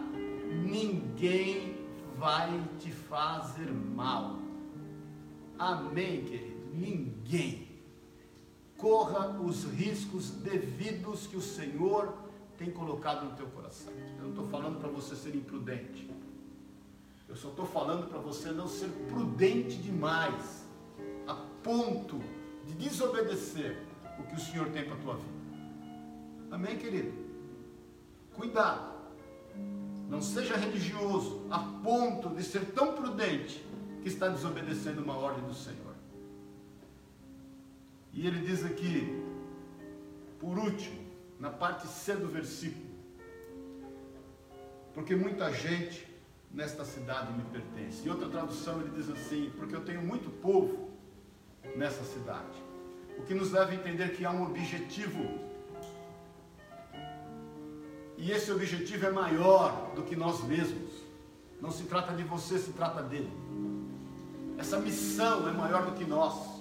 ninguém 0.65 1.77
vai 2.17 2.59
te 2.79 2.91
fazer 2.91 3.71
mal. 3.71 4.38
Amém, 5.59 6.23
querido? 6.23 6.57
Ninguém. 6.73 7.67
Corra 8.77 9.37
os 9.41 9.65
riscos 9.65 10.29
devidos 10.29 11.27
que 11.27 11.35
o 11.35 11.41
Senhor 11.41 12.13
tem 12.57 12.71
colocado 12.71 13.25
no 13.25 13.35
teu 13.35 13.47
coração. 13.47 13.91
Eu 14.17 14.23
não 14.23 14.29
estou 14.29 14.47
falando 14.47 14.79
para 14.79 14.87
você 14.87 15.17
ser 15.17 15.35
imprudente. 15.35 16.09
Eu 17.27 17.35
só 17.35 17.49
estou 17.49 17.65
falando 17.65 18.07
para 18.07 18.19
você 18.19 18.51
não 18.51 18.69
ser 18.69 18.87
prudente 19.09 19.75
demais, 19.75 20.63
a 21.27 21.35
ponto 21.61 22.19
de 22.65 22.73
desobedecer 22.75 23.77
o 24.17 24.23
que 24.23 24.35
o 24.35 24.39
Senhor 24.39 24.69
tem 24.69 24.85
para 24.85 24.95
a 24.95 24.99
tua 24.99 25.15
vida. 25.15 25.39
Amém, 26.51 26.77
querido? 26.77 27.11
Cuidado. 28.33 28.97
Não 30.09 30.21
seja 30.21 30.55
religioso 30.55 31.41
a 31.51 31.59
ponto 31.59 32.29
de 32.29 32.43
ser 32.43 32.65
tão 32.71 32.93
prudente 32.93 33.63
que 34.01 34.07
está 34.07 34.27
desobedecendo 34.27 35.01
uma 35.01 35.17
ordem 35.17 35.43
do 35.45 35.53
Senhor. 35.53 35.95
E 38.13 38.25
ele 38.25 38.45
diz 38.45 38.65
aqui, 38.65 39.23
por 40.39 40.57
último, 40.57 40.99
na 41.39 41.49
parte 41.49 41.87
C 41.87 42.15
do 42.15 42.27
versículo, 42.27 42.89
porque 44.93 45.15
muita 45.15 45.51
gente 45.53 46.07
nesta 46.51 46.83
cidade 46.83 47.31
me 47.33 47.43
pertence. 47.43 48.05
Em 48.05 48.11
outra 48.11 48.27
tradução 48.27 48.81
ele 48.81 48.89
diz 48.89 49.09
assim, 49.09 49.51
porque 49.57 49.75
eu 49.75 49.81
tenho 49.81 50.01
muito 50.01 50.29
povo 50.41 50.89
nessa 51.75 52.03
cidade. 52.03 52.57
O 53.17 53.23
que 53.23 53.33
nos 53.33 53.51
leva 53.51 53.71
a 53.71 53.75
entender 53.75 54.15
que 54.15 54.25
há 54.25 54.31
um 54.31 54.43
objetivo. 54.43 55.49
E 58.17 58.31
esse 58.31 58.51
objetivo 58.51 59.05
é 59.05 59.11
maior 59.11 59.93
do 59.93 60.03
que 60.03 60.15
nós 60.15 60.43
mesmos. 60.43 60.91
Não 61.61 61.71
se 61.71 61.83
trata 61.83 62.13
de 62.13 62.23
você, 62.23 62.57
se 62.57 62.71
trata 62.73 63.03
dele. 63.03 63.31
Essa 64.59 64.77
missão 64.77 65.47
é 65.47 65.53
maior 65.53 65.85
do 65.85 65.93
que 65.93 66.03
nós. 66.03 66.59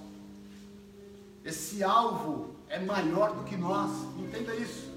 Esse 1.44 1.82
alvo 1.82 2.55
é 2.68 2.78
maior 2.78 3.34
do 3.34 3.42
que 3.42 3.57
nós. 3.57 3.90
Entenda 4.16 4.55
isso. 4.55 4.88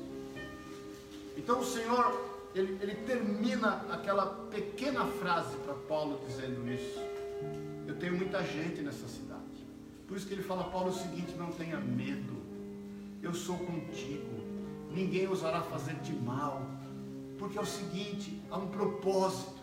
Então 1.35 1.59
o 1.61 1.65
Senhor, 1.65 2.15
ele, 2.53 2.77
ele 2.79 2.93
termina 3.07 3.83
aquela 3.91 4.27
pequena 4.51 5.03
frase 5.05 5.57
para 5.57 5.73
Paulo 5.73 6.21
dizendo 6.27 6.71
isso. 6.71 6.99
Eu 7.87 7.97
tenho 7.97 8.15
muita 8.15 8.43
gente 8.43 8.81
nessa 8.81 9.07
cidade. 9.07 9.41
Por 10.07 10.15
isso 10.15 10.27
que 10.27 10.33
ele 10.33 10.43
fala, 10.43 10.65
Paulo, 10.65 10.89
o 10.89 10.93
seguinte: 10.93 11.33
não 11.35 11.51
tenha 11.51 11.79
medo. 11.79 12.35
Eu 13.23 13.33
sou 13.33 13.57
contigo. 13.57 14.41
Ninguém 14.91 15.27
ousará 15.27 15.61
fazer-te 15.61 16.11
mal. 16.13 16.61
Porque 17.39 17.57
é 17.57 17.61
o 17.61 17.65
seguinte: 17.65 18.39
há 18.51 18.57
um 18.57 18.67
propósito, 18.67 19.59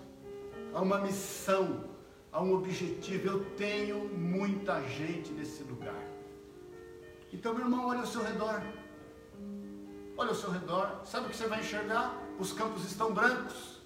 há 0.74 0.80
uma 0.80 0.98
missão, 0.98 1.84
há 2.32 2.42
um 2.42 2.54
objetivo. 2.54 3.26
Eu 3.28 3.44
tenho 3.56 4.08
muita 4.08 4.80
gente 4.88 5.32
nesse 5.32 5.62
lugar. 5.62 6.02
Então, 7.32 7.54
meu 7.54 7.64
irmão, 7.64 7.86
olha 7.86 8.00
ao 8.00 8.06
seu 8.06 8.22
redor. 8.22 8.62
Olha 10.16 10.30
ao 10.30 10.34
seu 10.34 10.50
redor. 10.50 11.02
Sabe 11.04 11.26
o 11.26 11.30
que 11.30 11.36
você 11.36 11.46
vai 11.46 11.60
enxergar? 11.60 12.16
Os 12.38 12.52
campos 12.52 12.84
estão 12.84 13.12
brancos. 13.12 13.78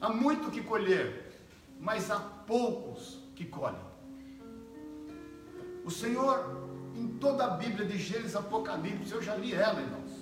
Há 0.00 0.08
muito 0.08 0.50
que 0.50 0.62
colher, 0.62 1.32
mas 1.78 2.10
há 2.10 2.18
poucos 2.18 3.20
que 3.36 3.44
colhem. 3.44 3.92
O 5.84 5.90
Senhor, 5.90 6.68
em 6.94 7.08
toda 7.18 7.44
a 7.44 7.50
Bíblia 7.50 7.86
de 7.86 7.98
Gênesis 7.98 8.36
Apocalipse, 8.36 9.12
eu 9.12 9.22
já 9.22 9.34
li 9.36 9.54
ela, 9.54 9.80
irmãos. 9.80 10.12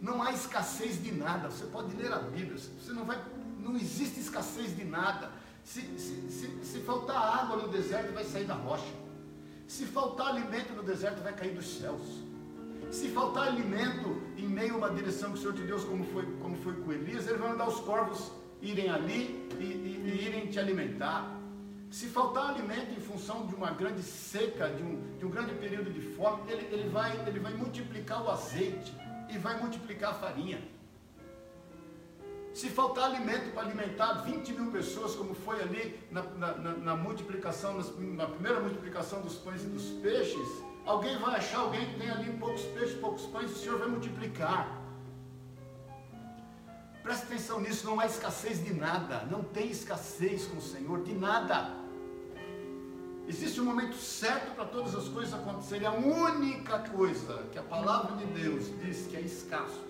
Não 0.00 0.22
há 0.22 0.30
escassez 0.32 1.02
de 1.02 1.12
nada. 1.12 1.50
Você 1.50 1.66
pode 1.66 1.94
ler 1.96 2.12
a 2.12 2.18
Bíblia. 2.18 2.58
Você 2.58 2.92
não 2.92 3.04
vai. 3.04 3.22
Não 3.68 3.76
existe 3.76 4.20
escassez 4.20 4.76
de 4.76 4.84
nada. 4.84 5.30
Se, 5.64 5.80
se, 5.98 6.30
se, 6.30 6.64
se 6.64 6.80
faltar 6.80 7.16
água 7.16 7.56
no 7.56 7.68
deserto, 7.68 8.12
vai 8.12 8.24
sair 8.24 8.44
da 8.44 8.54
rocha. 8.54 8.94
Se 9.66 9.84
faltar 9.84 10.28
alimento 10.28 10.72
no 10.74 10.82
deserto, 10.82 11.22
vai 11.22 11.32
cair 11.32 11.54
dos 11.54 11.66
céus. 11.66 12.02
Se 12.90 13.08
faltar 13.08 13.48
alimento 13.48 14.22
em 14.36 14.46
meio 14.46 14.74
a 14.74 14.76
uma 14.78 14.90
direção 14.90 15.32
que 15.32 15.38
o 15.38 15.40
Senhor 15.40 15.54
te 15.54 15.62
deu, 15.62 15.78
como 15.80 16.04
foi, 16.04 16.24
como 16.40 16.56
foi 16.58 16.74
com 16.74 16.92
Elias, 16.92 17.26
ele 17.26 17.38
vai 17.38 17.50
mandar 17.50 17.68
os 17.68 17.80
corvos 17.80 18.30
irem 18.62 18.88
ali 18.90 19.48
e, 19.58 19.64
e, 19.64 20.02
e 20.06 20.28
irem 20.28 20.46
te 20.46 20.58
alimentar. 20.58 21.34
Se 21.90 22.06
faltar 22.06 22.50
alimento 22.50 22.92
em 22.92 23.00
função 23.00 23.46
de 23.46 23.54
uma 23.54 23.70
grande 23.70 24.02
seca, 24.02 24.68
de 24.68 24.82
um, 24.82 25.16
de 25.18 25.26
um 25.26 25.30
grande 25.30 25.54
período 25.54 25.90
de 25.90 26.00
fome, 26.00 26.42
ele, 26.50 26.66
ele, 26.72 26.88
vai, 26.88 27.16
ele 27.26 27.40
vai 27.40 27.54
multiplicar 27.54 28.22
o 28.22 28.30
azeite 28.30 28.94
e 29.30 29.38
vai 29.38 29.60
multiplicar 29.60 30.10
a 30.10 30.14
farinha. 30.14 30.60
Se 32.56 32.70
faltar 32.70 33.10
alimento 33.10 33.52
para 33.52 33.64
alimentar 33.64 34.22
20 34.22 34.54
mil 34.54 34.72
pessoas, 34.72 35.14
como 35.14 35.34
foi 35.34 35.60
ali 35.60 36.00
na, 36.10 36.22
na, 36.22 36.54
na, 36.56 36.96
multiplicação, 36.96 37.76
na 37.98 38.26
primeira 38.28 38.60
multiplicação 38.60 39.20
dos 39.20 39.34
pães 39.34 39.62
e 39.62 39.66
dos 39.66 39.84
peixes, 40.00 40.48
alguém 40.86 41.18
vai 41.18 41.36
achar 41.36 41.58
alguém 41.58 41.84
que 41.84 41.98
tem 42.00 42.08
ali 42.08 42.32
poucos 42.38 42.62
peixes, 42.62 42.98
poucos 42.98 43.26
pães, 43.26 43.50
o 43.50 43.56
Senhor 43.56 43.78
vai 43.78 43.88
multiplicar. 43.88 44.74
Preste 47.02 47.24
atenção 47.24 47.60
nisso, 47.60 47.84
não 47.84 48.00
há 48.00 48.06
escassez 48.06 48.64
de 48.64 48.72
nada, 48.72 49.26
não 49.30 49.44
tem 49.44 49.70
escassez 49.70 50.46
com 50.46 50.56
o 50.56 50.62
Senhor 50.62 51.02
de 51.02 51.12
nada. 51.12 51.74
Existe 53.28 53.60
um 53.60 53.66
momento 53.66 53.96
certo 53.96 54.54
para 54.54 54.64
todas 54.64 54.94
as 54.94 55.08
coisas 55.08 55.34
acontecerem. 55.34 55.86
A 55.86 55.92
única 55.92 56.78
coisa 56.78 57.46
que 57.52 57.58
a 57.58 57.62
palavra 57.62 58.16
de 58.16 58.24
Deus 58.32 58.64
diz 58.80 59.06
que 59.08 59.16
é 59.18 59.20
escasso 59.20 59.84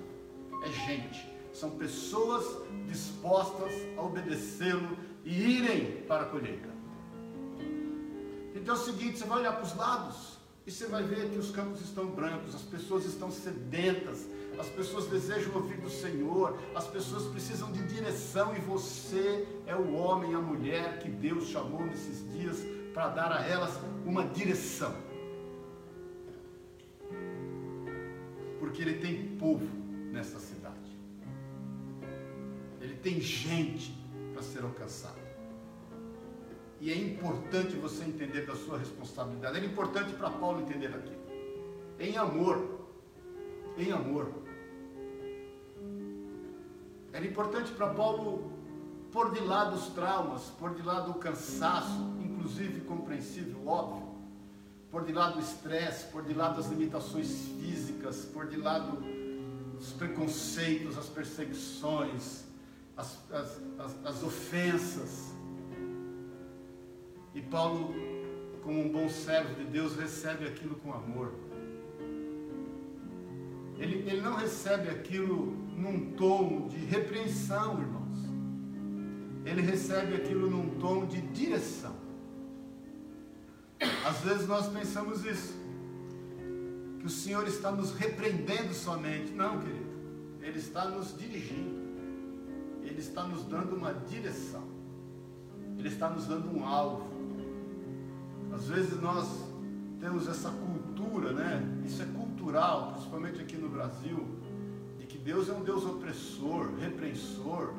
é 0.64 0.68
gente. 0.68 1.35
São 1.58 1.70
pessoas 1.70 2.44
dispostas 2.86 3.72
a 3.96 4.02
obedecê-lo 4.02 4.96
e 5.24 5.32
irem 5.32 6.02
para 6.02 6.24
a 6.24 6.26
colheita. 6.26 6.68
Então 8.54 8.74
é 8.74 8.78
o 8.78 8.80
seguinte: 8.80 9.18
você 9.18 9.24
vai 9.24 9.38
olhar 9.38 9.52
para 9.52 9.64
os 9.64 9.74
lados 9.74 10.36
e 10.66 10.70
você 10.70 10.86
vai 10.86 11.02
ver 11.02 11.30
que 11.30 11.38
os 11.38 11.50
campos 11.50 11.80
estão 11.80 12.08
brancos, 12.08 12.54
as 12.54 12.60
pessoas 12.60 13.06
estão 13.06 13.30
sedentas, 13.30 14.26
as 14.58 14.68
pessoas 14.68 15.06
desejam 15.06 15.54
ouvir 15.54 15.78
do 15.78 15.88
Senhor, 15.88 16.58
as 16.74 16.86
pessoas 16.88 17.24
precisam 17.28 17.72
de 17.72 17.82
direção 17.86 18.54
e 18.54 18.60
você 18.60 19.46
é 19.66 19.74
o 19.74 19.94
homem, 19.94 20.34
a 20.34 20.40
mulher 20.40 20.98
que 20.98 21.08
Deus 21.08 21.46
chamou 21.48 21.86
nesses 21.86 22.30
dias 22.32 22.58
para 22.92 23.08
dar 23.08 23.32
a 23.32 23.46
elas 23.46 23.78
uma 24.04 24.24
direção. 24.24 24.94
Porque 28.58 28.82
Ele 28.82 28.98
tem 28.98 29.36
povo 29.38 29.66
nessa 30.12 30.40
cidade, 30.40 30.55
Ele 32.86 32.94
tem 32.94 33.20
gente 33.20 33.92
para 34.32 34.42
ser 34.42 34.62
alcançada. 34.62 35.26
E 36.80 36.92
é 36.92 36.96
importante 36.96 37.74
você 37.74 38.04
entender 38.04 38.46
da 38.46 38.54
sua 38.54 38.78
responsabilidade. 38.78 39.56
Era 39.56 39.66
importante 39.66 40.12
para 40.12 40.30
Paulo 40.30 40.60
entender 40.60 40.86
aquilo. 40.86 41.16
Em 41.98 42.16
amor. 42.16 42.86
Em 43.76 43.90
amor. 43.90 44.30
Era 47.12 47.26
importante 47.26 47.72
para 47.72 47.88
Paulo 47.88 48.52
pôr 49.10 49.32
de 49.32 49.40
lado 49.40 49.74
os 49.74 49.88
traumas, 49.88 50.44
pôr 50.60 50.74
de 50.74 50.82
lado 50.82 51.10
o 51.10 51.14
cansaço, 51.14 52.14
inclusive 52.22 52.82
compreensível, 52.82 53.66
óbvio, 53.66 54.14
pôr 54.90 55.04
de 55.04 55.12
lado 55.12 55.38
o 55.38 55.40
estresse, 55.40 56.06
pôr 56.12 56.22
de 56.22 56.34
lado 56.34 56.60
as 56.60 56.68
limitações 56.68 57.48
físicas, 57.58 58.26
pôr 58.26 58.46
de 58.46 58.58
lado 58.58 59.02
os 59.76 59.92
preconceitos, 59.92 60.96
as 60.96 61.06
perseguições, 61.06 62.45
as, 62.96 63.18
as, 63.30 63.60
as, 63.78 64.06
as 64.06 64.22
ofensas. 64.22 65.34
E 67.34 67.42
Paulo, 67.42 67.94
como 68.62 68.80
um 68.80 68.88
bom 68.88 69.08
servo 69.08 69.54
de 69.54 69.64
Deus, 69.64 69.94
recebe 69.96 70.46
aquilo 70.46 70.76
com 70.76 70.92
amor. 70.92 71.34
Ele, 73.78 74.08
ele 74.08 74.22
não 74.22 74.34
recebe 74.34 74.88
aquilo 74.88 75.54
num 75.76 76.12
tom 76.12 76.66
de 76.68 76.78
repreensão, 76.78 77.78
irmãos. 77.78 78.16
Ele 79.44 79.60
recebe 79.60 80.14
aquilo 80.14 80.50
num 80.50 80.78
tom 80.78 81.06
de 81.06 81.20
direção. 81.20 81.94
Às 84.06 84.20
vezes 84.20 84.48
nós 84.48 84.68
pensamos 84.68 85.24
isso, 85.24 85.54
que 86.98 87.06
o 87.06 87.10
Senhor 87.10 87.46
está 87.46 87.70
nos 87.70 87.92
repreendendo 87.92 88.72
somente. 88.72 89.30
Não, 89.32 89.60
querido. 89.60 89.86
Ele 90.40 90.58
está 90.58 90.86
nos 90.86 91.16
dirigindo. 91.16 91.85
Ele 92.86 93.00
está 93.00 93.24
nos 93.24 93.44
dando 93.44 93.76
uma 93.76 93.92
direção. 93.92 94.64
Ele 95.78 95.88
está 95.88 96.08
nos 96.08 96.26
dando 96.26 96.56
um 96.56 96.64
alvo. 96.66 97.06
Às 98.52 98.68
vezes 98.68 99.00
nós 99.00 99.28
temos 100.00 100.26
essa 100.28 100.50
cultura, 100.50 101.32
né? 101.32 101.82
Isso 101.84 102.02
é 102.02 102.06
cultural, 102.06 102.92
principalmente 102.92 103.40
aqui 103.40 103.56
no 103.56 103.68
Brasil 103.68 104.36
Deus 105.26 105.48
é 105.48 105.52
um 105.52 105.64
Deus 105.64 105.84
opressor, 105.84 106.72
repreensor, 106.78 107.74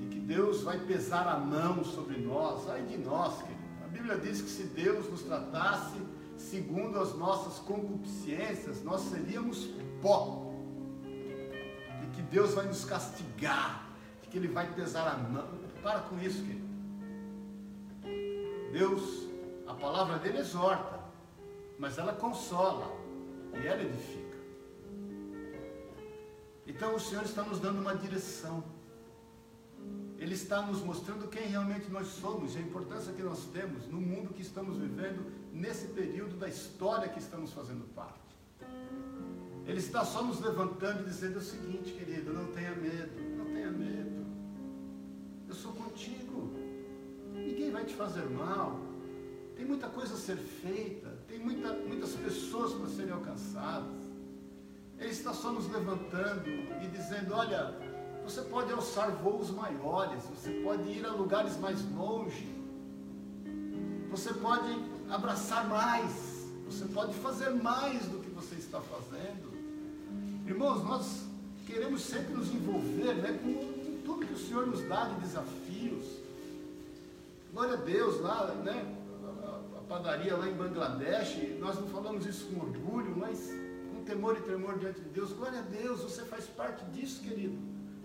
e 0.00 0.06
que 0.06 0.20
Deus 0.20 0.62
vai 0.62 0.78
pesar 0.78 1.26
a 1.26 1.36
mão 1.36 1.82
sobre 1.82 2.16
nós. 2.18 2.70
Ai 2.70 2.82
de 2.82 2.96
nós, 2.96 3.42
querido. 3.42 3.58
A 3.84 3.88
Bíblia 3.88 4.16
diz 4.16 4.40
que 4.40 4.48
se 4.48 4.62
Deus 4.62 5.10
nos 5.10 5.22
tratasse 5.22 5.96
segundo 6.36 7.00
as 7.00 7.12
nossas 7.18 7.58
concupiscências, 7.58 8.84
nós 8.84 9.00
seríamos 9.00 9.68
pó. 10.00 10.54
E 11.04 12.06
que 12.14 12.22
Deus 12.22 12.54
vai 12.54 12.68
nos 12.68 12.84
castigar, 12.84 13.89
que 14.30 14.38
Ele 14.38 14.48
vai 14.48 14.72
pesar 14.72 15.08
a 15.08 15.16
mão. 15.16 15.48
Para 15.82 16.00
com 16.00 16.18
isso, 16.20 16.42
querido. 16.44 16.70
Deus, 18.72 19.28
a 19.66 19.74
palavra 19.74 20.18
dele 20.18 20.38
exorta, 20.38 21.00
mas 21.78 21.98
ela 21.98 22.12
consola 22.12 22.90
e 23.54 23.66
ela 23.66 23.82
edifica. 23.82 24.38
Então 26.66 26.94
o 26.94 27.00
Senhor 27.00 27.24
está 27.24 27.42
nos 27.42 27.58
dando 27.58 27.80
uma 27.80 27.96
direção. 27.96 28.62
Ele 30.18 30.34
está 30.34 30.62
nos 30.62 30.82
mostrando 30.82 31.28
quem 31.28 31.46
realmente 31.46 31.90
nós 31.90 32.06
somos 32.08 32.54
e 32.54 32.58
a 32.58 32.60
importância 32.60 33.12
que 33.12 33.22
nós 33.22 33.46
temos 33.46 33.88
no 33.88 34.00
mundo 34.00 34.34
que 34.34 34.42
estamos 34.42 34.76
vivendo, 34.76 35.32
nesse 35.52 35.88
período 35.88 36.36
da 36.36 36.46
história 36.46 37.08
que 37.08 37.18
estamos 37.18 37.52
fazendo 37.52 37.86
parte. 37.94 38.20
Ele 39.66 39.78
está 39.78 40.04
só 40.04 40.22
nos 40.22 40.40
levantando 40.40 41.02
e 41.02 41.04
dizendo 41.04 41.38
o 41.38 41.42
seguinte, 41.42 41.92
querido: 41.92 42.32
não 42.32 42.46
tenha 42.52 42.70
medo. 42.72 43.29
Sou 45.60 45.72
contigo. 45.72 46.50
Ninguém 47.34 47.70
vai 47.70 47.84
te 47.84 47.92
fazer 47.94 48.24
mal. 48.30 48.80
Tem 49.54 49.66
muita 49.66 49.88
coisa 49.88 50.14
a 50.14 50.16
ser 50.16 50.36
feita, 50.38 51.18
tem 51.28 51.38
muita, 51.38 51.74
muitas 51.74 52.14
pessoas 52.14 52.72
para 52.72 52.88
serem 52.88 53.12
alcançadas. 53.12 54.00
Ele 54.98 55.10
está 55.10 55.34
só 55.34 55.52
nos 55.52 55.70
levantando 55.70 56.48
e 56.48 56.88
dizendo: 56.88 57.34
olha, 57.34 57.74
você 58.24 58.40
pode 58.40 58.72
alçar 58.72 59.10
voos 59.16 59.50
maiores, 59.50 60.22
você 60.24 60.50
pode 60.64 60.88
ir 60.88 61.04
a 61.04 61.12
lugares 61.12 61.58
mais 61.58 61.78
longe, 61.90 62.48
você 64.10 64.32
pode 64.32 64.74
abraçar 65.10 65.68
mais, 65.68 66.48
você 66.64 66.86
pode 66.86 67.12
fazer 67.16 67.50
mais 67.50 68.06
do 68.06 68.18
que 68.20 68.30
você 68.30 68.54
está 68.54 68.80
fazendo. 68.80 69.52
Irmãos, 70.46 70.82
nós 70.84 71.26
queremos 71.66 72.00
sempre 72.00 72.32
nos 72.32 72.48
envolver 72.48 73.14
né, 73.16 73.38
com 73.42 73.69
tudo 74.20 74.26
que 74.26 74.34
o 74.34 74.38
Senhor 74.38 74.66
nos 74.66 74.82
dá 74.82 75.04
de 75.04 75.20
desafios. 75.20 76.04
Glória 77.52 77.74
a 77.74 77.76
Deus, 77.76 78.20
lá, 78.20 78.54
né? 78.62 78.96
A 79.76 79.80
padaria 79.88 80.36
lá 80.36 80.48
em 80.48 80.52
Bangladesh, 80.52 81.58
nós 81.58 81.78
não 81.80 81.88
falamos 81.88 82.26
isso 82.26 82.46
com 82.46 82.60
orgulho, 82.60 83.16
mas 83.16 83.50
com 83.92 84.04
temor 84.04 84.36
e 84.36 84.42
tremor 84.42 84.78
diante 84.78 85.00
de 85.00 85.08
Deus. 85.08 85.32
Glória 85.32 85.58
a 85.58 85.62
Deus, 85.62 86.02
você 86.02 86.24
faz 86.24 86.46
parte 86.46 86.84
disso, 86.86 87.22
querido. 87.22 87.58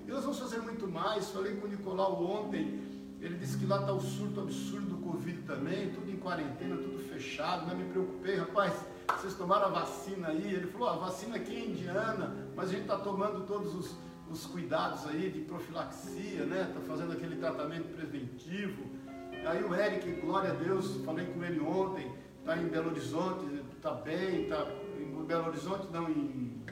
E 0.07 0.09
nós 0.09 0.24
vamos 0.24 0.39
fazer 0.39 0.59
muito 0.59 0.88
mais. 0.88 1.30
Falei 1.30 1.55
com 1.55 1.68
o 1.68 1.70
Nicolau 1.70 2.24
ontem, 2.24 2.82
ele 3.20 3.38
disse 3.38 3.57
que 3.57 3.66
lá 3.66 3.82
está 3.82 3.91
o 3.91 4.01
surto 4.01 4.41
absurdo 4.41 4.88
do 4.88 4.97
Covid 4.97 5.41
também, 5.43 5.91
tudo 5.91 6.09
em 6.09 6.18
quarentena, 6.18 6.78
tudo 6.78 6.97
fechado. 7.09 7.68
Não 7.68 7.76
me 7.76 7.86
preocupei, 7.86 8.36
rapaz. 8.36 8.74
Vocês 9.18 9.36
tomaram 9.36 9.68
a 9.68 9.70
vacina 9.70 10.30
aí? 10.30 10.53
Ele 10.53 10.68
falou: 10.68 10.89
a 10.89 10.95
vacina 10.95 11.36
aqui 11.36 11.55
é 11.55 11.66
indiana, 11.66 12.36
mas 12.55 12.70
a 12.70 12.72
gente 12.72 12.84
está 12.84 12.97
tomando 12.97 13.45
todos 13.45 13.76
os, 13.76 13.95
os 14.30 14.45
cuidados 14.45 15.05
aí 15.07 15.30
de 15.30 15.41
profilaxia, 15.41 16.45
né? 16.45 16.67
Está 16.69 16.82
fazendo 16.82 17.13
aquele 17.13 17.36
tratamento 17.36 17.95
preventivo. 17.95 18.84
Aí 19.47 19.63
o 19.63 19.76
Eric, 19.76 20.11
glória 20.21 20.51
a 20.51 20.53
Deus, 20.53 21.03
falei 21.05 21.26
com 21.28 21.43
ele 21.43 21.59
ontem, 21.59 22.11
está 22.39 22.57
em 22.57 22.67
Belo 22.67 22.89
Horizonte, 22.89 23.63
está 23.76 23.91
bem, 23.91 24.43
está 24.43 24.65
em 24.99 25.26
Belo 25.26 25.47
Horizonte, 25.47 25.88
não, 25.91 26.09
em, 26.09 26.63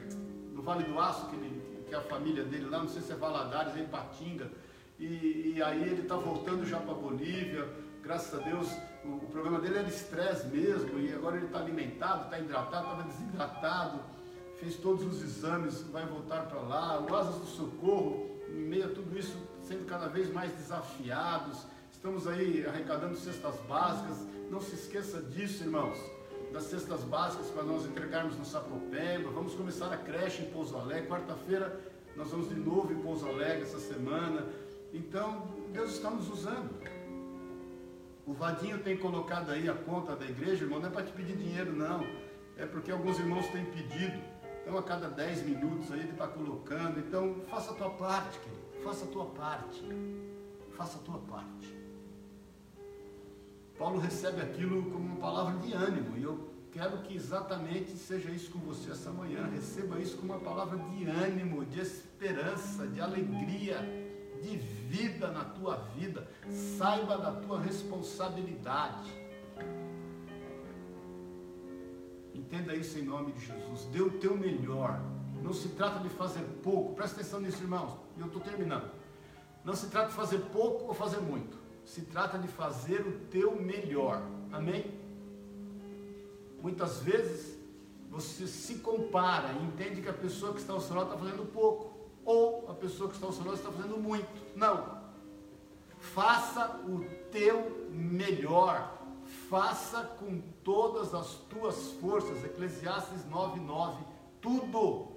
no 0.52 0.62
Vale 0.62 0.84
do 0.84 0.98
Aço, 0.98 1.28
que 1.28 1.36
ele 1.36 1.64
que 1.86 1.94
é 1.94 1.98
a 1.98 2.02
família 2.02 2.44
dele 2.44 2.68
lá, 2.68 2.78
não 2.78 2.88
sei 2.88 3.02
se 3.02 3.12
é 3.12 3.16
Valadares, 3.16 3.76
é 3.76 3.80
em 3.80 3.86
Patinga. 3.86 4.50
E, 4.98 5.54
e 5.56 5.62
aí 5.62 5.82
ele 5.82 6.02
está 6.02 6.16
voltando 6.16 6.64
já 6.66 6.78
para 6.78 6.94
Bolívia, 6.94 7.68
graças 8.02 8.38
a 8.38 8.42
Deus, 8.42 8.70
o, 9.04 9.08
o 9.08 9.28
problema 9.30 9.60
dele 9.60 9.78
era 9.78 9.88
estresse 9.88 10.46
mesmo, 10.48 10.98
e 10.98 11.12
agora 11.12 11.36
ele 11.36 11.46
está 11.46 11.58
alimentado, 11.58 12.24
está 12.24 12.38
hidratado, 12.38 12.84
estava 12.84 13.02
desidratado, 13.02 14.00
fez 14.58 14.76
todos 14.76 15.04
os 15.04 15.22
exames, 15.22 15.82
vai 15.92 16.06
voltar 16.06 16.46
para 16.46 16.60
lá, 16.60 17.00
o 17.00 17.14
Asas 17.14 17.36
do 17.36 17.46
Socorro, 17.46 18.30
em 18.48 18.60
meio 18.60 18.86
a 18.86 18.88
tudo 18.88 19.18
isso, 19.18 19.36
sendo 19.62 19.84
cada 19.86 20.08
vez 20.08 20.32
mais 20.32 20.52
desafiados, 20.52 21.64
estamos 21.92 22.26
aí 22.26 22.64
arrecadando 22.66 23.16
cestas 23.16 23.56
básicas, 23.68 24.18
não 24.50 24.60
se 24.60 24.74
esqueça 24.74 25.20
disso, 25.20 25.64
irmãos 25.64 25.98
das 26.54 26.64
cestas 26.64 27.02
básicas 27.02 27.48
para 27.48 27.64
nós 27.64 27.84
entregarmos 27.84 28.38
no 28.38 28.44
Sapopemba. 28.44 29.28
Vamos 29.30 29.54
começar 29.54 29.92
a 29.92 29.96
creche 29.96 30.42
em 30.42 30.50
Pouso 30.50 30.76
Alegre. 30.76 31.08
Quarta-feira 31.08 31.80
nós 32.16 32.30
vamos 32.30 32.48
de 32.48 32.54
novo 32.54 32.92
em 32.92 33.00
Pouso 33.00 33.26
Alegre 33.26 33.62
essa 33.62 33.80
semana. 33.80 34.46
Então, 34.92 35.48
Deus 35.72 35.94
está 35.94 36.10
nos 36.10 36.30
usando. 36.30 36.70
O 38.24 38.32
Vadinho 38.32 38.78
tem 38.78 38.96
colocado 38.96 39.50
aí 39.50 39.68
a 39.68 39.74
conta 39.74 40.14
da 40.14 40.24
igreja, 40.24 40.62
irmão, 40.62 40.78
não 40.78 40.86
é 40.86 40.92
para 40.92 41.02
te 41.02 41.12
pedir 41.12 41.36
dinheiro, 41.36 41.72
não. 41.72 42.06
É 42.56 42.64
porque 42.64 42.92
alguns 42.92 43.18
irmãos 43.18 43.48
têm 43.48 43.64
pedido. 43.64 44.16
Então, 44.64 44.78
a 44.78 44.82
cada 44.82 45.10
10 45.10 45.42
minutos 45.44 45.92
aí 45.92 46.00
ele 46.00 46.12
está 46.12 46.26
colocando. 46.26 46.98
Então, 46.98 47.36
faça 47.50 47.72
a 47.72 47.74
tua 47.74 47.90
parte, 47.90 48.38
querido. 48.38 48.82
Faça 48.82 49.04
a 49.04 49.08
tua 49.08 49.26
parte. 49.26 49.84
Faça 50.74 50.96
a 50.96 51.02
tua 51.02 51.18
parte. 51.18 51.76
Paulo 53.78 53.98
recebe 53.98 54.40
aquilo 54.40 54.90
como 54.90 55.04
uma 55.04 55.16
palavra 55.16 55.58
de 55.58 55.74
ânimo, 55.74 56.16
e 56.16 56.22
eu 56.22 56.48
quero 56.72 56.98
que 57.02 57.14
exatamente 57.14 57.90
seja 57.90 58.30
isso 58.30 58.50
com 58.50 58.58
você 58.60 58.90
essa 58.90 59.10
manhã. 59.10 59.46
Receba 59.52 59.98
isso 59.98 60.16
como 60.16 60.32
uma 60.32 60.40
palavra 60.40 60.78
de 60.78 61.04
ânimo, 61.04 61.64
de 61.66 61.80
esperança, 61.80 62.86
de 62.86 63.00
alegria, 63.00 63.78
de 64.42 64.56
vida 64.56 65.30
na 65.30 65.44
tua 65.44 65.76
vida. 65.96 66.26
Saiba 66.78 67.18
da 67.18 67.32
tua 67.32 67.60
responsabilidade. 67.60 69.12
Entenda 72.34 72.74
isso 72.74 72.98
em 72.98 73.02
nome 73.02 73.32
de 73.32 73.46
Jesus. 73.46 73.84
Dê 73.92 74.02
o 74.02 74.10
teu 74.18 74.36
melhor. 74.36 75.00
Não 75.42 75.52
se 75.52 75.68
trata 75.68 76.00
de 76.00 76.08
fazer 76.08 76.42
pouco. 76.62 76.94
Presta 76.94 77.20
atenção 77.20 77.40
nisso, 77.40 77.62
irmãos. 77.62 77.96
E 78.16 78.20
eu 78.20 78.26
estou 78.26 78.40
terminando. 78.40 78.90
Não 79.64 79.74
se 79.74 79.88
trata 79.88 80.08
de 80.08 80.14
fazer 80.14 80.38
pouco 80.52 80.86
ou 80.86 80.94
fazer 80.94 81.20
muito 81.20 81.64
se 81.84 82.02
trata 82.02 82.38
de 82.38 82.48
fazer 82.48 83.00
o 83.00 83.12
teu 83.30 83.54
melhor. 83.60 84.22
Amém? 84.52 84.98
Muitas 86.62 87.00
vezes 87.00 87.58
você 88.10 88.46
se 88.46 88.76
compara 88.76 89.52
e 89.52 89.64
entende 89.64 90.00
que 90.00 90.08
a 90.08 90.14
pessoa 90.14 90.54
que 90.54 90.60
está 90.60 90.72
ao 90.72 90.80
seu 90.80 90.96
lado 90.96 91.12
está 91.12 91.18
fazendo 91.18 91.44
pouco, 91.52 91.92
ou 92.24 92.70
a 92.70 92.74
pessoa 92.74 93.08
que 93.08 93.16
está 93.16 93.26
ao 93.26 93.32
seu 93.32 93.44
lado 93.44 93.56
está 93.56 93.70
fazendo 93.70 93.98
muito. 93.98 94.56
Não. 94.56 95.02
Faça 95.98 96.80
o 96.86 97.04
teu 97.30 97.88
melhor. 97.90 98.93
Faça 99.54 100.02
com 100.18 100.40
todas 100.64 101.14
as 101.14 101.34
tuas 101.48 101.92
forças. 102.00 102.44
Eclesiastes 102.44 103.24
9:9. 103.30 104.02
Tudo 104.40 105.12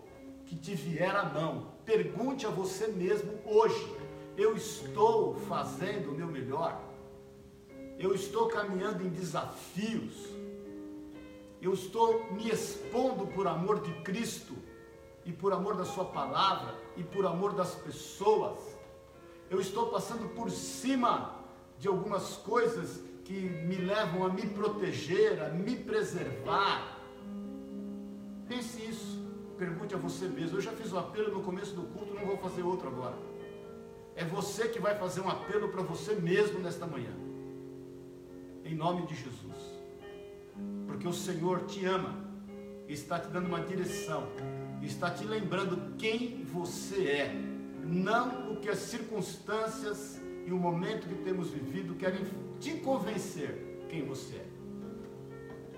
que 0.45 0.55
te 0.55 0.75
vier 0.75 1.15
à 1.15 1.23
mão, 1.23 1.71
pergunte 1.83 2.45
a 2.45 2.51
você 2.51 2.85
mesmo 2.85 3.33
hoje 3.43 3.97
eu 4.37 4.55
estou 4.55 5.33
fazendo 5.49 6.11
o 6.11 6.13
meu 6.13 6.27
melhor, 6.27 6.79
eu 7.97 8.13
estou 8.13 8.47
caminhando 8.47 9.03
em 9.03 9.09
desafios, 9.09 10.13
eu 11.59 11.73
estou 11.73 12.31
me 12.31 12.47
expondo 12.47 13.25
por 13.25 13.47
amor 13.47 13.81
de 13.81 13.91
Cristo 14.03 14.53
e 15.25 15.33
por 15.33 15.51
amor 15.51 15.75
da 15.75 15.83
Sua 15.83 16.05
palavra 16.05 16.75
e 16.95 17.03
por 17.03 17.25
amor 17.25 17.53
das 17.53 17.73
pessoas, 17.73 18.59
eu 19.49 19.59
estou 19.59 19.87
passando 19.87 20.29
por 20.35 20.51
cima 20.51 21.33
de 21.79 21.87
algumas 21.87 22.35
coisas 22.35 23.06
que 23.27 23.33
me 23.33 23.75
levam 23.75 24.25
a 24.25 24.29
me 24.29 24.43
proteger, 24.43 25.43
a 25.43 25.49
me 25.49 25.75
preservar. 25.75 26.97
Pense 28.47 28.81
isso, 28.81 29.21
pergunte 29.57 29.93
a 29.93 29.97
você 29.97 30.29
mesmo. 30.29 30.55
Eu 30.55 30.61
já 30.61 30.71
fiz 30.71 30.93
o 30.93 30.97
apelo 30.97 31.33
no 31.33 31.43
começo 31.43 31.75
do 31.75 31.81
culto, 31.81 32.13
não 32.13 32.25
vou 32.25 32.37
fazer 32.37 32.61
outro 32.61 32.87
agora. 32.87 33.17
É 34.15 34.23
você 34.23 34.69
que 34.69 34.79
vai 34.79 34.97
fazer 34.97 35.19
um 35.19 35.29
apelo 35.29 35.67
para 35.67 35.81
você 35.81 36.15
mesmo 36.15 36.59
nesta 36.59 36.87
manhã. 36.87 37.11
Em 38.63 38.73
nome 38.73 39.05
de 39.05 39.15
Jesus. 39.15 39.57
Porque 40.87 41.05
o 41.05 41.13
Senhor 41.13 41.65
te 41.65 41.83
ama, 41.83 42.15
está 42.87 43.19
te 43.19 43.27
dando 43.27 43.47
uma 43.47 43.59
direção, 43.59 44.25
está 44.81 45.11
te 45.11 45.25
lembrando 45.25 45.97
quem 45.97 46.45
você 46.45 47.09
é, 47.09 47.35
não 47.83 48.53
o 48.53 48.55
que 48.55 48.69
as 48.69 48.79
circunstâncias 48.79 50.17
e 50.47 50.51
o 50.53 50.57
momento 50.57 51.09
que 51.09 51.15
temos 51.25 51.49
vivido 51.49 51.93
querem 51.95 52.21
te 52.57 52.75
convencer 52.75 53.83
quem 53.89 54.05
você 54.05 54.37
é. 54.37 54.45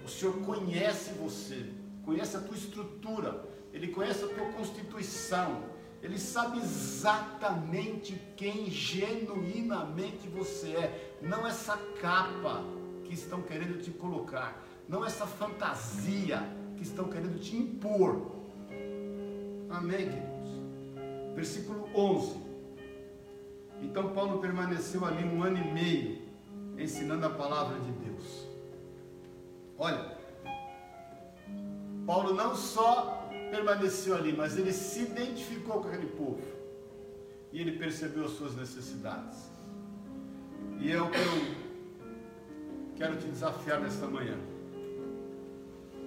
O 0.05 0.07
Senhor 0.07 0.35
conhece 0.41 1.11
você, 1.13 1.71
conhece 2.05 2.37
a 2.37 2.39
tua 2.39 2.55
estrutura, 2.55 3.49
Ele 3.73 3.87
conhece 3.87 4.23
a 4.23 4.27
tua 4.27 4.45
constituição, 4.53 5.63
ele 6.01 6.17
sabe 6.17 6.59
exatamente 6.59 8.19
quem 8.37 8.69
genuinamente 8.69 10.27
você 10.29 10.69
é. 10.69 11.17
Não 11.21 11.45
essa 11.45 11.75
capa 12.01 12.63
que 13.03 13.13
estão 13.13 13.41
querendo 13.41 13.81
te 13.81 13.91
colocar. 13.91 14.63
Não 14.87 15.05
essa 15.05 15.27
fantasia 15.27 16.41
que 16.77 16.83
estão 16.83 17.09
querendo 17.09 17.37
te 17.39 17.55
impor. 17.55 18.31
Amém, 19.69 20.09
queridos? 20.09 21.35
Versículo 21.35 21.89
11. 21.93 22.48
Então 23.81 24.13
Paulo 24.13 24.39
permaneceu 24.39 25.05
ali 25.05 25.23
um 25.23 25.43
ano 25.43 25.57
e 25.57 25.71
meio 25.71 26.29
ensinando 26.77 27.25
a 27.25 27.29
palavra 27.29 27.79
de 27.79 27.91
Deus. 27.91 28.47
Olha, 29.77 30.17
Paulo 32.05 32.33
não 32.33 32.55
só 32.55 33.29
permaneceu 33.51 34.15
ali, 34.15 34.33
mas 34.33 34.57
ele 34.57 34.73
se 34.73 35.01
identificou 35.01 35.81
com 35.81 35.87
aquele 35.87 36.07
povo. 36.07 36.41
E 37.51 37.59
ele 37.59 37.77
percebeu 37.77 38.25
as 38.25 38.31
suas 38.31 38.55
necessidades. 38.55 39.49
E 40.79 40.91
é 40.91 41.01
o 41.01 41.09
que 41.09 41.17
eu 41.17 41.69
quero 42.95 43.17
te 43.17 43.27
desafiar 43.27 43.79
nesta 43.81 44.07
manhã. 44.07 44.37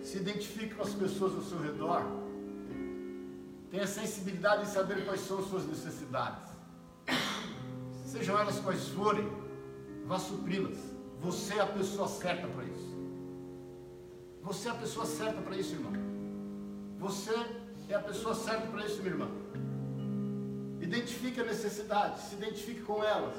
Se 0.03 0.19
identifique 0.19 0.75
com 0.75 0.83
as 0.83 0.95
pessoas 0.95 1.35
ao 1.35 1.43
seu 1.43 1.61
redor. 1.61 2.05
Tenha 3.71 3.87
sensibilidade 3.87 4.63
em 4.63 4.67
saber 4.67 5.05
quais 5.05 5.21
são 5.21 5.39
as 5.39 5.47
suas 5.47 5.67
necessidades. 5.67 6.52
Sejam 8.13 8.39
elas 8.39 8.61
quais 8.61 8.89
forem, 8.89 9.27
vá 10.05 10.19
supri-las. 10.19 10.79
Você 11.19 11.55
é 11.55 11.61
a 11.61 11.67
pessoa 11.67 12.07
certa 12.07 12.47
para 12.47 12.65
isso. 12.65 12.93
Você 14.43 14.69
é 14.69 14.73
a 14.73 14.75
pessoa 14.75 15.07
certa 15.07 15.41
para 15.41 15.57
isso, 15.57 15.75
irmão. 15.75 15.93
Você 16.99 17.33
é 17.89 17.95
a 17.95 18.01
pessoa 18.01 18.35
certa 18.35 18.67
para 18.67 18.85
isso, 18.85 18.99
minha 18.99 19.15
irmã. 19.15 19.29
Identifique 20.81 21.41
a 21.41 21.45
necessidade, 21.45 22.21
se 22.21 22.35
identifique 22.35 22.83
com 22.83 23.03
elas. 23.03 23.35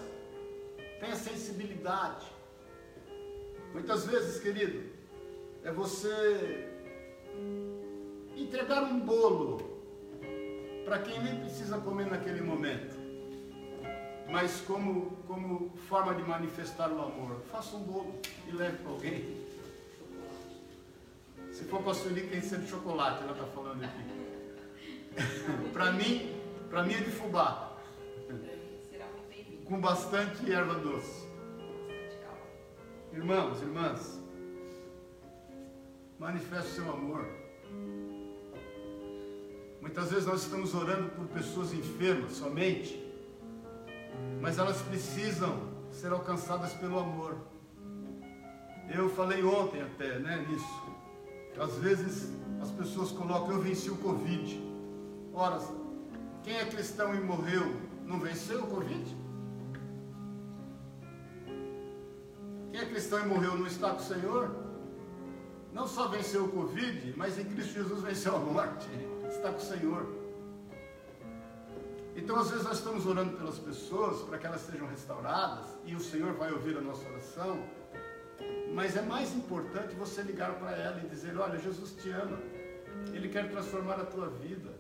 Tenha 1.00 1.16
sensibilidade. 1.16 2.26
Muitas 3.74 4.06
vezes, 4.06 4.42
querido, 4.42 4.90
é 5.64 5.72
você 5.72 6.70
entregar 8.36 8.84
um 8.84 9.00
bolo 9.00 9.84
para 10.86 11.00
quem 11.00 11.22
nem 11.22 11.42
precisa 11.42 11.78
comer 11.80 12.08
naquele 12.08 12.42
momento. 12.42 13.03
Mas 14.30 14.62
como, 14.62 15.18
como 15.28 15.72
forma 15.90 16.14
de 16.16 16.24
manifestar 16.24 16.92
o 16.92 17.02
amor, 17.02 17.42
faça 17.52 17.76
um 17.76 17.84
bolo 17.84 18.20
e 18.48 18.52
leve 18.52 18.78
para 18.78 18.92
alguém. 18.92 19.44
Se 21.52 21.66
for 21.66 21.82
para 21.82 21.92
a 21.92 21.96
Sueli, 21.96 22.22
tem 22.28 22.40
que 22.42 22.48
ser 22.48 22.60
de 22.60 22.68
chocolate, 22.68 23.24
ela 23.24 23.34
está 23.34 23.46
falando 23.46 23.84
aqui. 23.84 24.04
para 25.72 25.92
mim, 25.92 26.36
para 26.70 26.84
mim 26.84 26.94
é 26.94 27.02
de 27.02 27.12
fubá. 27.12 27.78
Com 29.66 29.80
bastante 29.80 30.52
erva 30.52 30.76
doce. 30.76 31.28
Irmãos, 33.14 33.62
irmãs, 33.62 34.20
manifeste 36.18 36.72
o 36.72 36.76
seu 36.76 36.92
amor. 36.92 37.28
Muitas 39.80 40.10
vezes 40.10 40.26
nós 40.26 40.42
estamos 40.44 40.74
orando 40.74 41.10
por 41.10 41.28
pessoas 41.28 41.74
enfermas 41.74 42.34
somente, 42.34 43.03
mas 44.42 44.58
elas 44.58 44.82
precisam 44.82 45.60
ser 45.92 46.12
alcançadas 46.12 46.74
pelo 46.74 47.00
amor. 47.00 47.36
Eu 48.94 49.10
falei 49.10 49.44
ontem 49.44 49.82
até, 49.82 50.20
né, 50.20 50.46
nisso. 50.50 50.84
Às 51.58 51.76
vezes 51.78 52.34
as 52.62 52.72
pessoas 52.72 53.12
colocam, 53.12 53.52
eu 53.52 53.62
venci 53.62 53.90
o 53.90 53.98
Covid. 53.98 54.62
Ora, 55.34 55.60
quem 56.44 56.58
é 56.58 56.66
cristão 56.66 57.14
e 57.16 57.20
morreu, 57.20 57.76
não 58.06 58.20
venceu 58.20 58.64
o 58.64 58.68
Covid? 58.68 59.18
Quem 62.72 62.82
é 62.82 62.86
cristão 62.86 63.20
e 63.20 63.28
morreu 63.28 63.58
não 63.58 63.68
está 63.68 63.92
com 63.92 63.98
o 63.98 64.04
Senhor? 64.04 64.56
Não 65.72 65.88
só 65.88 66.08
venceu 66.08 66.46
o 66.46 66.50
Covid, 66.50 67.14
mas 67.16 67.40
em 67.40 67.46
Cristo 67.46 67.74
Jesus 67.74 68.02
venceu 68.02 68.36
a 68.36 68.40
morte 68.40 68.88
está 69.36 69.52
com 69.52 69.58
o 69.58 69.62
Senhor. 69.62 70.23
Então, 72.16 72.40
às 72.40 72.50
vezes, 72.50 72.64
nós 72.64 72.78
estamos 72.78 73.06
orando 73.06 73.36
pelas 73.38 73.58
pessoas 73.58 74.22
para 74.22 74.38
que 74.38 74.46
elas 74.46 74.62
sejam 74.62 74.88
restauradas 74.88 75.66
e 75.86 75.96
o 75.96 76.00
Senhor 76.00 76.34
vai 76.34 76.52
ouvir 76.52 76.78
a 76.78 76.82
nossa 76.82 77.08
oração, 77.10 77.64
mas 78.74 78.96
é 78.96 79.02
mais 79.02 79.36
importante 79.36 79.96
você 79.96 80.22
ligar 80.22 80.54
para 80.60 80.72
ela 80.72 81.02
e 81.04 81.08
dizer: 81.08 81.38
Olha, 81.38 81.58
Jesus 81.60 81.92
te 81.94 82.10
ama, 82.10 82.38
Ele 83.14 83.30
quer 83.30 83.50
transformar 83.50 84.00
a 84.00 84.06
tua 84.06 84.30
vida. 84.30 84.72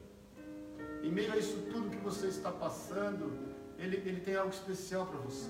Em 1.01 1.11
meio 1.11 1.33
a 1.33 1.37
isso 1.37 1.57
tudo 1.71 1.89
que 1.89 1.97
você 1.97 2.27
está 2.27 2.51
passando, 2.51 3.31
Ele, 3.77 3.97
ele 3.97 4.21
tem 4.21 4.35
algo 4.35 4.53
especial 4.53 5.05
para 5.07 5.19
você. 5.19 5.49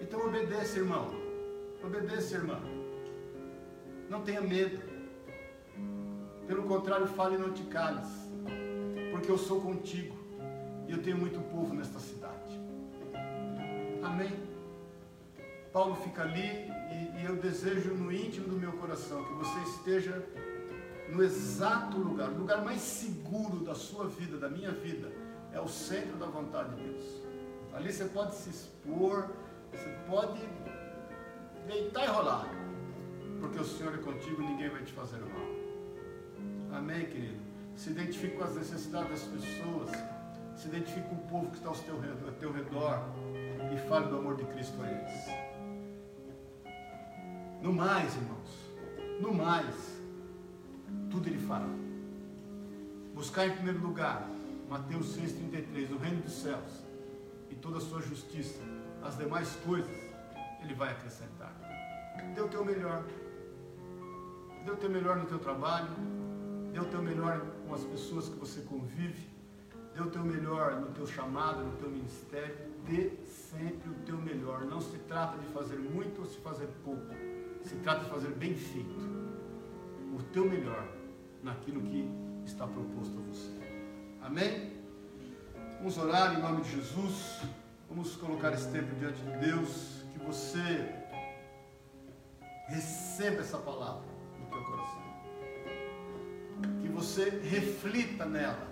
Então, 0.00 0.26
obedeça, 0.26 0.78
irmão. 0.78 1.10
Obedeça, 1.82 2.36
irmã. 2.36 2.60
Não 4.08 4.22
tenha 4.22 4.40
medo. 4.40 4.80
Pelo 6.46 6.62
contrário, 6.64 7.06
fale 7.08 7.34
e 7.34 7.38
não 7.38 7.52
te 7.52 7.64
cales, 7.64 8.06
porque 9.16 9.30
eu 9.30 9.38
sou 9.38 9.62
contigo 9.62 10.14
e 10.86 10.92
eu 10.92 11.02
tenho 11.02 11.16
muito 11.16 11.40
povo 11.50 11.74
nesta 11.74 11.98
cidade. 11.98 12.60
Amém? 14.02 14.30
Paulo 15.72 15.96
fica 15.96 16.22
ali 16.22 16.70
e, 16.92 17.22
e 17.22 17.24
eu 17.24 17.36
desejo 17.36 17.94
no 17.94 18.12
íntimo 18.12 18.48
do 18.48 18.56
meu 18.56 18.72
coração 18.72 19.24
que 19.24 19.32
você 19.32 19.58
esteja 19.70 20.22
no 21.08 21.22
exato 21.22 21.96
lugar, 21.96 22.30
o 22.30 22.38
lugar 22.38 22.62
mais 22.62 22.80
seguro 22.80 23.64
da 23.64 23.74
sua 23.74 24.06
vida, 24.06 24.36
da 24.36 24.50
minha 24.50 24.72
vida, 24.72 25.10
é 25.52 25.60
o 25.60 25.68
centro 25.68 26.16
da 26.18 26.26
vontade 26.26 26.74
de 26.74 26.82
Deus. 26.82 27.22
Ali 27.72 27.92
você 27.92 28.04
pode 28.06 28.34
se 28.34 28.50
expor, 28.50 29.30
você 29.70 29.96
pode 30.06 30.40
deitar 31.66 32.04
e 32.04 32.08
rolar, 32.08 32.48
porque 33.40 33.58
o 33.58 33.64
Senhor 33.64 33.94
é 33.94 33.98
contigo, 33.98 34.42
ninguém 34.42 34.68
vai 34.68 34.82
te 34.82 34.92
fazer 34.92 35.20
mal. 35.20 36.78
Amém, 36.78 37.06
querido? 37.06 37.45
Se 37.76 37.90
identifique 37.90 38.36
com 38.36 38.44
as 38.44 38.54
necessidades 38.56 39.10
das 39.10 39.22
pessoas. 39.22 39.90
Se 40.56 40.68
identifique 40.68 41.06
com 41.08 41.16
o 41.16 41.28
povo 41.28 41.50
que 41.50 41.56
está 41.56 41.68
ao 41.68 41.74
teu, 41.74 41.94
ao 41.94 42.32
teu 42.32 42.52
redor. 42.52 43.02
E 43.72 43.88
fale 43.88 44.08
do 44.08 44.16
amor 44.16 44.36
de 44.36 44.44
Cristo 44.44 44.80
a 44.82 44.90
eles. 44.90 45.46
No 47.62 47.72
mais, 47.72 48.14
irmãos, 48.14 49.20
no 49.20 49.34
mais, 49.34 50.00
tudo 51.10 51.28
ele 51.28 51.38
fará. 51.46 51.68
Buscar 53.14 53.46
em 53.46 53.52
primeiro 53.52 53.80
lugar, 53.80 54.28
Mateus 54.68 55.16
6,33, 55.16 55.90
o 55.90 55.98
reino 55.98 56.22
dos 56.22 56.32
céus 56.32 56.84
e 57.50 57.54
toda 57.54 57.78
a 57.78 57.80
sua 57.80 58.00
justiça, 58.00 58.60
as 59.02 59.16
demais 59.16 59.50
coisas, 59.64 59.96
ele 60.62 60.74
vai 60.74 60.90
acrescentar. 60.92 61.52
Dê 62.34 62.40
o 62.40 62.48
teu 62.48 62.64
melhor. 62.64 63.04
Dê 64.64 64.70
o 64.70 64.76
teu 64.76 64.90
melhor 64.90 65.16
no 65.16 65.26
teu 65.26 65.38
trabalho, 65.38 65.88
Dê 66.76 66.82
o 66.82 66.84
teu 66.84 67.00
melhor 67.00 67.40
com 67.66 67.74
as 67.74 67.84
pessoas 67.84 68.28
que 68.28 68.36
você 68.36 68.60
convive. 68.62 69.28
Dê 69.94 70.02
o 70.02 70.10
teu 70.10 70.24
melhor 70.24 70.80
no 70.80 70.88
teu 70.92 71.06
chamado, 71.06 71.64
no 71.64 71.72
teu 71.76 71.90
ministério. 71.90 72.54
Dê 72.86 73.12
sempre 73.26 73.90
o 73.90 73.94
teu 74.04 74.16
melhor. 74.18 74.64
Não 74.64 74.80
se 74.80 74.98
trata 74.98 75.38
de 75.38 75.46
fazer 75.48 75.76
muito 75.76 76.20
ou 76.20 76.26
se 76.26 76.38
fazer 76.38 76.68
pouco. 76.84 77.14
Se 77.64 77.74
trata 77.76 78.04
de 78.04 78.10
fazer 78.10 78.30
bem 78.30 78.54
feito. 78.54 78.94
O 80.14 80.22
teu 80.32 80.48
melhor 80.48 80.86
naquilo 81.42 81.80
que 81.82 82.08
está 82.44 82.66
proposto 82.66 83.18
a 83.18 83.22
você. 83.22 83.50
Amém? 84.22 84.72
Vamos 85.78 85.98
orar 85.98 86.38
em 86.38 86.42
nome 86.42 86.62
de 86.62 86.72
Jesus. 86.72 87.42
Vamos 87.88 88.16
colocar 88.16 88.52
esse 88.52 88.70
tempo 88.70 88.94
diante 88.96 89.20
de 89.22 89.36
Deus. 89.38 90.04
Que 90.12 90.18
você 90.18 90.94
receba 92.68 93.40
essa 93.40 93.58
palavra 93.58 94.15
você 96.96 97.28
reflita 97.28 98.24
nela, 98.24 98.66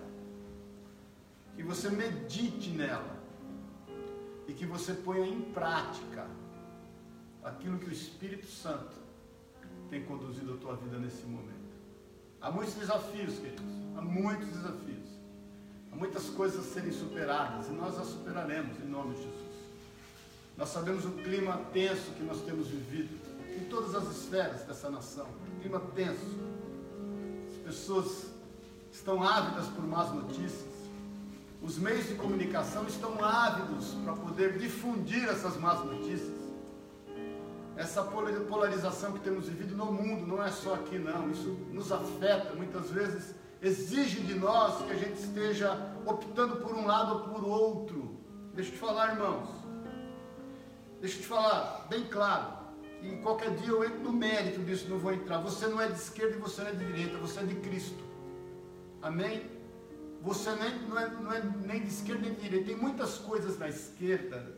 que 1.54 1.62
você 1.62 1.90
medite 1.90 2.70
nela. 2.70 3.22
E 4.46 4.52
que 4.52 4.66
você 4.66 4.92
ponha 4.92 5.26
em 5.26 5.40
prática 5.40 6.26
aquilo 7.42 7.78
que 7.78 7.88
o 7.88 7.92
Espírito 7.92 8.46
Santo 8.46 8.94
tem 9.88 10.04
conduzido 10.04 10.54
a 10.54 10.56
tua 10.56 10.76
vida 10.76 10.98
nesse 10.98 11.24
momento. 11.24 11.74
Há 12.40 12.50
muitos 12.50 12.74
desafios, 12.74 13.38
queridos, 13.38 13.64
há 13.96 14.02
muitos 14.02 14.48
desafios, 14.48 15.08
há 15.90 15.96
muitas 15.96 16.28
coisas 16.30 16.60
a 16.60 16.74
serem 16.74 16.92
superadas 16.92 17.68
e 17.68 17.72
nós 17.72 17.98
as 17.98 18.08
superaremos 18.08 18.78
em 18.80 18.86
nome 18.86 19.14
de 19.14 19.22
Jesus. 19.22 19.54
Nós 20.58 20.68
sabemos 20.68 21.06
o 21.06 21.12
clima 21.12 21.56
tenso 21.72 22.12
que 22.12 22.22
nós 22.22 22.42
temos 22.42 22.68
vivido 22.68 23.18
em 23.56 23.64
todas 23.64 23.94
as 23.94 24.10
esferas 24.10 24.62
dessa 24.64 24.90
nação, 24.90 25.26
clima 25.62 25.80
tenso 25.94 26.53
pessoas 27.64 28.26
estão 28.92 29.22
ávidas 29.22 29.66
por 29.68 29.84
más 29.86 30.12
notícias. 30.12 30.74
Os 31.62 31.78
meios 31.78 32.06
de 32.06 32.14
comunicação 32.14 32.86
estão 32.86 33.24
ávidos 33.24 33.94
para 34.04 34.12
poder 34.12 34.58
difundir 34.58 35.24
essas 35.28 35.56
más 35.56 35.82
notícias. 35.84 36.44
Essa 37.76 38.02
polarização 38.04 39.12
que 39.12 39.20
temos 39.20 39.48
vivido 39.48 39.74
no 39.76 39.86
mundo, 39.86 40.26
não 40.26 40.42
é 40.42 40.50
só 40.50 40.74
aqui 40.74 40.98
não, 40.98 41.30
isso 41.30 41.48
nos 41.72 41.90
afeta, 41.90 42.54
muitas 42.54 42.90
vezes 42.90 43.34
exige 43.60 44.20
de 44.20 44.34
nós 44.34 44.84
que 44.84 44.92
a 44.92 44.96
gente 44.96 45.18
esteja 45.18 45.76
optando 46.04 46.56
por 46.56 46.74
um 46.74 46.86
lado 46.86 47.14
ou 47.14 47.20
por 47.20 47.44
outro. 47.44 48.20
Deixa 48.52 48.70
eu 48.70 48.74
te 48.74 48.78
falar, 48.78 49.14
irmãos. 49.14 49.48
Deixa 51.00 51.16
eu 51.16 51.22
te 51.22 51.26
falar 51.26 51.86
bem 51.88 52.04
claro. 52.04 52.63
E 53.04 53.16
qualquer 53.16 53.54
dia 53.56 53.68
eu 53.68 53.84
entro 53.84 54.00
no 54.00 54.12
mérito 54.12 54.60
disso, 54.62 54.88
não 54.88 54.98
vou 54.98 55.12
entrar. 55.12 55.38
Você 55.38 55.66
não 55.66 55.78
é 55.78 55.88
de 55.88 55.98
esquerda 55.98 56.36
e 56.36 56.38
você 56.38 56.62
não 56.62 56.70
é 56.70 56.72
de 56.72 56.84
direita, 56.86 57.18
você 57.18 57.40
é 57.40 57.44
de 57.44 57.54
Cristo. 57.56 58.02
Amém? 59.02 59.44
Você 60.22 60.50
nem, 60.54 60.88
não, 60.88 60.98
é, 60.98 61.10
não 61.10 61.32
é 61.32 61.42
nem 61.66 61.82
de 61.82 61.88
esquerda 61.88 62.22
nem 62.22 62.32
de 62.34 62.40
direita. 62.40 62.66
Tem 62.66 62.76
muitas 62.76 63.18
coisas 63.18 63.58
na 63.58 63.68
esquerda 63.68 64.56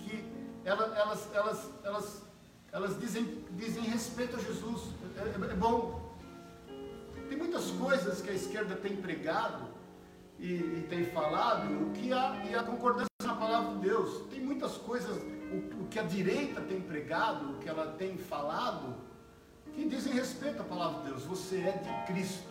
que 0.00 0.22
elas, 0.66 0.94
elas, 0.98 1.30
elas, 1.34 1.70
elas, 1.82 2.22
elas 2.70 3.00
dizem, 3.00 3.42
dizem 3.52 3.84
respeito 3.84 4.36
a 4.36 4.40
Jesus. 4.40 4.82
É, 5.16 5.20
é, 5.20 5.52
é 5.52 5.56
bom. 5.56 6.14
Tem 7.26 7.38
muitas 7.38 7.70
coisas 7.70 8.20
que 8.20 8.28
a 8.28 8.34
esquerda 8.34 8.76
tem 8.76 8.96
pregado 8.96 9.64
e, 10.38 10.52
e 10.52 10.86
tem 10.90 11.06
falado, 11.06 11.90
que 11.94 12.12
há, 12.12 12.44
e 12.44 12.54
a 12.54 12.62
concordância 12.62 13.08
na 13.22 13.34
palavra 13.34 13.76
de 13.76 13.88
Deus. 13.88 14.26
Tem 14.28 14.40
muitas 14.40 14.76
coisas 14.76 15.22
o, 15.54 15.82
o 15.82 15.88
que 15.88 15.98
a 15.98 16.02
direita 16.02 16.60
tem 16.60 16.80
pregado, 16.80 17.52
o 17.52 17.58
que 17.58 17.68
ela 17.68 17.92
tem 17.92 18.16
falado, 18.18 18.94
que 19.74 19.88
dizem 19.88 20.12
respeito 20.12 20.62
à 20.62 20.64
palavra 20.64 21.02
de 21.02 21.10
Deus. 21.10 21.22
Você 21.24 21.56
é 21.60 21.72
de 21.72 22.12
Cristo. 22.12 22.48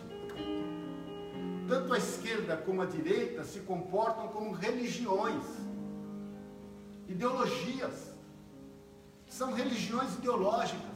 tanto 1.68 1.94
a 1.94 1.98
esquerda 1.98 2.56
como 2.56 2.82
a 2.82 2.86
direita 2.86 3.42
se 3.44 3.60
comportam 3.60 4.28
como 4.28 4.52
religiões, 4.52 5.44
ideologias. 7.08 8.12
São 9.26 9.52
religiões 9.52 10.14
ideológicas. 10.14 10.94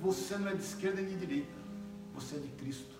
Você 0.00 0.36
não 0.36 0.48
é 0.48 0.54
de 0.54 0.62
esquerda 0.62 1.00
nem 1.00 1.10
de 1.10 1.16
direita, 1.16 1.54
você 2.14 2.36
é 2.36 2.38
de 2.38 2.48
Cristo. 2.48 2.94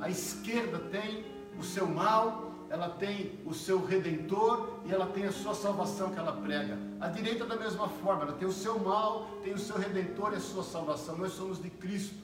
A 0.00 0.08
esquerda 0.10 0.78
tem 0.78 1.24
o 1.58 1.62
seu 1.62 1.86
mal, 1.86 2.47
ela 2.70 2.90
tem 2.90 3.40
o 3.46 3.54
seu 3.54 3.84
redentor 3.84 4.80
e 4.84 4.92
ela 4.92 5.06
tem 5.06 5.24
a 5.24 5.32
sua 5.32 5.54
salvação 5.54 6.12
que 6.12 6.18
ela 6.18 6.32
prega. 6.32 6.78
A 7.00 7.08
direita 7.08 7.46
da 7.46 7.56
mesma 7.56 7.88
forma, 7.88 8.22
ela 8.22 8.32
tem 8.34 8.46
o 8.46 8.52
seu 8.52 8.78
mal, 8.78 9.26
tem 9.42 9.54
o 9.54 9.58
seu 9.58 9.76
redentor 9.76 10.32
e 10.32 10.36
a 10.36 10.40
sua 10.40 10.62
salvação. 10.62 11.16
Nós 11.16 11.32
somos 11.32 11.62
de 11.62 11.70
Cristo. 11.70 12.16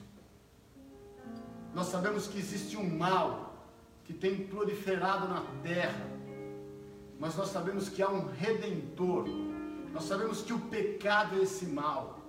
Nós 1.73 1.87
sabemos 1.87 2.27
que 2.27 2.37
existe 2.37 2.77
um 2.77 2.97
mal 2.97 3.55
que 4.03 4.13
tem 4.13 4.45
proliferado 4.45 5.27
na 5.27 5.41
terra, 5.63 6.05
mas 7.19 7.35
nós 7.35 7.49
sabemos 7.49 7.89
que 7.89 8.03
há 8.03 8.09
um 8.09 8.27
redentor. 8.27 9.25
Nós 9.91 10.03
sabemos 10.03 10.41
que 10.41 10.53
o 10.53 10.59
pecado 10.59 11.39
é 11.39 11.41
esse 11.41 11.65
mal 11.65 12.19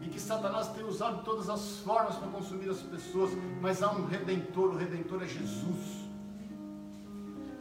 e 0.00 0.08
que 0.08 0.20
Satanás 0.20 0.68
tem 0.68 0.84
usado 0.84 1.22
todas 1.24 1.48
as 1.48 1.78
formas 1.78 2.16
para 2.16 2.28
consumir 2.28 2.68
as 2.68 2.80
pessoas, 2.80 3.30
mas 3.60 3.82
há 3.82 3.92
um 3.92 4.06
redentor, 4.06 4.70
o 4.70 4.76
redentor 4.76 5.22
é 5.22 5.26
Jesus. 5.26 6.03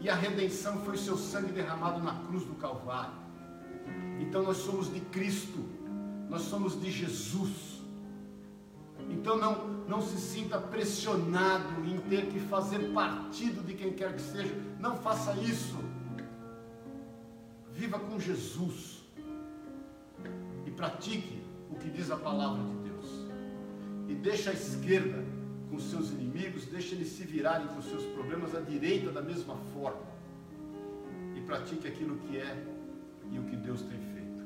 E 0.03 0.09
a 0.09 0.15
redenção 0.15 0.81
foi 0.81 0.95
o 0.95 0.97
seu 0.97 1.15
sangue 1.17 1.53
derramado 1.53 2.03
na 2.03 2.13
cruz 2.25 2.43
do 2.43 2.55
Calvário. 2.55 3.13
Então 4.19 4.43
nós 4.43 4.57
somos 4.57 4.93
de 4.93 4.99
Cristo, 4.99 5.63
nós 6.29 6.41
somos 6.41 6.79
de 6.79 6.91
Jesus. 6.91 7.81
Então 9.09 9.37
não, 9.37 9.65
não 9.87 10.01
se 10.01 10.17
sinta 10.17 10.59
pressionado 10.59 11.85
em 11.85 11.97
ter 12.09 12.27
que 12.27 12.39
fazer 12.41 12.91
partido 12.93 13.65
de 13.65 13.73
quem 13.75 13.93
quer 13.93 14.13
que 14.13 14.21
seja. 14.21 14.53
Não 14.77 14.97
faça 14.97 15.33
isso. 15.37 15.77
Viva 17.71 17.97
com 17.97 18.19
Jesus 18.19 19.03
e 20.65 20.71
pratique 20.71 21.41
o 21.71 21.75
que 21.75 21.89
diz 21.89 22.11
a 22.11 22.17
palavra 22.17 22.61
de 22.61 22.89
Deus. 22.89 23.07
E 24.09 24.15
deixa 24.15 24.49
a 24.49 24.53
esquerda 24.53 25.23
com 25.73 25.79
seus 25.79 26.11
inimigos, 26.11 26.65
deixa 26.65 26.93
eles 26.93 27.07
se 27.07 27.23
virarem 27.23 27.65
com 27.65 27.81
seus 27.81 28.03
problemas 28.13 28.53
à 28.53 28.59
direita 28.59 29.11
da 29.11 29.23
mesma 29.23 29.55
forma. 29.73 30.05
E 31.35 31.41
pratique 31.41 31.87
aquilo 31.87 32.15
que 32.17 32.37
é 32.37 32.63
e 33.31 33.39
o 33.39 33.43
que 33.45 33.55
Deus 33.55 33.81
tem 33.81 33.97
feito. 33.97 34.43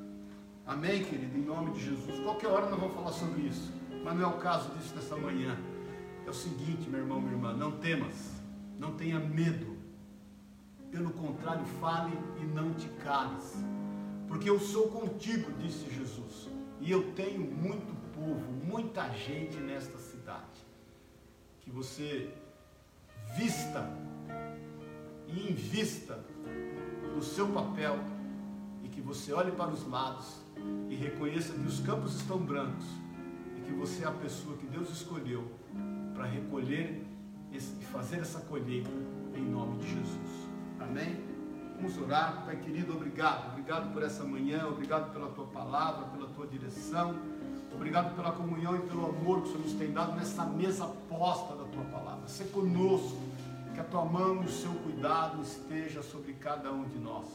Amém, 0.65 1.03
querido, 1.03 1.37
em 1.37 1.41
nome 1.41 1.73
de 1.73 1.83
Jesus. 1.83 2.17
Qualquer 2.21 2.47
hora 2.47 2.69
nós 2.69 2.79
vamos 2.79 2.95
falar 2.95 3.11
sobre 3.11 3.41
isso, 3.41 3.73
mas 4.05 4.15
não 4.15 4.23
é 4.23 4.27
o 4.27 4.37
caso 4.37 4.69
disso 4.77 4.95
nessa 4.95 5.17
manhã. 5.17 5.57
É 6.25 6.29
o 6.29 6.33
seguinte, 6.33 6.89
meu 6.89 7.01
irmão, 7.01 7.19
minha 7.19 7.33
irmã, 7.33 7.53
não 7.53 7.73
temas, 7.73 8.41
não 8.79 8.93
tenha 8.93 9.19
medo. 9.19 9.75
Pelo 10.89 11.11
contrário, 11.11 11.65
fale 11.81 12.17
e 12.41 12.45
não 12.45 12.73
te 12.73 12.87
cales. 13.03 13.53
Porque 14.29 14.49
eu 14.49 14.61
sou 14.61 14.87
contigo, 14.87 15.51
disse 15.61 15.93
Jesus. 15.93 16.47
E 16.79 16.89
eu 16.89 17.11
tenho 17.11 17.41
muito 17.41 17.93
povo, 18.13 18.49
muita 18.65 19.09
gente 19.09 19.57
nesta 19.57 19.97
que 21.67 21.71
você 21.71 22.33
vista 23.35 23.85
e 25.27 25.51
invista 25.51 26.17
no 27.13 27.21
seu 27.21 27.45
papel 27.49 27.99
e 28.85 28.87
que 28.87 29.01
você 29.01 29.33
olhe 29.33 29.51
para 29.51 29.69
os 29.69 29.85
lados 29.85 30.45
e 30.89 30.95
reconheça 30.95 31.51
que 31.51 31.67
os 31.67 31.81
campos 31.81 32.15
estão 32.15 32.37
brancos 32.37 32.85
e 33.57 33.61
que 33.61 33.73
você 33.73 34.05
é 34.05 34.07
a 34.07 34.11
pessoa 34.11 34.55
que 34.55 34.65
Deus 34.65 34.89
escolheu 34.89 35.51
para 36.15 36.23
recolher 36.23 37.05
e 37.51 37.59
fazer 37.59 38.19
essa 38.19 38.39
colheita 38.39 38.89
em 39.35 39.43
nome 39.43 39.79
de 39.79 39.89
Jesus. 39.89 40.49
Amém? 40.79 41.17
Vamos 41.75 41.97
orar, 41.97 42.45
Pai 42.45 42.55
querido, 42.61 42.93
obrigado. 42.93 43.51
Obrigado 43.51 43.91
por 43.91 44.03
essa 44.03 44.23
manhã, 44.23 44.65
obrigado 44.67 45.11
pela 45.11 45.27
tua 45.31 45.47
palavra, 45.47 46.05
pela 46.05 46.29
tua 46.29 46.47
direção. 46.47 47.13
Obrigado 47.77 48.15
pela 48.15 48.31
comunhão 48.31 48.75
e 48.75 48.79
pelo 48.79 49.05
amor 49.05 49.43
que 49.43 49.49
o 49.49 49.51
Senhor 49.51 49.63
nos 49.63 49.73
tem 49.73 49.91
dado 49.91 50.15
nessa 50.15 50.43
mesa 50.43 50.87
posta 51.07 51.55
da 51.55 51.63
tua 51.65 51.83
palavra. 51.85 52.27
Ser 52.27 52.45
conosco, 52.45 53.21
que 53.75 53.79
a 53.79 53.83
tua 53.83 54.03
mão 54.03 54.41
e 54.41 54.47
o 54.47 54.51
seu 54.51 54.71
cuidado 54.71 55.43
esteja 55.43 56.01
sobre 56.01 56.33
cada 56.33 56.71
um 56.71 56.85
de 56.85 56.97
nós. 56.97 57.27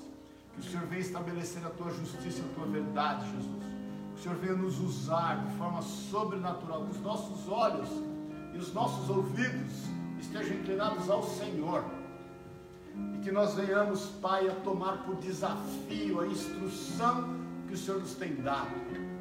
Que 0.53 0.61
o 0.61 0.63
Senhor 0.65 0.85
venha 0.87 1.01
estabelecer 1.01 1.65
a 1.65 1.71
tua 1.71 1.93
justiça 1.93 2.41
e 2.41 2.51
a 2.51 2.55
tua 2.55 2.67
verdade, 2.67 3.25
Jesus. 3.31 3.63
Que 4.15 4.21
o 4.21 4.23
Senhor 4.25 4.37
venha 4.39 4.55
nos 4.55 4.81
usar 4.81 5.47
de 5.47 5.57
forma 5.57 5.81
sobrenatural, 5.81 6.87
que 6.87 6.91
os 6.91 7.01
nossos 7.01 7.49
olhos 7.49 7.89
e 8.53 8.59
os 8.59 8.75
nossos 8.75 9.09
ouvidos 9.09 9.85
estejam 10.21 10.57
inclinados 10.57 11.09
ao 11.09 11.23
Senhor. 11.23 11.85
E 13.15 13.19
que 13.19 13.31
nós 13.31 13.55
venhamos, 13.55 14.07
Pai, 14.21 14.49
a 14.49 14.55
tomar 14.57 15.05
por 15.05 15.15
desafio 15.17 16.21
a 16.21 16.27
instrução 16.27 17.37
que 17.69 17.75
o 17.75 17.79
Senhor 17.79 18.01
nos 18.01 18.15
tem 18.15 18.35
dado 18.43 19.12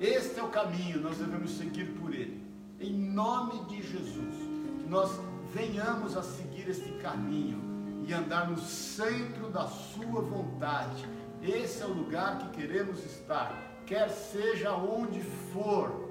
este 0.00 0.40
é 0.40 0.42
o 0.42 0.48
caminho, 0.48 0.98
nós 1.02 1.18
devemos 1.18 1.50
seguir 1.50 1.84
por 2.00 2.14
ele. 2.14 2.42
Em 2.80 2.90
nome 2.90 3.66
de 3.66 3.82
Jesus, 3.82 4.34
que 4.78 4.88
nós 4.88 5.10
venhamos 5.52 6.16
a 6.16 6.22
seguir 6.22 6.70
este 6.70 6.90
caminho 7.02 7.60
e 8.06 8.14
andar 8.14 8.50
no 8.50 8.58
centro 8.58 9.50
da 9.50 9.66
Sua 9.66 10.22
vontade. 10.22 11.06
Esse 11.42 11.82
é 11.82 11.84
o 11.84 11.92
lugar 11.92 12.38
que 12.38 12.62
queremos 12.62 13.04
estar, 13.04 13.54
quer 13.84 14.08
seja 14.08 14.72
onde 14.72 15.20
for. 15.52 16.08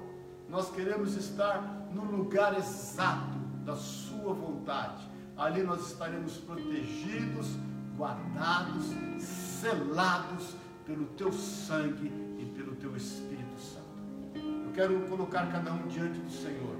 Nós 0.48 0.70
queremos 0.70 1.16
estar 1.16 1.88
no 1.92 2.04
lugar 2.04 2.56
exato 2.56 3.38
da 3.64 3.74
Sua 3.74 4.32
vontade. 4.32 5.02
Ali 5.36 5.64
nós 5.64 5.90
estaremos 5.90 6.36
protegidos, 6.36 7.56
guardados, 7.98 8.84
selados 9.18 10.54
pelo 10.86 11.06
Teu 11.06 11.32
sangue 11.32 12.12
e 12.38 12.44
pelo 12.54 12.76
Teu 12.76 12.96
Espírito 12.96 13.29
eu 14.70 14.72
quero 14.72 15.00
colocar 15.08 15.50
cada 15.50 15.72
um 15.72 15.88
diante 15.88 16.20
do 16.20 16.30
Senhor 16.30 16.76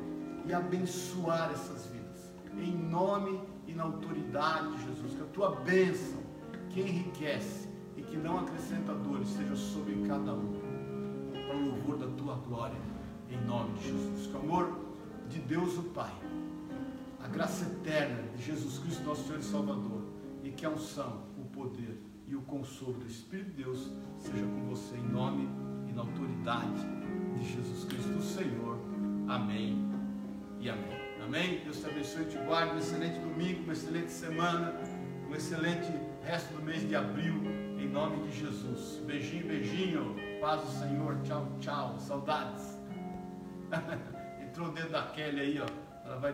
e 0.47 0.55
abençoar 0.55 1.51
essas 1.51 1.87
vidas. 1.87 2.33
Em 2.57 2.73
nome 2.73 3.41
e 3.67 3.73
na 3.73 3.83
autoridade 3.83 4.77
de 4.77 4.85
Jesus. 4.85 5.15
Que 5.15 5.23
a 5.23 5.27
tua 5.27 5.57
bênção, 5.57 6.21
que 6.69 6.81
enriquece 6.81 7.69
e 7.97 8.03
que 8.03 8.17
não 8.17 8.39
acrescenta 8.39 8.95
dores, 8.95 9.29
seja 9.29 9.57
sobre 9.57 10.07
cada 10.07 10.33
um. 10.33 10.61
Para 11.33 11.57
o 11.57 11.65
louvor 11.67 11.99
da 11.99 12.07
tua 12.07 12.37
glória. 12.37 12.79
Em 13.29 13.45
nome 13.45 13.77
de 13.79 13.89
Jesus. 13.89 14.27
Que 14.29 14.37
o 14.37 14.41
amor 14.41 14.79
de 15.29 15.41
Deus 15.41 15.77
o 15.79 15.83
Pai, 15.85 16.13
a 17.23 17.29
graça 17.29 17.65
eterna 17.65 18.23
de 18.37 18.43
Jesus 18.43 18.79
Cristo, 18.79 19.05
nosso 19.05 19.25
Senhor 19.25 19.39
e 19.39 19.45
Salvador, 19.45 20.03
e 20.43 20.51
que 20.51 20.67
a 20.67 20.71
unção, 20.71 21.23
o 21.39 21.45
poder 21.45 22.01
e 22.27 22.35
o 22.35 22.43
consolo 22.43 22.95
do 22.95 23.07
Espírito 23.07 23.51
de 23.51 23.63
Deus 23.65 23.91
seja 24.19 24.45
com 24.45 24.69
você 24.69 24.97
em 24.97 25.09
nome 25.09 25.49
e 25.89 25.93
na 25.93 26.03
autoridade 26.03 27.00
de 27.41 27.55
Jesus 27.55 27.85
Cristo, 27.85 28.19
o 28.19 28.23
Senhor. 28.23 28.79
Amém 29.27 29.91
e 30.61 30.69
amém. 30.69 31.01
Amém? 31.25 31.61
Deus 31.65 31.81
te 31.81 31.87
abençoe 31.87 32.25
te 32.27 32.39
guarde. 32.39 32.75
Um 32.75 32.79
excelente 32.79 33.19
domingo, 33.19 33.63
uma 33.63 33.73
excelente 33.73 34.11
semana, 34.11 34.75
um 35.29 35.35
excelente 35.35 35.91
resto 36.23 36.53
do 36.55 36.63
mês 36.63 36.87
de 36.87 36.95
abril, 36.95 37.43
em 37.79 37.89
nome 37.89 38.29
de 38.29 38.41
Jesus. 38.41 39.01
Beijinho, 39.07 39.47
beijinho. 39.47 40.17
Paz 40.41 40.61
do 40.61 40.71
Senhor. 40.81 41.19
Tchau, 41.23 41.49
tchau. 41.61 41.99
Saudades. 41.99 42.79
Entrou 44.43 44.69
o 44.69 44.73
dedo 44.73 44.91
da 44.91 45.03
Kelly 45.03 45.41
aí, 45.41 45.61
ó. 45.61 46.07
Ela 46.07 46.19
vai 46.19 46.29